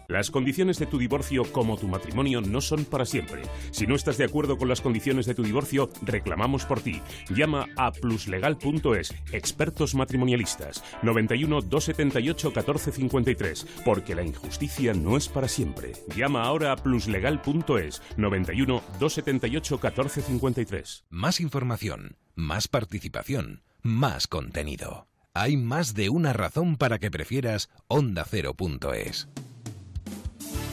Las 0.09 0.31
condiciones 0.31 0.79
de 0.79 0.87
tu 0.87 0.97
divorcio 0.97 1.43
como 1.51 1.77
tu 1.77 1.87
matrimonio 1.87 2.41
no 2.41 2.61
son 2.61 2.83
para 2.83 3.05
siempre. 3.05 3.43
Si 3.69 3.85
no 3.85 3.93
estás 3.93 4.17
de 4.17 4.25
acuerdo 4.25 4.57
con 4.57 4.67
las 4.67 4.81
condiciones 4.81 5.27
de 5.27 5.35
tu 5.35 5.43
divorcio, 5.43 5.87
reclamamos 6.01 6.65
por 6.65 6.81
ti. 6.81 6.99
Llama 7.29 7.67
a 7.77 7.91
pluslegal.es, 7.91 9.13
expertos 9.31 9.93
matrimonialistas, 9.93 10.83
91 11.03 11.61
278 11.61 12.47
1453, 12.47 13.67
porque 13.85 14.15
la 14.15 14.23
injusticia 14.23 14.95
no 14.95 15.15
es 15.15 15.29
para 15.29 15.47
siempre. 15.47 15.91
Llama 16.15 16.41
ahora 16.41 16.71
a 16.71 16.77
pluslegal.es, 16.77 18.01
91 18.17 18.81
278 18.99 19.75
1453. 19.75 21.05
Más 21.11 21.39
información, 21.39 22.17
más 22.33 22.67
participación, 22.67 23.61
más 23.83 24.25
contenido. 24.25 25.05
Hay 25.35 25.55
más 25.55 25.93
de 25.93 26.09
una 26.09 26.33
razón 26.33 26.77
para 26.77 26.97
que 26.97 27.11
prefieras 27.11 27.69
ondacero.es. 27.87 29.29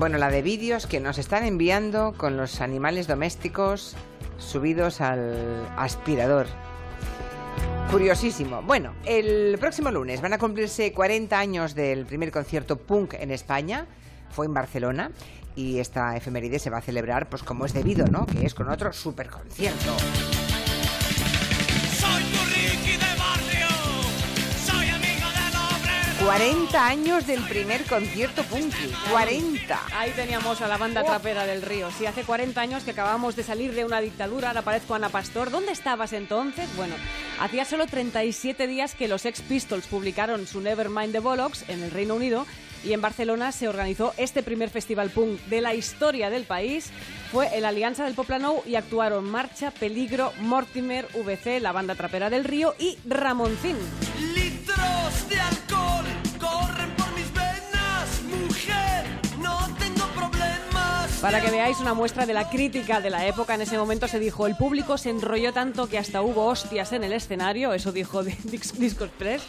Bueno, 0.00 0.16
la 0.16 0.30
de 0.30 0.40
vídeos 0.40 0.86
que 0.86 0.98
nos 0.98 1.18
están 1.18 1.44
enviando 1.44 2.14
con 2.16 2.38
los 2.38 2.62
animales 2.62 3.06
domésticos 3.06 3.96
subidos 4.38 5.02
al 5.02 5.68
aspirador. 5.76 6.46
Curiosísimo. 7.90 8.62
Bueno, 8.62 8.94
el 9.04 9.58
próximo 9.60 9.90
lunes 9.90 10.22
van 10.22 10.32
a 10.32 10.38
cumplirse 10.38 10.94
40 10.94 11.38
años 11.38 11.74
del 11.74 12.06
primer 12.06 12.32
concierto 12.32 12.78
punk 12.78 13.12
en 13.12 13.30
España. 13.30 13.88
Fue 14.30 14.46
en 14.46 14.54
Barcelona 14.54 15.10
y 15.54 15.80
esta 15.80 16.16
efeméride 16.16 16.58
se 16.58 16.70
va 16.70 16.78
a 16.78 16.80
celebrar 16.80 17.28
pues 17.28 17.42
como 17.42 17.66
es 17.66 17.74
debido, 17.74 18.06
¿no? 18.06 18.24
Que 18.24 18.46
es 18.46 18.54
con 18.54 18.70
otro 18.70 18.94
super 18.94 19.28
concierto. 19.28 19.94
40 26.24 26.86
años 26.86 27.26
del 27.26 27.42
primer 27.44 27.84
concierto 27.84 28.42
punky. 28.44 28.92
40. 29.10 29.80
Ahí 29.96 30.10
teníamos 30.10 30.60
a 30.60 30.68
la 30.68 30.76
banda 30.76 31.02
trapera 31.02 31.46
del 31.46 31.62
río. 31.62 31.90
Sí, 31.96 32.04
hace 32.04 32.24
40 32.24 32.60
años 32.60 32.84
que 32.84 32.90
acabamos 32.90 33.36
de 33.36 33.42
salir 33.42 33.74
de 33.74 33.86
una 33.86 34.02
dictadura, 34.02 34.48
ahora 34.48 34.60
aparezco 34.60 34.94
Ana 34.94 35.08
Pastor. 35.08 35.50
¿Dónde 35.50 35.72
estabas 35.72 36.12
entonces? 36.12 36.68
Bueno, 36.76 36.94
hacía 37.40 37.64
solo 37.64 37.86
37 37.86 38.66
días 38.66 38.94
que 38.94 39.08
los 39.08 39.24
Ex 39.24 39.40
Pistols 39.40 39.86
publicaron 39.86 40.46
su 40.46 40.60
Nevermind 40.60 41.12
the 41.12 41.20
Bollocks 41.20 41.64
en 41.68 41.82
el 41.82 41.90
Reino 41.90 42.16
Unido 42.16 42.46
y 42.84 42.92
en 42.92 43.00
Barcelona 43.00 43.50
se 43.50 43.68
organizó 43.68 44.12
este 44.18 44.42
primer 44.42 44.68
festival 44.68 45.08
punk 45.10 45.40
de 45.46 45.62
la 45.62 45.74
historia 45.74 46.28
del 46.28 46.44
país. 46.44 46.90
Fue 47.32 47.56
el 47.56 47.64
Alianza 47.64 48.04
del 48.04 48.14
Poplano 48.14 48.62
y 48.66 48.74
actuaron 48.74 49.24
Marcha, 49.24 49.70
Peligro, 49.70 50.32
Mortimer, 50.40 51.08
VC, 51.14 51.60
la 51.60 51.72
banda 51.72 51.94
trapera 51.94 52.28
del 52.28 52.44
río 52.44 52.74
y 52.78 52.98
Ramoncín. 53.06 53.76
Para 61.20 61.42
que 61.42 61.50
veáis 61.50 61.78
una 61.80 61.92
muestra 61.92 62.24
de 62.24 62.32
la 62.32 62.48
crítica 62.48 63.02
de 63.02 63.10
la 63.10 63.26
época, 63.26 63.54
en 63.54 63.60
ese 63.60 63.76
momento 63.76 64.08
se 64.08 64.18
dijo, 64.18 64.46
el 64.46 64.56
público 64.56 64.96
se 64.96 65.10
enrolló 65.10 65.52
tanto 65.52 65.86
que 65.86 65.98
hasta 65.98 66.22
hubo 66.22 66.46
hostias 66.46 66.92
en 66.94 67.04
el 67.04 67.12
escenario, 67.12 67.74
eso 67.74 67.92
dijo 67.92 68.22
Disco 68.44 69.04
Express 69.04 69.42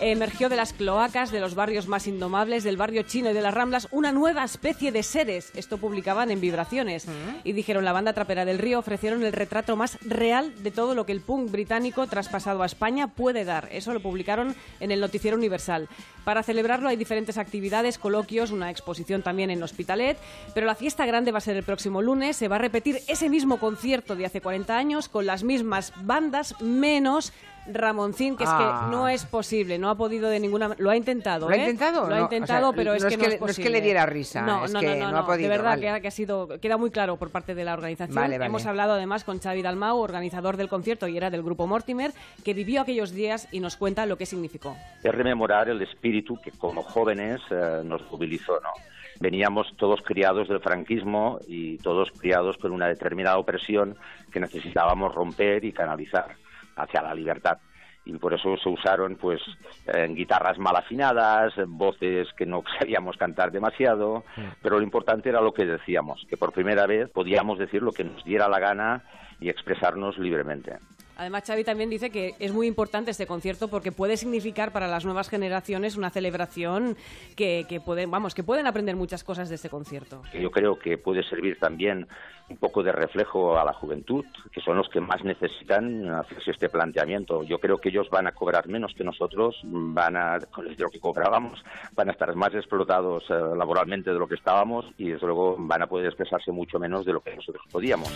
emergió 0.00 0.48
de 0.48 0.56
las 0.56 0.72
cloacas 0.72 1.30
de 1.30 1.40
los 1.40 1.54
barrios 1.54 1.86
más 1.86 2.06
indomables, 2.06 2.64
del 2.64 2.76
barrio 2.76 3.02
chino 3.02 3.30
y 3.30 3.34
de 3.34 3.40
las 3.40 3.54
Ramblas, 3.54 3.88
una 3.90 4.12
nueva 4.12 4.44
especie 4.44 4.92
de 4.92 5.02
seres. 5.02 5.52
Esto 5.54 5.78
publicaban 5.78 6.30
en 6.30 6.40
Vibraciones. 6.40 7.06
Y 7.44 7.52
dijeron, 7.52 7.84
la 7.84 7.92
banda 7.92 8.12
trapera 8.12 8.44
del 8.44 8.58
río 8.58 8.78
ofrecieron 8.78 9.22
el 9.24 9.32
retrato 9.32 9.76
más 9.76 9.98
real 10.02 10.52
de 10.62 10.70
todo 10.70 10.94
lo 10.94 11.06
que 11.06 11.12
el 11.12 11.20
punk 11.20 11.50
británico 11.50 12.06
traspasado 12.06 12.62
a 12.62 12.66
España 12.66 13.08
puede 13.08 13.44
dar. 13.44 13.68
Eso 13.72 13.92
lo 13.92 14.00
publicaron 14.00 14.54
en 14.80 14.90
el 14.90 15.00
Noticiero 15.00 15.36
Universal. 15.36 15.88
Para 16.24 16.42
celebrarlo 16.42 16.88
hay 16.88 16.96
diferentes 16.96 17.38
actividades, 17.38 17.98
coloquios, 17.98 18.50
una 18.50 18.70
exposición 18.70 19.22
también 19.22 19.50
en 19.50 19.62
Hospitalet, 19.62 20.18
pero 20.54 20.66
la 20.66 20.74
fiesta 20.74 21.06
grande 21.06 21.32
va 21.32 21.38
a 21.38 21.42
ser 21.42 21.56
el 21.56 21.62
próximo 21.62 22.02
lunes. 22.02 22.36
Se 22.36 22.48
va 22.48 22.56
a 22.56 22.60
repetir 22.60 23.00
ese 23.08 23.28
mismo 23.28 23.58
concierto 23.58 24.16
de 24.16 24.26
hace 24.26 24.40
40 24.40 24.76
años 24.76 25.08
con 25.08 25.26
las 25.26 25.44
mismas 25.44 25.92
bandas, 26.02 26.60
menos 26.60 27.32
Ramoncín, 27.66 28.36
que 28.36 28.44
es 28.44 28.50
que 28.50 28.56
Ah. 28.58 28.88
no 28.90 29.08
es 29.08 29.24
posible, 29.24 29.78
no 29.78 29.90
ha 29.90 29.94
podido 29.96 30.28
de 30.28 30.40
ninguna 30.40 30.74
Lo 30.78 30.90
ha 30.90 30.96
intentado, 30.96 31.48
¿Lo 31.48 31.54
ha 31.54 31.56
¿eh? 31.56 31.60
intentado? 31.60 32.08
Lo 32.08 32.14
ha 32.14 32.18
No, 32.18 32.24
intentado, 32.24 32.68
o 32.68 32.72
sea, 32.72 32.76
pero 32.76 32.94
es 32.94 33.02
no 33.02 33.08
que 33.08 33.14
es 33.14 33.18
no 33.20 33.24
es 33.24 33.28
no 33.28 33.34
es 33.34 33.40
que 33.40 33.46
posible. 33.46 33.70
le 33.70 33.80
diera 33.80 34.06
risa, 34.06 34.42
No, 34.42 34.64
es 34.64 34.72
no, 34.72 34.80
que 34.80 34.86
no, 34.96 35.06
no, 35.06 35.12
no 35.12 35.18
ha 35.18 35.26
podido, 35.26 35.42
De 35.42 35.48
verdad 35.56 35.70
vale. 35.70 35.80
que, 35.82 35.88
ha, 35.90 36.00
que 36.00 36.08
ha 36.08 36.10
sido, 36.10 36.48
queda 36.60 36.76
muy 36.76 36.90
claro 36.90 37.16
por 37.16 37.30
parte 37.30 37.54
de 37.54 37.64
la 37.64 37.74
organización. 37.74 38.14
Vale, 38.14 38.38
vale. 38.38 38.46
Hemos 38.48 38.66
hablado 38.66 38.94
además 38.94 39.24
con 39.24 39.38
Xavi 39.40 39.62
Dalmau, 39.62 39.98
organizador 39.98 40.56
del 40.56 40.68
concierto 40.68 41.06
y 41.08 41.16
era 41.16 41.30
del 41.30 41.42
grupo 41.42 41.66
Mortimer, 41.66 42.12
que 42.44 42.54
vivió 42.54 42.80
aquellos 42.80 43.12
días 43.12 43.48
y 43.52 43.60
nos 43.60 43.76
cuenta 43.76 44.06
lo 44.06 44.16
que 44.16 44.26
significó. 44.26 44.76
es 45.02 45.14
rememorar 45.14 45.68
el 45.68 45.80
espíritu 45.82 46.36
que 46.42 46.50
como 46.52 46.82
jóvenes 46.82 47.40
eh, 47.50 47.82
nos 47.84 48.02
movilizó, 48.10 48.54
¿no? 48.60 48.70
Veníamos 49.20 49.66
todos 49.76 50.00
criados 50.02 50.48
del 50.48 50.60
franquismo 50.60 51.38
y 51.46 51.76
todos 51.78 52.10
criados 52.12 52.56
con 52.56 52.72
una 52.72 52.86
determinada 52.88 53.36
opresión 53.36 53.96
que 54.32 54.40
necesitábamos 54.40 55.14
romper 55.14 55.64
y 55.64 55.72
canalizar 55.72 56.36
hacia 56.82 57.02
la 57.02 57.14
libertad. 57.14 57.58
Y 58.04 58.16
por 58.16 58.32
eso 58.32 58.56
se 58.56 58.68
usaron 58.68 59.16
pues 59.16 59.40
eh, 59.86 60.08
guitarras 60.08 60.58
mal 60.58 60.74
afinadas, 60.74 61.52
voces 61.66 62.28
que 62.36 62.46
no 62.46 62.62
sabíamos 62.78 63.16
cantar 63.16 63.52
demasiado, 63.52 64.24
pero 64.62 64.78
lo 64.78 64.82
importante 64.82 65.28
era 65.28 65.40
lo 65.40 65.52
que 65.52 65.66
decíamos, 65.66 66.24
que 66.28 66.36
por 66.36 66.52
primera 66.52 66.86
vez 66.86 67.10
podíamos 67.10 67.58
decir 67.58 67.82
lo 67.82 67.92
que 67.92 68.04
nos 68.04 68.24
diera 68.24 68.48
la 68.48 68.58
gana 68.58 69.04
y 69.38 69.48
expresarnos 69.48 70.18
libremente. 70.18 70.78
Además, 71.20 71.42
Xavi 71.46 71.64
también 71.64 71.90
dice 71.90 72.08
que 72.08 72.34
es 72.38 72.50
muy 72.50 72.66
importante 72.66 73.10
este 73.10 73.26
concierto 73.26 73.68
porque 73.68 73.92
puede 73.92 74.16
significar 74.16 74.72
para 74.72 74.88
las 74.88 75.04
nuevas 75.04 75.28
generaciones 75.28 75.98
una 75.98 76.08
celebración 76.08 76.96
que, 77.36 77.66
que 77.68 77.78
pueden, 77.78 78.10
vamos, 78.10 78.34
que 78.34 78.42
pueden 78.42 78.66
aprender 78.66 78.96
muchas 78.96 79.22
cosas 79.22 79.50
de 79.50 79.56
este 79.56 79.68
concierto. 79.68 80.22
yo 80.32 80.50
creo 80.50 80.78
que 80.78 80.96
puede 80.96 81.22
servir 81.22 81.58
también 81.58 82.08
un 82.48 82.56
poco 82.56 82.82
de 82.82 82.92
reflejo 82.92 83.58
a 83.58 83.66
la 83.66 83.74
juventud, 83.74 84.24
que 84.50 84.62
son 84.62 84.78
los 84.78 84.88
que 84.88 85.02
más 85.02 85.22
necesitan 85.22 86.08
hacerse 86.08 86.52
este 86.52 86.70
planteamiento. 86.70 87.42
Yo 87.42 87.58
creo 87.58 87.76
que 87.76 87.90
ellos 87.90 88.08
van 88.08 88.26
a 88.26 88.32
cobrar 88.32 88.66
menos 88.66 88.94
que 88.96 89.04
nosotros, 89.04 89.60
van 89.62 90.16
a, 90.16 90.38
con 90.50 90.64
lo 90.64 90.88
que 90.88 91.00
cobrábamos, 91.00 91.62
van 91.92 92.08
a 92.08 92.12
estar 92.12 92.34
más 92.34 92.54
explotados 92.54 93.24
eh, 93.28 93.34
laboralmente 93.58 94.10
de 94.10 94.18
lo 94.18 94.26
que 94.26 94.36
estábamos 94.36 94.86
y 94.96 95.10
desde 95.10 95.26
luego 95.26 95.56
van 95.58 95.82
a 95.82 95.86
poder 95.86 96.06
expresarse 96.06 96.50
mucho 96.50 96.78
menos 96.78 97.04
de 97.04 97.12
lo 97.12 97.20
que 97.20 97.36
nosotros 97.36 97.62
podíamos. 97.70 98.10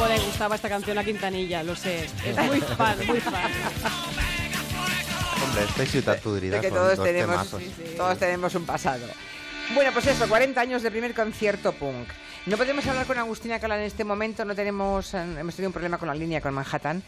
Cómo 0.00 0.14
le 0.14 0.18
gustaba 0.20 0.54
esta 0.54 0.70
canción 0.70 0.96
a 0.96 1.04
Quintanilla, 1.04 1.62
lo 1.62 1.76
sé. 1.76 2.06
Es 2.24 2.36
muy 2.46 2.58
fan, 2.78 2.96
muy 3.06 3.20
fan. 3.20 3.50
Hombre, 5.44 5.86
ciutat 5.86 6.22
podrida 6.22 6.56
De 6.56 6.62
que 6.62 6.70
todos 6.70 6.96
dos 6.96 7.06
tenemos, 7.06 7.50
temazos. 7.50 7.62
todos 7.98 8.18
tenemos 8.18 8.54
un 8.54 8.64
pasado. 8.64 9.06
Bueno, 9.74 9.90
pues 9.92 10.06
eso, 10.06 10.26
40 10.26 10.58
años 10.58 10.82
del 10.82 10.92
primer 10.92 11.12
concierto 11.12 11.72
punk. 11.72 12.08
No 12.46 12.56
podemos 12.56 12.86
hablar 12.86 13.04
con 13.04 13.18
Agustina 13.18 13.58
Cala 13.60 13.76
en 13.76 13.84
este 13.84 14.04
momento, 14.04 14.42
no 14.46 14.54
tenemos, 14.54 15.12
hemos 15.12 15.54
tenido 15.54 15.68
un 15.68 15.74
problema 15.74 15.98
con 15.98 16.08
la 16.08 16.14
línea 16.14 16.40
con 16.40 16.54
Manhattan, 16.54 17.02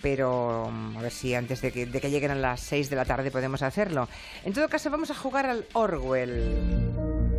pero 0.00 0.70
mm, 0.72 0.96
a 0.96 1.02
ver 1.02 1.12
si 1.12 1.34
antes 1.34 1.60
de 1.60 1.70
que, 1.70 1.84
de 1.84 2.00
que 2.00 2.10
lleguen 2.10 2.30
a 2.30 2.34
las 2.34 2.60
6 2.60 2.88
de 2.88 2.96
la 2.96 3.04
tarde 3.04 3.30
podemos 3.30 3.60
hacerlo. 3.60 4.08
En 4.42 4.54
todo 4.54 4.70
caso, 4.70 4.88
vamos 4.88 5.10
a 5.10 5.14
jugar 5.14 5.44
al 5.44 5.66
Orwell. 5.74 7.37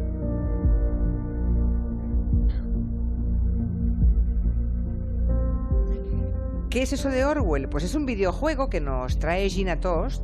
¿Qué 6.69 6.83
es 6.83 6.93
eso 6.93 7.09
de 7.09 7.25
Orwell? 7.25 7.67
Pues 7.67 7.83
es 7.83 7.95
un 7.95 8.05
videojuego 8.05 8.69
que 8.69 8.79
nos 8.79 9.17
trae 9.17 9.49
Gina 9.49 9.79
Toast 9.79 10.23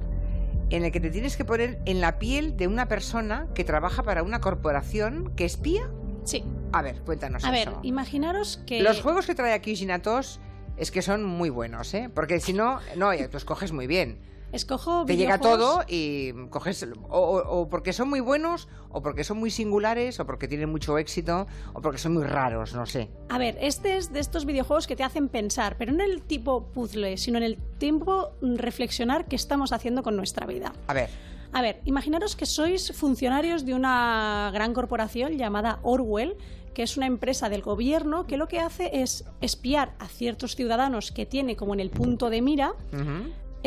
en 0.69 0.85
el 0.85 0.91
que 0.91 0.99
te 0.99 1.09
tienes 1.09 1.37
que 1.37 1.43
poner 1.43 1.79
en 1.85 2.01
la 2.01 2.19
piel 2.19 2.55
de 2.55 2.67
una 2.67 2.87
persona 2.87 3.47
que 3.55 3.63
trabaja 3.63 4.03
para 4.03 4.21
una 4.21 4.41
corporación 4.41 5.33
que 5.35 5.45
espía. 5.45 5.89
Sí. 6.23 6.43
A 6.71 6.83
ver, 6.83 7.01
cuéntanos 7.01 7.43
A 7.45 7.49
ver, 7.49 7.71
imaginaros 7.81 8.61
que... 8.67 8.83
Los 8.83 9.01
juegos 9.01 9.25
que 9.25 9.33
trae 9.33 9.53
aquí 9.53 9.75
Gina 9.75 10.03
Toast 10.03 10.39
es 10.77 10.91
que 10.91 11.01
son 11.01 11.23
muy 11.23 11.49
buenos, 11.49 11.91
¿eh? 11.95 12.11
Porque 12.13 12.39
si 12.39 12.53
no, 12.53 12.79
no, 12.95 13.09
tú 13.31 13.37
escoges 13.37 13.71
muy 13.71 13.87
bien. 13.87 14.19
Escojo 14.55 15.05
Te 15.05 15.17
llega 15.17 15.37
todo 15.37 15.83
y 15.87 16.31
coges 16.49 16.87
o, 17.09 17.17
o- 17.19 17.59
o 17.61 17.69
porque 17.69 17.93
son 17.93 18.09
muy 18.09 18.21
buenos, 18.21 18.67
o 18.89 19.01
porque 19.01 19.23
son 19.23 19.37
muy 19.37 19.51
singulares, 19.51 20.19
o 20.19 20.25
porque 20.25 20.47
tienen 20.47 20.69
mucho 20.69 20.97
éxito, 20.97 21.45
o 21.73 21.81
porque 21.81 21.97
son 21.97 22.13
muy 22.13 22.23
raros, 22.23 22.73
no 22.73 22.85
sé. 22.85 23.09
A 23.29 23.37
ver, 23.37 23.57
este 23.61 23.97
es 23.97 24.11
de 24.13 24.19
estos 24.19 24.45
videojuegos 24.45 24.87
que 24.87 24.95
te 24.95 25.03
hacen 25.03 25.27
pensar, 25.29 25.75
pero 25.77 25.91
no 25.91 26.03
en 26.03 26.09
el 26.11 26.21
tipo 26.21 26.67
puzzle, 26.71 27.17
sino 27.17 27.37
en 27.37 27.43
el 27.43 27.57
tiempo 27.77 28.31
reflexionar 28.41 29.25
qué 29.27 29.35
estamos 29.35 29.71
haciendo 29.73 30.01
con 30.03 30.15
nuestra 30.15 30.47
vida. 30.47 30.73
A 30.87 30.93
ver. 30.93 31.09
A 31.53 31.61
ver, 31.61 31.79
imaginaros 31.85 32.35
que 32.35 32.45
sois 32.45 32.91
funcionarios 32.91 33.65
de 33.65 33.73
una 33.75 34.49
gran 34.53 34.73
corporación 34.73 35.37
llamada 35.37 35.79
Orwell, 35.83 36.35
que 36.73 36.83
es 36.83 36.97
una 36.97 37.05
empresa 37.05 37.47
del 37.47 37.61
gobierno 37.61 38.27
que 38.27 38.35
lo 38.35 38.49
que 38.49 38.59
hace 38.59 38.89
es 39.01 39.23
espiar 39.39 39.95
a 39.99 40.07
ciertos 40.09 40.57
ciudadanos 40.57 41.13
que 41.13 41.25
tiene 41.25 41.55
como 41.55 41.73
en 41.73 41.79
el 41.79 41.89
punto 41.89 42.29
de 42.29 42.41
mira 42.41 42.73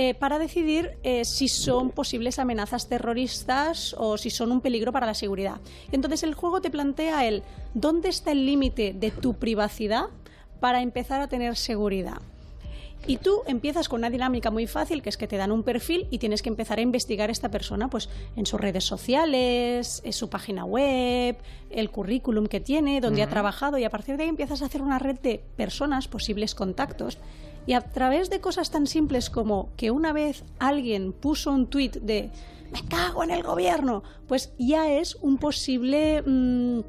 eh, 0.00 0.14
para 0.14 0.38
decidir 0.38 0.92
eh, 1.02 1.24
si 1.24 1.48
son 1.48 1.90
posibles 1.90 2.38
amenazas 2.38 2.88
terroristas 2.88 3.96
o 3.98 4.16
si 4.16 4.30
son 4.30 4.52
un 4.52 4.60
peligro 4.60 4.92
para 4.92 5.06
la 5.06 5.14
seguridad. 5.14 5.56
Entonces 5.90 6.22
el 6.22 6.34
juego 6.34 6.60
te 6.60 6.70
plantea 6.70 7.26
el 7.26 7.42
dónde 7.74 8.08
está 8.08 8.30
el 8.30 8.46
límite 8.46 8.92
de 8.92 9.10
tu 9.10 9.34
privacidad 9.34 10.04
para 10.60 10.82
empezar 10.82 11.20
a 11.20 11.26
tener 11.26 11.56
seguridad. 11.56 12.18
Y 13.08 13.16
tú 13.16 13.42
empiezas 13.48 13.88
con 13.88 13.98
una 13.98 14.10
dinámica 14.10 14.52
muy 14.52 14.68
fácil, 14.68 15.02
que 15.02 15.08
es 15.08 15.16
que 15.16 15.26
te 15.26 15.36
dan 15.36 15.50
un 15.50 15.64
perfil 15.64 16.06
y 16.12 16.18
tienes 16.18 16.42
que 16.42 16.48
empezar 16.48 16.78
a 16.78 16.82
investigar 16.82 17.28
a 17.28 17.32
esta 17.32 17.50
persona 17.50 17.90
pues, 17.90 18.08
en 18.36 18.46
sus 18.46 18.60
redes 18.60 18.84
sociales, 18.84 20.00
en 20.04 20.12
su 20.12 20.30
página 20.30 20.64
web, 20.64 21.38
el 21.70 21.90
currículum 21.90 22.46
que 22.46 22.60
tiene, 22.60 23.00
dónde 23.00 23.22
ha 23.24 23.28
trabajado, 23.28 23.78
y 23.78 23.84
a 23.84 23.90
partir 23.90 24.16
de 24.16 24.22
ahí 24.22 24.28
empiezas 24.28 24.62
a 24.62 24.66
hacer 24.66 24.80
una 24.80 25.00
red 25.00 25.18
de 25.18 25.42
personas, 25.56 26.06
posibles 26.06 26.54
contactos. 26.54 27.18
Y 27.68 27.74
a 27.74 27.82
través 27.82 28.30
de 28.30 28.40
cosas 28.40 28.70
tan 28.70 28.86
simples 28.86 29.28
como 29.28 29.68
que 29.76 29.90
una 29.90 30.14
vez 30.14 30.42
alguien 30.58 31.12
puso 31.12 31.52
un 31.52 31.66
tuit 31.66 31.96
de 31.96 32.30
me 32.72 32.82
cago 32.88 33.22
en 33.22 33.30
el 33.30 33.42
gobierno, 33.42 34.02
pues 34.26 34.54
ya 34.58 34.90
es 34.90 35.16
un 35.16 35.36
posible 35.36 36.22
mm, 36.22 36.80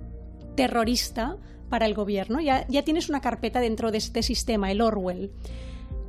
terrorista 0.55 1.36
para 1.67 1.86
el 1.86 1.93
gobierno. 1.93 2.39
Ya, 2.39 2.65
ya 2.69 2.84
tienes 2.84 3.09
una 3.09 3.19
carpeta 3.19 3.59
dentro 3.59 3.91
de 3.91 3.97
este 3.97 4.23
sistema, 4.23 4.71
el 4.71 4.80
Orwell. 4.80 5.32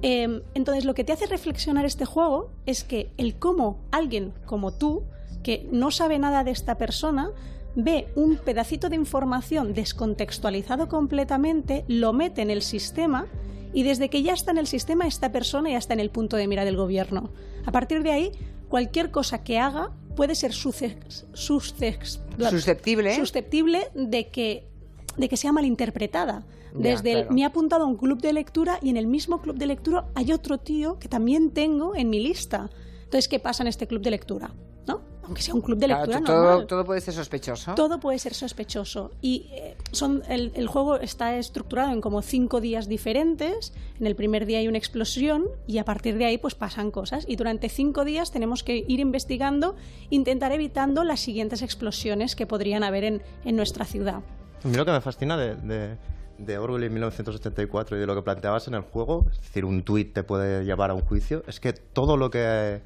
Eh, 0.02 0.40
entonces, 0.54 0.84
lo 0.84 0.94
que 0.94 1.02
te 1.02 1.12
hace 1.12 1.26
reflexionar 1.26 1.84
este 1.84 2.04
juego 2.04 2.52
es 2.64 2.84
que 2.84 3.10
el 3.16 3.40
cómo 3.40 3.80
alguien 3.90 4.32
como 4.46 4.72
tú, 4.72 5.02
que 5.42 5.68
no 5.72 5.90
sabe 5.90 6.20
nada 6.20 6.44
de 6.44 6.52
esta 6.52 6.78
persona, 6.78 7.32
ve 7.74 8.06
un 8.14 8.36
pedacito 8.36 8.88
de 8.88 8.94
información 8.94 9.74
descontextualizado 9.74 10.88
completamente, 10.88 11.84
lo 11.88 12.12
mete 12.12 12.42
en 12.42 12.50
el 12.50 12.62
sistema 12.62 13.26
y 13.72 13.82
desde 13.82 14.08
que 14.10 14.22
ya 14.22 14.32
está 14.32 14.50
en 14.50 14.58
el 14.58 14.66
sistema, 14.66 15.06
esta 15.06 15.30
persona 15.32 15.70
ya 15.70 15.78
está 15.78 15.94
en 15.94 16.00
el 16.00 16.10
punto 16.10 16.36
de 16.36 16.46
mira 16.48 16.64
del 16.64 16.76
gobierno. 16.76 17.30
A 17.66 17.72
partir 17.72 18.02
de 18.02 18.12
ahí, 18.12 18.32
cualquier 18.68 19.10
cosa 19.10 19.42
que 19.44 19.58
haga 19.58 19.90
puede 20.16 20.34
ser 20.34 20.52
Susceptible. 20.52 23.14
susceptible 23.16 23.88
de 23.94 24.28
que, 24.28 24.68
de 25.16 25.28
que 25.28 25.36
sea 25.36 25.52
malinterpretada. 25.52 26.44
Ya, 26.74 26.80
Desde 26.80 27.12
el- 27.12 27.30
me 27.30 27.44
ha 27.44 27.48
apuntado 27.48 27.84
a 27.84 27.86
un 27.86 27.96
club 27.96 28.20
de 28.20 28.32
lectura 28.32 28.78
y 28.82 28.90
en 28.90 28.96
el 28.96 29.06
mismo 29.06 29.40
club 29.40 29.56
de 29.56 29.66
lectura 29.66 30.06
hay 30.14 30.32
otro 30.32 30.58
tío 30.58 30.98
que 30.98 31.08
también 31.08 31.50
tengo 31.50 31.94
en 31.96 32.10
mi 32.10 32.20
lista. 32.20 32.70
Entonces, 33.04 33.26
¿qué 33.28 33.40
pasa 33.40 33.62
en 33.64 33.68
este 33.68 33.86
club 33.88 34.02
de 34.02 34.10
lectura? 34.10 34.52
¿No? 34.86 35.00
Aunque 35.30 35.42
sea 35.42 35.54
un 35.54 35.60
club 35.60 35.78
de 35.78 35.86
Claro, 35.86 36.06
lectura 36.06 36.26
todo, 36.26 36.44
normal. 36.44 36.66
todo 36.66 36.84
puede 36.84 37.00
ser 37.00 37.14
sospechoso. 37.14 37.74
Todo 37.76 38.00
puede 38.00 38.18
ser 38.18 38.34
sospechoso. 38.34 39.12
Y 39.22 39.46
eh, 39.52 39.76
son, 39.92 40.24
el, 40.28 40.50
el 40.56 40.66
juego 40.66 40.96
está 40.96 41.36
estructurado 41.36 41.92
en 41.92 42.00
como 42.00 42.20
cinco 42.20 42.60
días 42.60 42.88
diferentes. 42.88 43.72
En 44.00 44.08
el 44.08 44.16
primer 44.16 44.44
día 44.44 44.58
hay 44.58 44.66
una 44.66 44.78
explosión 44.78 45.44
y 45.68 45.78
a 45.78 45.84
partir 45.84 46.18
de 46.18 46.24
ahí 46.24 46.36
pues 46.36 46.56
pasan 46.56 46.90
cosas. 46.90 47.24
Y 47.28 47.36
durante 47.36 47.68
cinco 47.68 48.04
días 48.04 48.32
tenemos 48.32 48.64
que 48.64 48.84
ir 48.88 48.98
investigando, 48.98 49.76
intentar 50.10 50.50
evitando 50.50 51.04
las 51.04 51.20
siguientes 51.20 51.62
explosiones 51.62 52.34
que 52.34 52.46
podrían 52.48 52.82
haber 52.82 53.04
en, 53.04 53.22
en 53.44 53.54
nuestra 53.54 53.84
ciudad. 53.84 54.22
A 54.64 54.68
mí 54.68 54.74
lo 54.76 54.84
que 54.84 54.90
me 54.90 55.00
fascina 55.00 55.36
de, 55.36 55.54
de, 55.54 55.96
de 56.38 56.58
Orwell 56.58 56.82
en 56.82 56.92
1984 56.92 57.96
y 57.96 58.00
de 58.00 58.06
lo 58.06 58.16
que 58.16 58.22
planteabas 58.22 58.66
en 58.66 58.74
el 58.74 58.80
juego, 58.82 59.26
es 59.30 59.40
decir, 59.40 59.64
un 59.64 59.84
tuit 59.84 60.12
te 60.12 60.24
puede 60.24 60.64
llevar 60.64 60.90
a 60.90 60.94
un 60.94 61.02
juicio, 61.02 61.44
es 61.46 61.60
que 61.60 61.72
todo 61.72 62.16
lo 62.16 62.30
que 62.32 62.80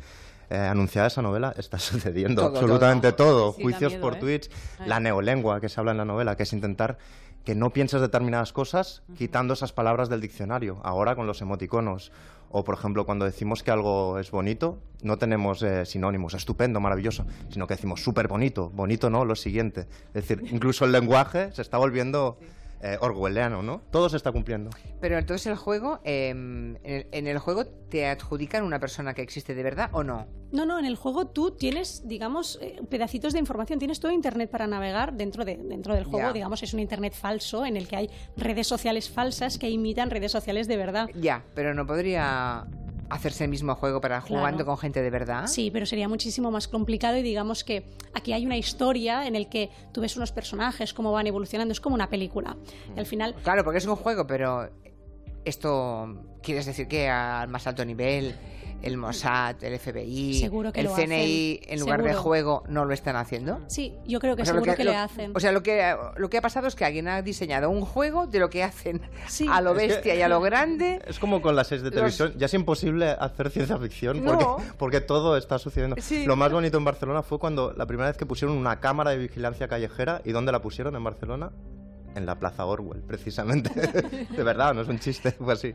eh, 0.50 0.56
anunciaba 0.56 1.08
esa 1.08 1.22
novela 1.22 1.54
está 1.56 1.78
sucediendo, 1.80 2.42
Todo, 2.42 2.54
absolutamente 2.56 3.12
todo. 3.12 3.52
todo. 3.52 3.52
Sí, 3.54 3.62
Juicios 3.62 3.92
miedo, 3.92 4.02
por 4.02 4.16
¿eh? 4.16 4.20
tweets, 4.20 4.50
Ay. 4.78 4.88
la 4.88 5.00
neolengua 5.00 5.60
que 5.60 5.68
se 5.68 5.80
habla 5.80 5.92
en 5.92 5.98
la 5.98 6.04
novela, 6.04 6.36
que 6.36 6.42
es 6.44 6.52
intentar 6.52 6.98
que 7.44 7.54
no 7.54 7.70
pienses 7.70 8.00
determinadas 8.00 8.52
cosas 8.52 9.02
quitando 9.18 9.54
esas 9.54 9.72
palabras 9.72 10.08
del 10.08 10.20
diccionario, 10.20 10.80
ahora 10.82 11.14
con 11.14 11.26
los 11.26 11.42
emoticonos. 11.42 12.10
O, 12.56 12.62
por 12.62 12.76
ejemplo, 12.76 13.04
cuando 13.04 13.24
decimos 13.24 13.64
que 13.64 13.72
algo 13.72 14.18
es 14.20 14.30
bonito, 14.30 14.78
no 15.02 15.18
tenemos 15.18 15.60
eh, 15.62 15.84
sinónimos, 15.84 16.34
estupendo, 16.34 16.78
maravilloso, 16.78 17.26
sino 17.50 17.66
que 17.66 17.74
decimos 17.74 18.02
súper 18.02 18.28
bonito, 18.28 18.70
bonito 18.70 19.10
no, 19.10 19.24
lo 19.24 19.34
siguiente. 19.34 19.88
Es 20.14 20.28
decir, 20.28 20.44
incluso 20.52 20.84
el 20.84 20.92
lenguaje 20.92 21.50
se 21.52 21.62
está 21.62 21.78
volviendo 21.78 22.38
eh, 22.86 22.98
orwelliano, 23.00 23.62
¿no? 23.62 23.80
Todo 23.90 24.10
se 24.10 24.18
está 24.18 24.30
cumpliendo. 24.30 24.68
Pero 25.00 25.16
entonces 25.16 25.46
el 25.46 25.56
juego, 25.56 26.00
eh, 26.04 26.28
en, 26.28 26.78
el, 26.84 27.06
en 27.12 27.26
el 27.26 27.38
juego 27.38 27.64
te 27.66 28.06
adjudican 28.06 28.62
una 28.62 28.78
persona 28.78 29.14
que 29.14 29.22
existe 29.22 29.54
de 29.54 29.62
verdad 29.62 29.88
o 29.92 30.04
no. 30.04 30.26
No, 30.52 30.66
no, 30.66 30.78
en 30.78 30.84
el 30.84 30.94
juego 30.96 31.28
tú 31.28 31.52
tienes, 31.52 32.06
digamos, 32.06 32.58
eh, 32.60 32.80
pedacitos 32.90 33.32
de 33.32 33.38
información, 33.38 33.78
tienes 33.78 34.00
todo 34.00 34.12
Internet 34.12 34.50
para 34.50 34.66
navegar 34.66 35.14
dentro, 35.14 35.46
de, 35.46 35.56
dentro 35.56 35.94
del 35.94 36.04
juego, 36.04 36.28
Ya. 36.28 36.32
digamos, 36.34 36.62
es 36.62 36.74
un 36.74 36.80
Internet 36.80 37.14
falso 37.14 37.64
en 37.64 37.76
el 37.78 37.88
que 37.88 37.96
hay 37.96 38.10
redes 38.36 38.66
sociales 38.66 39.08
falsas 39.08 39.56
que 39.58 39.70
imitan 39.70 40.10
redes 40.10 40.30
sociales 40.30 40.68
de 40.68 40.76
verdad. 40.76 41.08
Ya, 41.14 41.42
pero 41.54 41.72
no 41.72 41.86
podría 41.86 42.66
hacerse 43.10 43.44
el 43.44 43.50
mismo 43.50 43.74
juego 43.74 44.00
para 44.00 44.20
jugando 44.20 44.58
Claro. 44.58 44.66
con 44.66 44.78
gente 44.78 45.02
de 45.02 45.10
verdad. 45.10 45.46
Sí, 45.46 45.70
pero 45.70 45.86
sería 45.86 46.08
muchísimo 46.08 46.50
más 46.50 46.68
complicado 46.68 47.16
y 47.16 47.22
digamos 47.22 47.64
que 47.64 47.84
aquí 48.14 48.32
hay 48.32 48.46
una 48.46 48.56
historia 48.56 49.26
en 49.26 49.36
el 49.36 49.48
que 49.48 49.70
tú 49.92 50.00
ves 50.00 50.16
unos 50.16 50.32
personajes, 50.32 50.94
cómo 50.94 51.12
van 51.12 51.26
evolucionando, 51.26 51.72
es 51.72 51.80
como 51.80 51.94
una 51.94 52.08
película. 52.10 52.56
Y 52.94 52.98
al 52.98 53.06
final... 53.06 53.34
Claro, 53.42 53.64
porque 53.64 53.78
es 53.78 53.86
un 53.86 53.96
juego, 53.96 54.26
pero 54.26 54.68
esto 55.44 56.22
quieres 56.42 56.66
decir 56.66 56.88
que 56.88 57.08
al 57.08 57.48
más 57.48 57.66
alto 57.66 57.84
nivel 57.84 58.34
el 58.84 58.96
Mossad, 58.96 59.56
el 59.64 59.78
FBI, 59.78 60.40
Seguro 60.40 60.72
que 60.72 60.80
el 60.80 60.86
lo 60.86 60.94
CNI 60.94 61.58
hacen. 61.62 61.72
en 61.74 61.80
lugar 61.80 62.02
de 62.02 62.08
Seguro. 62.10 62.22
juego 62.22 62.62
no 62.68 62.84
lo 62.84 62.92
están 62.94 63.16
haciendo. 63.16 63.60
Sí, 63.66 63.94
yo 64.06 64.20
creo 64.20 64.36
que 64.36 64.42
O 64.42 64.44
sea, 64.44 64.54
lo 64.54 64.60
seguro 64.60 64.76
que, 64.76 64.84
lo- 64.84 64.90
le 64.92 64.96
hacen. 64.96 65.32
O 65.34 65.40
sea, 65.40 65.52
lo 65.52 65.62
que, 65.62 65.96
lo 66.16 66.30
que 66.30 66.38
ha 66.38 66.42
pasado 66.42 66.66
es 66.68 66.74
que 66.74 66.84
alguien 66.84 67.08
ha 67.08 67.22
diseñado 67.22 67.70
un 67.70 67.80
juego 67.82 68.26
de 68.26 68.38
lo 68.38 68.50
que 68.50 68.62
hacen 68.62 69.00
a 69.50 69.60
lo 69.60 69.72
Es 69.72 69.78
que- 69.78 69.86
bestia 69.88 70.14
y 70.14 70.22
a 70.22 70.28
lo 70.28 70.40
grande. 70.40 71.00
Es 71.06 71.18
como 71.18 71.40
con 71.42 71.56
las 71.56 71.66
series 71.68 71.82
de 71.82 71.90
Los- 71.90 71.94
televisión. 72.16 72.34
Ya 72.38 72.46
es 72.46 72.54
imposible 72.54 73.10
hacer 73.10 73.50
ciencia 73.50 73.76
ficción 73.78 74.24
No. 74.24 74.38
porque, 74.38 74.64
porque 74.78 75.00
todo 75.00 75.36
está 75.36 75.58
sucediendo. 75.58 75.96
Sí. 76.00 76.24
Lo 76.26 76.36
más 76.36 76.52
bonito 76.52 76.78
en 76.78 76.84
Barcelona 76.84 77.22
fue 77.22 77.38
cuando 77.38 77.72
la 77.72 77.86
primera 77.86 78.08
vez 78.08 78.16
que 78.16 78.26
pusieron 78.26 78.56
una 78.56 78.80
cámara 78.80 79.10
de 79.10 79.18
vigilancia 79.18 79.66
callejera. 79.68 80.20
¿Y 80.24 80.32
dónde 80.32 80.52
la 80.52 80.60
pusieron 80.62 80.94
en 80.96 81.04
Barcelona? 81.04 81.50
En 82.14 82.26
la 82.26 82.38
Plaza 82.38 82.64
Orwell, 82.66 83.02
precisamente. 83.02 83.70
de 84.36 84.42
verdad, 84.42 84.74
no 84.74 84.82
es 84.82 84.88
un 84.88 84.98
chiste, 84.98 85.32
fue 85.32 85.52
así. 85.52 85.74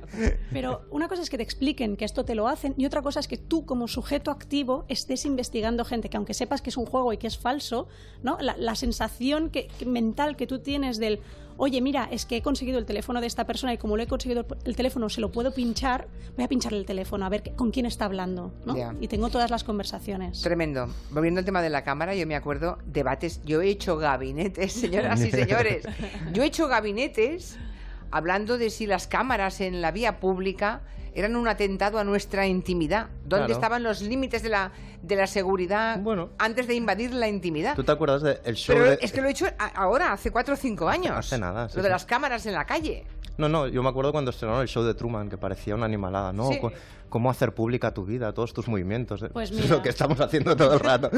Pero 0.52 0.86
una 0.90 1.08
cosa 1.08 1.22
es 1.22 1.30
que 1.30 1.38
te 1.38 1.44
expliquen 1.44 1.98
que 1.98 2.06
esto 2.06 2.24
te 2.26 2.36
lo 2.36 2.48
hacen 2.48 2.74
y 2.78 2.86
otra 2.86 3.02
cosa 3.02 3.20
es 3.20 3.28
que 3.28 3.38
tú 3.38 3.66
como 3.66 3.88
sujeto 3.88 4.32
activo 4.32 4.86
estés 4.88 5.26
investigando 5.26 5.86
gente 5.86 6.10
que 6.10 6.18
aunque 6.18 6.34
sepas 6.34 6.62
que 6.62 6.70
es 6.70 6.78
un 6.78 6.86
juego 6.86 7.14
y 7.14 7.18
que 7.18 7.28
es 7.28 7.38
falso, 7.38 7.88
¿no? 8.24 8.38
La, 8.40 8.56
la 8.58 8.76
sensación 8.76 9.50
que, 9.50 9.70
mental 9.86 10.36
que 10.36 10.48
tú 10.48 10.60
tienes 10.60 10.98
del, 10.98 11.20
oye, 11.60 11.82
mira, 11.82 12.08
es 12.12 12.26
que 12.26 12.38
he 12.38 12.42
conseguido 12.42 12.80
el 12.80 12.86
teléfono 12.86 13.22
de 13.22 13.28
esta 13.28 13.46
persona 13.46 13.74
y 13.74 13.78
como 13.78 13.96
lo 13.98 14.04
he 14.04 14.08
conseguido 14.08 14.48
el 14.66 14.76
teléfono 14.76 15.10
se 15.10 15.22
lo 15.22 15.32
puedo 15.32 15.54
pinchar, 15.54 16.08
voy 16.36 16.46
a 16.46 16.48
pincharle 16.48 16.80
el 16.80 16.86
teléfono 16.86 17.26
a 17.26 17.30
ver 17.30 17.44
qué- 17.44 17.52
con 17.52 17.70
quién 17.72 17.86
está 17.86 18.06
hablando, 18.06 18.52
¿no? 18.66 18.76
Ya. 18.76 18.96
Y 19.00 19.08
tengo 19.08 19.30
todas 19.30 19.52
las 19.52 19.64
conversaciones. 19.64 20.42
Tremendo. 20.42 20.88
Volviendo 21.12 21.40
al 21.40 21.46
tema 21.46 21.62
de 21.62 21.70
la 21.70 21.84
cámara, 21.84 22.16
yo 22.16 22.26
me 22.26 22.36
acuerdo 22.36 22.80
debates. 22.86 23.42
Yo 23.46 23.62
he 23.62 23.70
hecho 23.70 23.98
gabinetes, 23.98 24.72
señoras 24.74 25.22
y 25.22 25.32
señores. 25.32 25.86
Yo 26.34 26.44
he 26.44 26.48
hecho 26.48 26.68
gabinetes 26.68 27.58
hablando 28.12 28.58
de 28.58 28.70
si 28.70 28.86
las 28.86 29.08
cámaras 29.08 29.62
en 29.62 29.82
la 29.82 29.92
vía 29.92 30.20
pública 30.20 30.82
eran 31.16 31.36
un 31.36 31.48
atentado 31.48 32.00
a 32.00 32.04
nuestra 32.04 32.46
intimidad. 32.48 33.08
¿Dónde 33.24 33.46
Claro. 33.48 33.54
estaban 33.54 33.84
los 33.84 34.02
límites 34.02 34.44
de 34.44 34.50
la, 34.50 34.72
de 35.02 35.16
la 35.16 35.28
seguridad 35.28 36.00
antes 36.38 36.68
de 36.68 36.76
invadir 36.76 37.14
la 37.14 37.28
intimidad? 37.28 37.76
¿Tú 37.76 37.84
te 37.84 37.92
acuerdas 37.92 38.22
del 38.22 38.56
show 38.56 38.76
Pero 38.76 38.92
de... 38.92 39.00
es 39.02 39.12
que 39.12 39.22
lo 39.22 39.28
he 39.28 39.32
hecho 39.32 39.48
ahora, 39.76 40.14
hace 40.14 40.32
cuatro 40.32 40.54
o 40.54 40.58
cinco 40.58 40.88
años. 40.88 41.16
Hace 41.16 41.38
nada, 41.40 41.68
sí, 41.68 41.78
lo 41.78 41.84
de 41.84 41.90
sí. 41.90 41.92
las 41.94 42.06
cámaras 42.06 42.46
en 42.46 42.54
la 42.54 42.66
calle. 42.66 43.06
No, 43.40 43.48
no, 43.48 43.68
yo 43.68 43.82
me 43.82 43.88
acuerdo 43.88 44.12
cuando 44.12 44.32
estrenaron 44.32 44.62
el 44.62 44.68
show 44.68 44.84
de 44.84 44.94
Truman, 44.94 45.30
que 45.30 45.38
parecía 45.38 45.74
una 45.74 45.86
animalada, 45.86 46.34
¿no? 46.34 46.50
Sí. 46.50 46.60
Cómo 47.08 47.32
hacer 47.32 47.56
pública 47.56 47.94
tu 47.94 48.06
vida, 48.06 48.34
todos 48.34 48.54
tus 48.54 48.68
movimientos. 48.68 49.24
¿eh? 49.24 49.30
Pues 49.32 49.50
Es 49.50 49.56
mira. 49.56 49.78
lo 49.78 49.82
que 49.82 49.90
estamos 49.90 50.20
haciendo 50.20 50.56
todo 50.58 50.74
el 50.74 50.80
rato. 50.82 51.10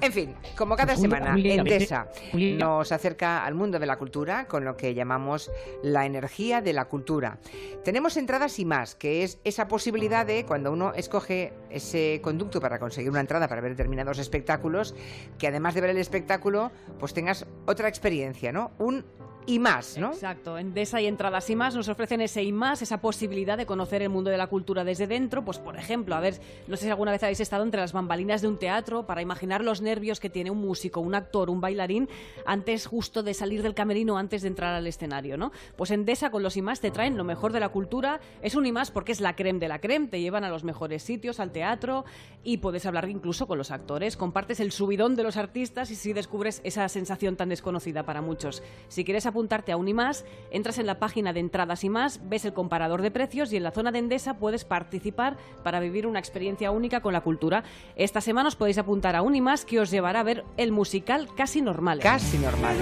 En 0.00 0.10
fin, 0.10 0.34
como 0.56 0.74
cada 0.74 0.94
Profundo, 0.94 1.16
semana. 1.16 1.38
Endesa 1.38 2.08
nos 2.32 2.90
acerca 2.90 3.44
al 3.44 3.54
mundo 3.54 3.78
de 3.78 3.84
la 3.86 3.98
cultura 3.98 4.46
con 4.46 4.64
lo 4.64 4.76
que 4.76 4.94
llamamos 4.94 5.50
la 5.82 6.06
energía 6.06 6.62
de 6.62 6.72
la 6.72 6.86
cultura. 6.86 7.38
Tenemos 7.84 8.16
entradas 8.16 8.58
y 8.58 8.64
más, 8.64 8.94
que 8.94 9.22
es 9.22 9.38
esa 9.44 9.68
posibilidad 9.68 10.24
de, 10.26 10.46
cuando 10.46 10.72
uno 10.72 10.94
escoge 10.94 11.52
ese 11.70 12.20
conducto 12.24 12.58
para 12.58 12.78
conseguir 12.78 13.10
una 13.10 13.20
entrada 13.20 13.48
para 13.48 13.60
ver 13.60 13.72
determinados 13.72 14.18
espectáculos, 14.18 14.94
que 15.38 15.46
además 15.46 15.74
de 15.74 15.82
ver 15.82 15.90
el 15.90 15.98
espectáculo, 15.98 16.72
pues 16.98 17.12
tengas 17.12 17.46
otra 17.66 17.86
experiencia, 17.86 18.50
¿no? 18.50 18.72
Un 18.78 19.04
y 19.46 19.58
más, 19.58 19.98
¿no? 19.98 20.12
Exacto, 20.12 20.56
Endesa 20.56 21.00
y 21.00 21.06
Entradas 21.06 21.50
y 21.50 21.56
más 21.56 21.74
nos 21.74 21.88
ofrecen 21.88 22.20
ese 22.20 22.42
y 22.42 22.52
más, 22.52 22.82
esa 22.82 23.00
posibilidad 23.00 23.58
de 23.58 23.66
conocer 23.66 24.02
el 24.02 24.08
mundo 24.08 24.30
de 24.30 24.38
la 24.38 24.46
cultura 24.46 24.84
desde 24.84 25.06
dentro. 25.06 25.44
Pues, 25.44 25.58
por 25.58 25.76
ejemplo, 25.76 26.14
a 26.14 26.20
ver, 26.20 26.40
no 26.68 26.76
sé 26.76 26.84
si 26.84 26.90
alguna 26.90 27.10
vez 27.10 27.22
habéis 27.22 27.40
estado 27.40 27.64
entre 27.64 27.80
las 27.80 27.92
bambalinas 27.92 28.42
de 28.42 28.48
un 28.48 28.58
teatro 28.58 29.06
para 29.06 29.22
imaginar 29.22 29.64
los 29.64 29.82
nervios 29.82 30.20
que 30.20 30.30
tiene 30.30 30.50
un 30.50 30.58
músico, 30.58 31.00
un 31.00 31.14
actor, 31.14 31.50
un 31.50 31.60
bailarín 31.60 32.08
antes 32.46 32.86
justo 32.86 33.22
de 33.22 33.34
salir 33.34 33.62
del 33.62 33.74
camerino, 33.74 34.16
antes 34.16 34.42
de 34.42 34.48
entrar 34.48 34.74
al 34.74 34.86
escenario, 34.86 35.36
¿no? 35.36 35.50
Pues 35.76 35.90
Endesa 35.90 36.30
con 36.30 36.42
los 36.42 36.56
y 36.56 36.62
más 36.62 36.80
te 36.80 36.90
traen 36.90 37.16
lo 37.16 37.24
mejor 37.24 37.52
de 37.52 37.60
la 37.60 37.70
cultura. 37.70 38.20
Es 38.42 38.54
un 38.54 38.66
y 38.66 38.72
más 38.72 38.90
porque 38.90 39.12
es 39.12 39.20
la 39.20 39.34
creme 39.34 39.58
de 39.58 39.68
la 39.68 39.80
creme, 39.80 40.06
te 40.06 40.20
llevan 40.20 40.44
a 40.44 40.50
los 40.50 40.64
mejores 40.64 41.02
sitios, 41.02 41.40
al 41.40 41.52
teatro 41.52 42.04
y 42.44 42.58
puedes 42.58 42.86
hablar 42.86 43.08
incluso 43.08 43.46
con 43.46 43.58
los 43.58 43.70
actores. 43.70 44.16
Compartes 44.16 44.60
el 44.60 44.72
subidón 44.72 45.16
de 45.16 45.24
los 45.24 45.36
artistas 45.36 45.90
y 45.90 45.96
si 45.96 46.12
descubres 46.12 46.60
esa 46.64 46.88
sensación 46.88 47.36
tan 47.36 47.48
desconocida 47.48 48.04
para 48.04 48.22
muchos. 48.22 48.62
Si 48.88 49.04
quieres 49.04 49.26
apuntarte 49.32 49.72
a 49.72 49.76
un 49.76 49.88
y 49.88 49.94
más, 49.94 50.24
entras 50.50 50.78
en 50.78 50.86
la 50.86 50.98
página 50.98 51.32
de 51.32 51.40
entradas 51.40 51.82
y 51.82 51.88
más, 51.88 52.20
ves 52.28 52.44
el 52.44 52.52
comparador 52.52 53.02
de 53.02 53.10
precios 53.10 53.52
y 53.52 53.56
en 53.56 53.64
la 53.64 53.72
zona 53.72 53.90
de 53.90 53.98
Endesa 53.98 54.38
puedes 54.38 54.64
participar 54.64 55.36
para 55.64 55.80
vivir 55.80 56.06
una 56.06 56.18
experiencia 56.18 56.70
única 56.70 57.00
con 57.00 57.12
la 57.12 57.22
cultura. 57.22 57.64
Esta 57.96 58.20
semana 58.20 58.48
os 58.48 58.56
podéis 58.56 58.78
apuntar 58.78 59.16
a 59.16 59.22
un 59.22 59.34
y 59.34 59.40
más 59.40 59.64
que 59.64 59.80
os 59.80 59.90
llevará 59.90 60.20
a 60.20 60.24
ver 60.24 60.44
el 60.56 60.70
musical 60.70 61.28
Casi 61.36 61.62
Normal. 61.62 61.98
Casi 62.00 62.38
Normal. 62.38 62.76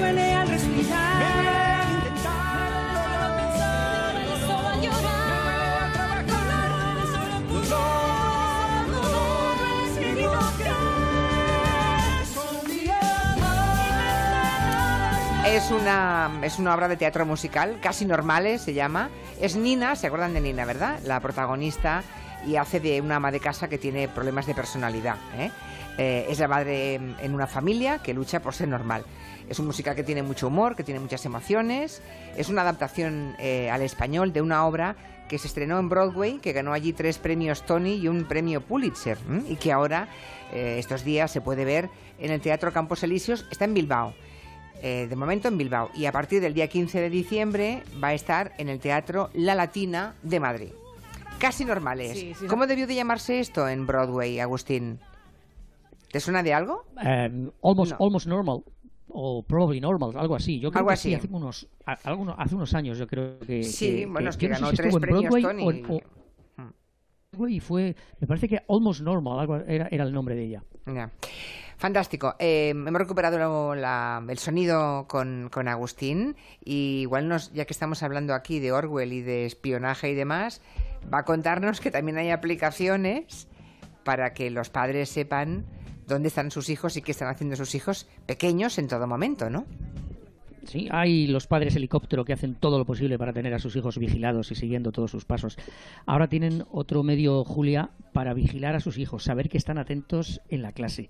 Es 15.51 15.73
una, 15.73 16.31
es 16.43 16.61
una 16.61 16.73
obra 16.77 16.87
de 16.87 16.97
teatro 16.97 17.27
musical, 17.27 17.81
casi 17.83 18.05
normales 18.05 18.63
se 18.63 18.73
llama. 18.73 19.11
Es 19.41 19.57
Nina, 19.57 19.97
¿se 19.97 20.07
acuerdan 20.07 20.33
de 20.33 20.41
Nina, 20.41 20.65
verdad? 20.65 21.01
La 21.05 21.19
protagonista 21.19 22.05
y 22.47 22.55
hace 22.55 22.79
de 22.79 23.01
una 23.01 23.17
ama 23.17 23.33
de 23.33 23.41
casa 23.41 23.69
que 23.69 23.77
tiene 23.77 24.07
problemas 24.07 24.47
de 24.47 24.55
personalidad. 24.55 25.17
¿eh? 25.37 25.51
Eh, 25.99 26.27
es 26.29 26.39
la 26.39 26.47
madre 26.47 26.95
en 26.95 27.35
una 27.35 27.49
familia 27.49 27.99
que 27.99 28.15
lucha 28.15 28.41
por 28.41 28.55
ser 28.55 28.69
normal. 28.69 29.05
Es 29.49 29.59
un 29.59 29.67
musical 29.67 29.97
que 29.97 30.05
tiene 30.05 30.23
mucho 30.23 30.47
humor, 30.47 30.77
que 30.77 30.85
tiene 30.85 31.01
muchas 31.01 31.27
emociones. 31.27 32.01
Es 32.37 32.49
una 32.49 32.63
adaptación 32.63 33.35
eh, 33.41 33.71
al 33.73 33.83
español 33.83 34.33
de 34.33 34.43
una 34.43 34.65
obra 34.65 34.95
que 35.29 35.37
se 35.37 35.49
estrenó 35.49 35.81
en 35.81 35.89
Broadway, 35.89 36.39
que 36.39 36.53
ganó 36.53 36.73
allí 36.73 36.93
tres 36.93 37.19
premios 37.19 37.67
Tony 37.67 37.95
y 37.95 38.07
un 38.07 38.25
premio 38.25 38.61
Pulitzer, 38.61 39.19
y 39.49 39.57
que 39.57 39.73
ahora, 39.73 40.09
eh, 40.53 40.77
estos 40.79 41.03
días, 41.03 41.33
se 41.33 41.41
puede 41.41 41.65
ver 41.65 41.91
en 42.21 42.31
el 42.31 42.41
Teatro 42.41 42.73
Campos 42.73 43.03
Elíseos. 43.03 43.47
Está 43.51 43.65
en 43.65 43.75
Bilbao. 43.75 44.15
Eh, 44.83 45.07
de 45.09 45.17
momento 45.17 45.49
en 45.49 45.59
Bilbao. 45.59 45.91
Y 45.95 46.07
a 46.07 46.13
partir 46.13 46.41
del 46.41 46.55
día 46.55 46.69
15 46.69 47.01
de 47.01 47.11
diciembre 47.11 47.83
va 48.03 48.09
a 48.09 48.15
estar 48.15 48.53
en 48.59 48.69
el 48.69 48.81
Teatro 48.81 49.31
La 49.35 49.55
Latina 49.55 50.15
de 50.23 50.41
Madrid. 50.41 50.71
Casi 51.39 51.65
normales. 51.65 52.13
Sí, 52.19 52.35
sí. 52.39 52.47
¿Cómo 52.47 52.67
debió 52.67 52.87
de 52.87 52.95
llamarse 52.95 53.41
esto 53.41 53.69
en 53.69 53.87
Broadway, 53.87 54.41
Agustín? 54.41 54.99
¿Te 56.11 56.21
suena 56.21 56.43
de 56.43 56.53
algo? 56.55 56.85
Um, 56.97 57.51
almost, 57.63 57.93
No. 57.93 58.05
almost 58.05 58.27
normal. 58.27 58.63
O 59.13 59.43
probably 59.43 59.81
normal, 59.81 60.13
algo 60.17 60.37
así. 60.37 60.61
Yo 60.61 60.71
creo 60.71 60.81
Algo 60.81 60.89
que 60.89 60.95
así. 60.95 61.09
sí, 61.11 61.15
hace 61.15 61.29
unos, 61.31 61.67
a- 61.85 61.99
algunos- 62.05 62.35
hace 62.39 62.55
unos 62.55 62.73
años 62.75 62.97
yo 62.99 63.07
creo 63.07 63.39
que... 63.41 63.63
Sí, 63.65 64.05
bueno, 64.07 64.31
es 64.31 64.37
que 64.37 64.47
yo 64.47 64.51
no 64.51 64.57
sé 64.57 64.61
ganó 64.63 64.71
si 64.71 64.77
tres 64.77 64.97
premios 64.97 65.23
Broadway 65.25 65.43
Tony. 65.43 65.63
o 65.89 65.97
o- 65.97 66.01
Broadway 67.33 67.57
y 67.57 67.61
fue, 67.61 67.97
me 68.21 68.27
parece 68.27 68.49
que 68.49 68.61
Almost 68.69 69.01
Normal, 69.03 69.39
algo 69.41 69.57
era, 69.57 69.89
era 69.91 70.05
el 70.05 70.13
nombre 70.13 70.35
de 70.35 70.45
ella. 70.45 70.63
Ya. 70.87 71.11
Fantástico. 71.81 72.35
Eh, 72.39 72.69
hemos 72.69 72.93
recuperado 73.01 73.75
la- 73.75 74.23
el 74.29 74.37
sonido 74.37 75.07
con, 75.09 75.49
con 75.51 75.67
Agustín 75.67 76.37
y 76.63 76.99
igual 77.01 77.27
nos, 77.27 77.55
ya 77.55 77.65
que 77.65 77.73
estamos 77.73 78.03
hablando 78.03 78.35
aquí 78.35 78.59
de 78.61 78.71
Orwell 78.71 79.15
y 79.15 79.23
de 79.23 79.47
espionaje 79.47 80.11
y 80.11 80.15
demás, 80.15 80.61
va 81.13 81.21
a 81.21 81.25
contarnos 81.25 81.81
que 81.81 81.91
también 81.91 82.19
hay 82.19 82.29
aplicaciones 82.33 83.49
para 84.05 84.35
que 84.35 84.51
los 84.51 84.69
padres 84.69 85.09
sepan 85.09 85.65
dónde 86.07 86.29
están 86.29 86.51
sus 86.51 86.69
hijos 86.69 86.99
y 86.99 87.03
qué 87.03 87.13
están 87.13 87.29
haciendo 87.29 87.57
sus 87.57 87.75
hijos 87.75 88.07
pequeños 88.27 88.77
en 88.77 88.87
todo 88.87 89.07
momento, 89.07 89.49
¿no? 89.49 89.65
Sí, 90.67 90.87
hay 90.91 91.29
los 91.29 91.47
padres 91.47 91.77
helicóptero 91.77 92.27
que 92.27 92.35
hacen 92.35 92.57
todo 92.57 92.77
lo 92.77 92.85
posible 92.85 93.17
para 93.19 93.33
tener 93.33 93.55
a 93.55 93.59
sus 93.59 93.75
hijos 93.77 93.97
vigilados 93.97 94.51
y 94.53 94.55
siguiendo 94.55 94.93
todos 94.93 95.11
sus 95.11 95.25
pasos. 95.25 95.57
Ahora 96.05 96.29
tienen 96.29 96.67
otro 96.71 97.03
medio, 97.03 97.43
Julia, 97.43 97.89
para 98.13 98.35
vigilar 98.35 98.77
a 98.77 98.81
sus 98.81 98.99
hijos, 98.99 99.25
saber 99.25 99.49
que 99.49 99.57
están 99.57 99.79
atentos 99.79 100.43
en 100.51 100.61
la 100.61 100.73
clase. 100.73 101.09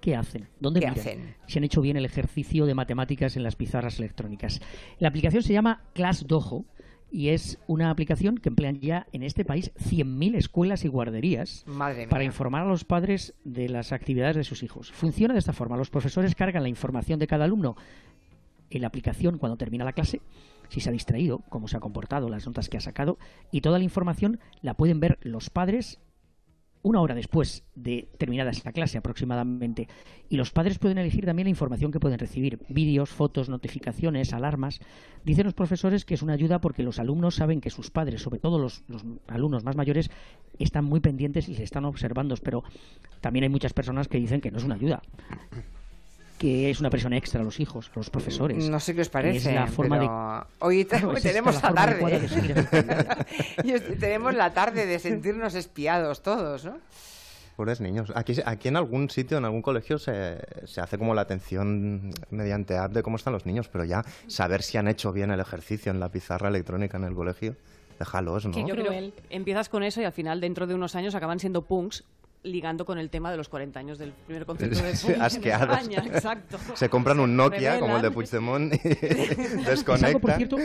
¿Qué 0.00 0.14
hacen? 0.16 0.48
¿Dónde 0.60 0.80
¿Qué 0.80 0.86
miran? 0.86 1.00
hacen? 1.00 1.34
Si 1.46 1.58
han 1.58 1.64
hecho 1.64 1.80
bien 1.80 1.96
el 1.96 2.04
ejercicio 2.04 2.66
de 2.66 2.74
matemáticas 2.74 3.36
en 3.36 3.42
las 3.42 3.56
pizarras 3.56 3.98
electrónicas. 3.98 4.60
La 4.98 5.08
aplicación 5.08 5.42
se 5.42 5.52
llama 5.52 5.82
Class 5.94 6.26
Dojo 6.26 6.64
y 7.10 7.30
es 7.30 7.58
una 7.66 7.90
aplicación 7.90 8.36
que 8.36 8.50
emplean 8.50 8.80
ya 8.80 9.06
en 9.12 9.22
este 9.22 9.44
país 9.44 9.72
100.000 9.76 10.36
escuelas 10.36 10.84
y 10.84 10.88
guarderías 10.88 11.64
Madre 11.66 12.00
mía. 12.00 12.08
para 12.10 12.24
informar 12.24 12.62
a 12.62 12.68
los 12.68 12.84
padres 12.84 13.34
de 13.44 13.68
las 13.68 13.92
actividades 13.92 14.36
de 14.36 14.44
sus 14.44 14.62
hijos. 14.62 14.92
Funciona 14.92 15.32
de 15.32 15.40
esta 15.40 15.52
forma. 15.54 15.76
Los 15.76 15.90
profesores 15.90 16.34
cargan 16.34 16.62
la 16.62 16.68
información 16.68 17.18
de 17.18 17.26
cada 17.26 17.46
alumno 17.46 17.76
en 18.70 18.82
la 18.82 18.88
aplicación 18.88 19.38
cuando 19.38 19.56
termina 19.56 19.84
la 19.86 19.94
clase, 19.94 20.20
si 20.68 20.80
se 20.80 20.90
ha 20.90 20.92
distraído, 20.92 21.42
cómo 21.48 21.66
se 21.68 21.78
ha 21.78 21.80
comportado, 21.80 22.28
las 22.28 22.46
notas 22.46 22.68
que 22.68 22.76
ha 22.76 22.80
sacado, 22.82 23.16
y 23.50 23.62
toda 23.62 23.78
la 23.78 23.84
información 23.84 24.38
la 24.60 24.74
pueden 24.74 25.00
ver 25.00 25.18
los 25.22 25.48
padres 25.48 25.98
una 26.82 27.00
hora 27.00 27.14
después 27.14 27.64
de 27.74 28.08
terminada 28.18 28.50
esta 28.50 28.72
clase 28.72 28.98
aproximadamente. 28.98 29.88
Y 30.28 30.36
los 30.36 30.50
padres 30.50 30.78
pueden 30.78 30.98
elegir 30.98 31.24
también 31.24 31.46
la 31.46 31.50
información 31.50 31.92
que 31.92 32.00
pueden 32.00 32.18
recibir, 32.18 32.60
vídeos, 32.68 33.10
fotos, 33.10 33.48
notificaciones, 33.48 34.32
alarmas. 34.32 34.80
Dicen 35.24 35.44
los 35.44 35.54
profesores 35.54 36.04
que 36.04 36.14
es 36.14 36.22
una 36.22 36.34
ayuda 36.34 36.60
porque 36.60 36.82
los 36.82 36.98
alumnos 36.98 37.36
saben 37.36 37.60
que 37.60 37.70
sus 37.70 37.90
padres, 37.90 38.22
sobre 38.22 38.40
todo 38.40 38.58
los, 38.58 38.84
los 38.88 39.04
alumnos 39.26 39.64
más 39.64 39.76
mayores, 39.76 40.10
están 40.58 40.84
muy 40.84 41.00
pendientes 41.00 41.48
y 41.48 41.54
se 41.54 41.62
están 41.62 41.84
observando, 41.84 42.34
pero 42.42 42.64
también 43.20 43.44
hay 43.44 43.50
muchas 43.50 43.72
personas 43.72 44.08
que 44.08 44.18
dicen 44.18 44.40
que 44.40 44.50
no 44.50 44.58
es 44.58 44.64
una 44.64 44.74
ayuda 44.74 45.02
que 46.38 46.70
es 46.70 46.80
una 46.80 46.88
presión 46.90 47.12
extra 47.12 47.40
a 47.40 47.44
los 47.44 47.58
hijos, 47.60 47.90
a 47.94 47.98
los 47.98 48.10
profesores. 48.10 48.68
No 48.68 48.78
sé 48.80 48.94
qué 48.94 49.00
os 49.02 49.08
parece, 49.08 49.48
Es 49.50 49.54
la 49.54 49.66
forma 49.66 49.98
pero 49.98 50.10
de... 50.10 50.66
hoy, 50.66 50.84
te- 50.84 50.90
Claro, 50.96 51.10
hoy 51.10 51.16
es 51.16 51.24
esta 51.24 51.28
tenemos 51.30 51.62
la 51.62 51.74
tarde. 51.74 52.20
de 53.62 53.80
tenemos 54.00 54.34
la 54.34 54.52
tarde 54.54 54.86
de 54.86 54.98
sentirnos 54.98 55.54
espiados 55.54 56.22
todos, 56.22 56.64
¿no? 56.64 56.78
Pobres 57.56 57.80
niños. 57.80 58.12
Aquí, 58.14 58.34
aquí 58.46 58.68
en 58.68 58.76
algún 58.76 59.10
sitio, 59.10 59.36
en 59.38 59.44
algún 59.44 59.62
colegio, 59.62 59.98
se, 59.98 60.38
se 60.66 60.80
hace 60.80 60.96
como 60.96 61.12
la 61.14 61.22
atención 61.22 62.12
mediante 62.30 62.76
app 62.76 62.92
de 62.92 63.02
cómo 63.02 63.16
están 63.16 63.32
los 63.32 63.46
niños, 63.46 63.68
pero 63.68 63.84
ya 63.84 64.04
saber 64.28 64.62
si 64.62 64.78
han 64.78 64.86
hecho 64.86 65.12
bien 65.12 65.32
el 65.32 65.40
ejercicio 65.40 65.90
en 65.90 65.98
la 65.98 66.08
pizarra 66.08 66.48
electrónica 66.50 66.98
en 66.98 67.04
el 67.04 67.14
colegio, 67.14 67.56
déjalos, 67.98 68.46
¿no? 68.46 68.52
Yo 68.52 68.74
creo 68.76 68.90
que 68.90 69.12
empiezas 69.30 69.68
con 69.68 69.82
eso 69.82 70.00
y 70.00 70.04
al 70.04 70.12
final, 70.12 70.40
dentro 70.40 70.68
de 70.68 70.74
unos 70.74 70.94
años, 70.94 71.16
acaban 71.16 71.40
siendo 71.40 71.62
punks 71.62 72.04
ligando 72.42 72.84
con 72.86 72.98
el 72.98 73.10
tema 73.10 73.30
de 73.30 73.36
los 73.36 73.48
40 73.48 73.78
años 73.80 73.98
del 73.98 74.12
primer 74.12 74.46
concierto 74.46 74.80
de 74.82 74.90
en. 74.96 75.22
España. 75.72 76.02
Exacto. 76.06 76.58
Se 76.74 76.88
compran 76.88 77.20
un 77.20 77.36
Nokia 77.36 77.78
como 77.80 77.96
el 77.96 78.02
de. 78.02 78.10
Puigdemont 78.10 78.74
y 78.74 78.78
Es 78.88 79.86
algo, 79.88 80.20
por 80.20 80.30
desconectan. 80.30 80.36
cierto, 80.36 80.56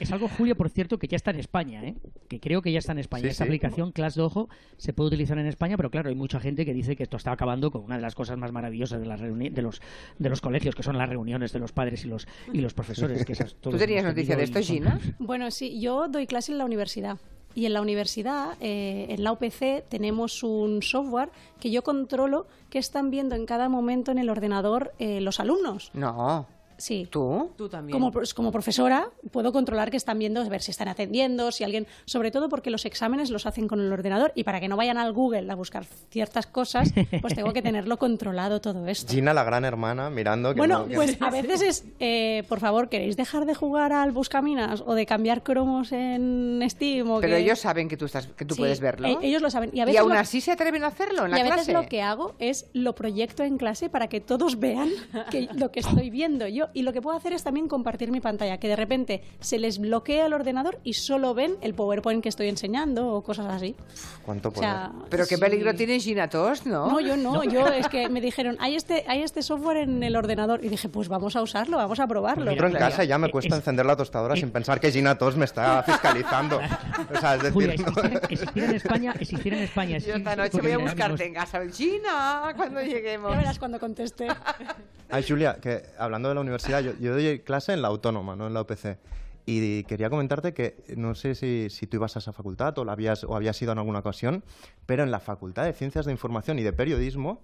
es 0.00 0.10
algo, 0.12 0.28
Julia, 0.28 0.54
por 0.54 0.68
cierto, 0.70 0.98
que 0.98 1.06
ya 1.08 1.16
está 1.16 1.30
en 1.30 1.38
España, 1.40 1.84
¿eh? 1.84 1.94
que 2.28 2.40
creo 2.40 2.60
que 2.62 2.72
ya 2.72 2.78
está 2.78 2.92
en 2.92 2.98
España. 2.98 3.22
Sí, 3.22 3.28
sí. 3.36 3.42
aplicación 3.42 3.92
Class 3.92 4.14
Dojo 4.14 4.48
se 4.76 4.92
puede 4.92 5.08
utilizar 5.08 5.38
en 5.38 5.46
España, 5.46 5.76
pero 5.76 5.90
claro, 5.90 6.08
hay 6.08 6.14
mucha 6.14 6.40
gente 6.40 6.64
que 6.64 6.72
dice 6.74 6.96
que 6.96 7.02
esto 7.02 7.16
está 7.16 7.32
acabando 7.32 7.70
con 7.70 7.82
una 7.84 7.96
de 7.96 8.02
las 8.02 8.14
cosas 8.14 8.36
más 8.38 8.52
maravillosas 8.52 9.00
de, 9.00 9.06
las 9.06 9.20
reuni- 9.20 9.50
de, 9.52 9.62
los, 9.62 9.80
de 10.18 10.28
los 10.28 10.40
colegios, 10.40 10.74
que 10.74 10.82
son 10.82 10.98
las 10.98 11.08
reuniones 11.08 11.52
de 11.52 11.58
los 11.58 11.72
padres 11.72 12.04
y 12.04 12.08
los, 12.08 12.26
y 12.52 12.60
los 12.60 12.74
profesores. 12.74 13.24
Que 13.24 13.32
esas 13.32 13.54
todos 13.60 13.74
¿Tú 13.74 13.78
tenías 13.78 14.04
noticia 14.04 14.36
de 14.36 14.44
esto, 14.44 14.60
Gina? 14.60 14.98
Bueno, 15.18 15.50
sí, 15.50 15.80
yo 15.80 16.08
doy 16.08 16.26
clase 16.26 16.52
en 16.52 16.58
la 16.58 16.64
universidad. 16.64 17.18
Y 17.54 17.66
en 17.66 17.72
la 17.74 17.80
universidad, 17.80 18.56
eh, 18.60 19.06
en 19.08 19.24
la 19.24 19.32
UPC, 19.32 19.84
tenemos 19.88 20.42
un 20.42 20.82
software 20.82 21.30
que 21.60 21.70
yo 21.70 21.82
controlo 21.82 22.46
que 22.70 22.78
están 22.78 23.10
viendo 23.10 23.34
en 23.34 23.46
cada 23.46 23.68
momento 23.68 24.10
en 24.10 24.18
el 24.18 24.30
ordenador 24.30 24.92
eh, 24.98 25.20
los 25.20 25.40
alumnos. 25.40 25.90
No. 25.92 26.46
Sí. 26.82 27.06
¿Tú? 27.08 27.50
Tú 27.56 27.68
también. 27.68 27.92
Como, 27.92 28.10
como 28.34 28.50
profesora, 28.50 29.08
puedo 29.30 29.52
controlar 29.52 29.88
que 29.92 29.96
están 29.96 30.18
viendo, 30.18 30.44
ver 30.48 30.62
si 30.62 30.72
están 30.72 30.88
atendiendo, 30.88 31.52
si 31.52 31.62
alguien. 31.62 31.86
Sobre 32.06 32.32
todo 32.32 32.48
porque 32.48 32.70
los 32.70 32.84
exámenes 32.86 33.30
los 33.30 33.46
hacen 33.46 33.68
con 33.68 33.78
el 33.80 33.92
ordenador 33.92 34.32
y 34.34 34.42
para 34.42 34.58
que 34.58 34.66
no 34.66 34.76
vayan 34.76 34.98
al 34.98 35.12
Google 35.12 35.48
a 35.50 35.54
buscar 35.54 35.84
ciertas 36.10 36.48
cosas, 36.48 36.92
pues 37.20 37.36
tengo 37.36 37.52
que 37.52 37.62
tenerlo 37.62 37.98
controlado 38.00 38.60
todo 38.60 38.88
esto. 38.88 39.12
Gina, 39.12 39.32
la 39.32 39.44
gran 39.44 39.64
hermana, 39.64 40.10
mirando 40.10 40.52
que 40.54 40.58
Bueno, 40.58 40.80
no- 40.80 40.88
que- 40.88 40.94
pues 40.96 41.16
a 41.20 41.30
veces 41.30 41.62
es, 41.62 41.84
eh, 42.00 42.42
por 42.48 42.58
favor, 42.58 42.88
¿queréis 42.88 43.16
dejar 43.16 43.46
de 43.46 43.54
jugar 43.54 43.92
al 43.92 44.10
Buscaminas 44.10 44.82
o 44.84 44.94
de 44.94 45.06
cambiar 45.06 45.44
cromos 45.44 45.92
en 45.92 46.60
Steam? 46.68 47.08
O 47.10 47.20
Pero 47.20 47.36
que- 47.36 47.42
ellos 47.42 47.60
saben 47.60 47.88
que 47.88 47.96
tú, 47.96 48.06
estás, 48.06 48.26
que 48.26 48.44
tú 48.44 48.56
Sí, 48.56 48.60
puedes 48.62 48.80
verlo. 48.80 49.06
eh, 49.06 49.18
ellos 49.22 49.40
lo 49.40 49.50
saben. 49.50 49.70
Y, 49.72 49.78
a 49.78 49.84
Y 49.84 49.86
veces 49.86 50.00
aún 50.00 50.12
lo- 50.14 50.18
así 50.18 50.40
se 50.40 50.50
atreven 50.50 50.82
a 50.82 50.88
hacerlo 50.88 51.26
en 51.26 51.28
y 51.28 51.34
la 51.34 51.36
a 51.36 51.42
veces 51.44 51.54
clase. 51.66 51.72
lo 51.74 51.86
que 51.86 52.02
hago 52.02 52.34
es 52.40 52.66
lo 52.72 52.94
proyecto 52.96 53.44
en 53.44 53.56
clase 53.56 53.88
para 53.88 54.08
que 54.08 54.20
todos 54.20 54.58
vean 54.58 54.90
que 55.30 55.48
lo 55.54 55.70
que 55.70 55.78
estoy 55.80 56.10
viendo 56.10 56.48
yo. 56.48 56.66
Y 56.74 56.82
lo 56.82 56.92
que 56.92 57.00
puedo 57.02 57.16
hacer 57.16 57.32
es 57.32 57.42
también 57.42 57.68
compartir 57.68 58.10
mi 58.10 58.20
pantalla, 58.20 58.58
que 58.58 58.68
de 58.68 58.76
repente 58.76 59.22
se 59.40 59.58
les 59.58 59.78
bloquea 59.78 60.26
el 60.26 60.32
ordenador 60.32 60.78
y 60.84 60.94
solo 60.94 61.34
ven 61.34 61.56
el 61.60 61.74
PowerPoint 61.74 62.22
que 62.22 62.28
estoy 62.28 62.48
enseñando 62.48 63.08
o 63.08 63.22
cosas 63.22 63.46
así. 63.52 63.74
¿Cuánto 64.24 64.48
O 64.50 64.54
sea, 64.54 64.92
Pero 65.10 65.24
qué 65.26 65.36
sí. 65.36 65.40
peligro 65.40 65.74
tiene 65.74 65.98
Gina 66.00 66.28
Tost, 66.28 66.66
¿no? 66.66 66.86
No, 66.90 67.00
yo 67.00 67.16
no, 67.16 67.42
yo 67.44 67.66
es 67.68 67.88
que 67.88 68.08
me 68.08 68.20
dijeron, 68.20 68.56
hay 68.60 68.76
este, 68.76 69.04
hay 69.08 69.22
este 69.22 69.42
software 69.42 69.78
en 69.78 70.02
el 70.02 70.16
ordenador. 70.16 70.64
Y 70.64 70.68
dije, 70.68 70.88
pues 70.88 71.08
vamos 71.08 71.36
a 71.36 71.42
usarlo, 71.42 71.76
vamos 71.76 72.00
a 72.00 72.06
probarlo. 72.06 72.50
Entro 72.50 72.66
en 72.68 72.74
casa 72.74 73.04
y 73.04 73.08
ya 73.08 73.18
me 73.18 73.30
cuesta 73.30 73.56
encender 73.56 73.84
la 73.86 73.96
tostadora 73.96 74.36
sin 74.36 74.50
pensar 74.50 74.80
que 74.80 74.90
Gina 74.90 75.16
Tos 75.18 75.36
me 75.36 75.44
está 75.44 75.82
fiscalizando. 75.86 76.58
O 77.14 77.20
sea, 77.20 77.34
es 77.36 77.42
decir, 77.42 77.52
Julia, 77.52 77.74
no- 77.76 78.02
existiera, 78.02 78.20
existiera 78.28 78.68
en 78.68 78.74
España, 78.76 79.14
existiera 79.18 79.56
en 79.58 79.62
España. 79.64 79.98
Yo 79.98 80.14
esta 80.14 80.36
noche 80.36 80.60
voy 80.60 80.72
a 80.72 80.76
mira, 80.78 80.90
buscarte 80.90 81.26
en 81.26 81.34
casa. 81.34 81.60
Gina, 81.72 82.52
cuando 82.56 82.80
lleguemos. 82.80 83.30
Ya 83.32 83.36
verás 83.38 83.58
cuando 83.58 83.78
conteste. 83.80 84.28
Ay, 85.10 85.24
Julia, 85.28 85.58
que 85.60 85.82
hablando 85.98 86.28
de 86.30 86.34
la 86.34 86.40
universidad, 86.40 86.61
yo, 86.68 86.92
yo 86.98 87.12
doy 87.12 87.40
clase 87.40 87.72
en 87.72 87.82
la 87.82 87.88
autónoma, 87.88 88.36
no 88.36 88.46
en 88.46 88.54
la 88.54 88.62
UPC. 88.62 88.98
Y 89.44 89.82
quería 89.84 90.08
comentarte 90.08 90.54
que 90.54 90.84
no 90.96 91.14
sé 91.14 91.34
si, 91.34 91.68
si 91.68 91.86
tú 91.86 91.96
ibas 91.96 92.14
a 92.16 92.20
esa 92.20 92.32
facultad 92.32 92.78
o, 92.78 92.84
la 92.84 92.92
habías, 92.92 93.24
o 93.24 93.34
habías 93.34 93.60
ido 93.60 93.72
en 93.72 93.78
alguna 93.78 93.98
ocasión, 93.98 94.44
pero 94.86 95.02
en 95.02 95.10
la 95.10 95.18
Facultad 95.18 95.64
de 95.64 95.72
Ciencias 95.72 96.06
de 96.06 96.12
Información 96.12 96.58
y 96.58 96.62
de 96.62 96.72
Periodismo 96.72 97.42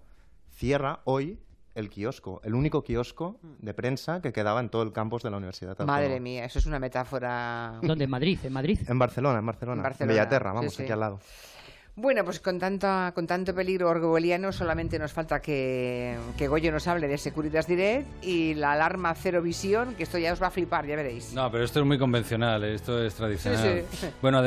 cierra 0.51 1.01
hoy 1.05 1.41
el 1.75 1.91
kiosco, 1.91 2.41
el 2.45 2.55
único 2.55 2.83
kiosco 2.83 3.39
de 3.43 3.73
prensa 3.73 4.21
que 4.21 4.33
quedaba 4.33 4.61
en 4.61 4.69
todo 4.69 4.83
el 4.83 4.93
campus 4.93 5.23
de 5.23 5.31
la 5.31 5.37
Universidad 5.37 5.71
Autónoma. 5.71 5.99
Madre 5.99 6.19
mía, 6.19 6.45
eso 6.45 6.59
es 6.59 6.67
una 6.67 6.79
metáfora. 6.79 7.79
¿Dónde? 7.83 8.05
¿En 8.05 8.11
Madrid? 8.11 8.39
¿En 8.43 8.53
Madrid? 8.53 8.81
En 8.89 8.99
Barcelona, 8.99 9.39
en 9.39 9.47
Barcelona. 9.47 9.81
En 9.81 9.83
Barcelona, 9.85 10.13
Bellaterra, 10.13 10.51
sí, 10.51 10.57
vamos, 10.57 10.75
sí. 10.75 10.83
aquí 10.83 10.93
al 10.93 11.01
lado. 11.01 11.21
Bueno, 12.01 12.25
pues 12.25 12.39
con, 12.39 12.61
tanta, 12.61 13.11
con 13.13 13.27
tanto 13.27 13.53
peligro 13.53 13.89
orwelliano 13.89 14.53
solamente 14.53 15.01
nos 15.01 15.13
falta 15.13 15.41
que, 15.41 16.17
que 16.37 16.47
Goyo 16.47 16.71
nos 16.71 16.87
hable 16.87 17.09
de 17.09 17.19
Securitas 17.19 17.67
Direct 17.67 18.25
y 18.25 18.55
la 18.55 18.75
alarma 18.75 19.13
cero 19.17 19.43
visión, 19.43 19.97
que 19.97 20.05
esto 20.05 20.17
ya 20.17 20.33
os 20.33 20.41
va 20.41 20.47
a 20.47 20.51
flipar, 20.53 20.87
ya 20.87 20.95
veréis. 20.95 21.35
No, 21.35 21.51
pero 21.51 21.65
esto 21.65 21.81
es 21.81 21.87
muy 21.87 21.99
convencional, 21.99 22.63
¿eh? 22.63 22.75
esto 22.75 23.03
es 23.03 23.15
tradicional. 23.15 23.85
Sí, 23.91 23.97
sí. 23.97 24.07
Bueno, 24.23 24.39
además 24.39 24.47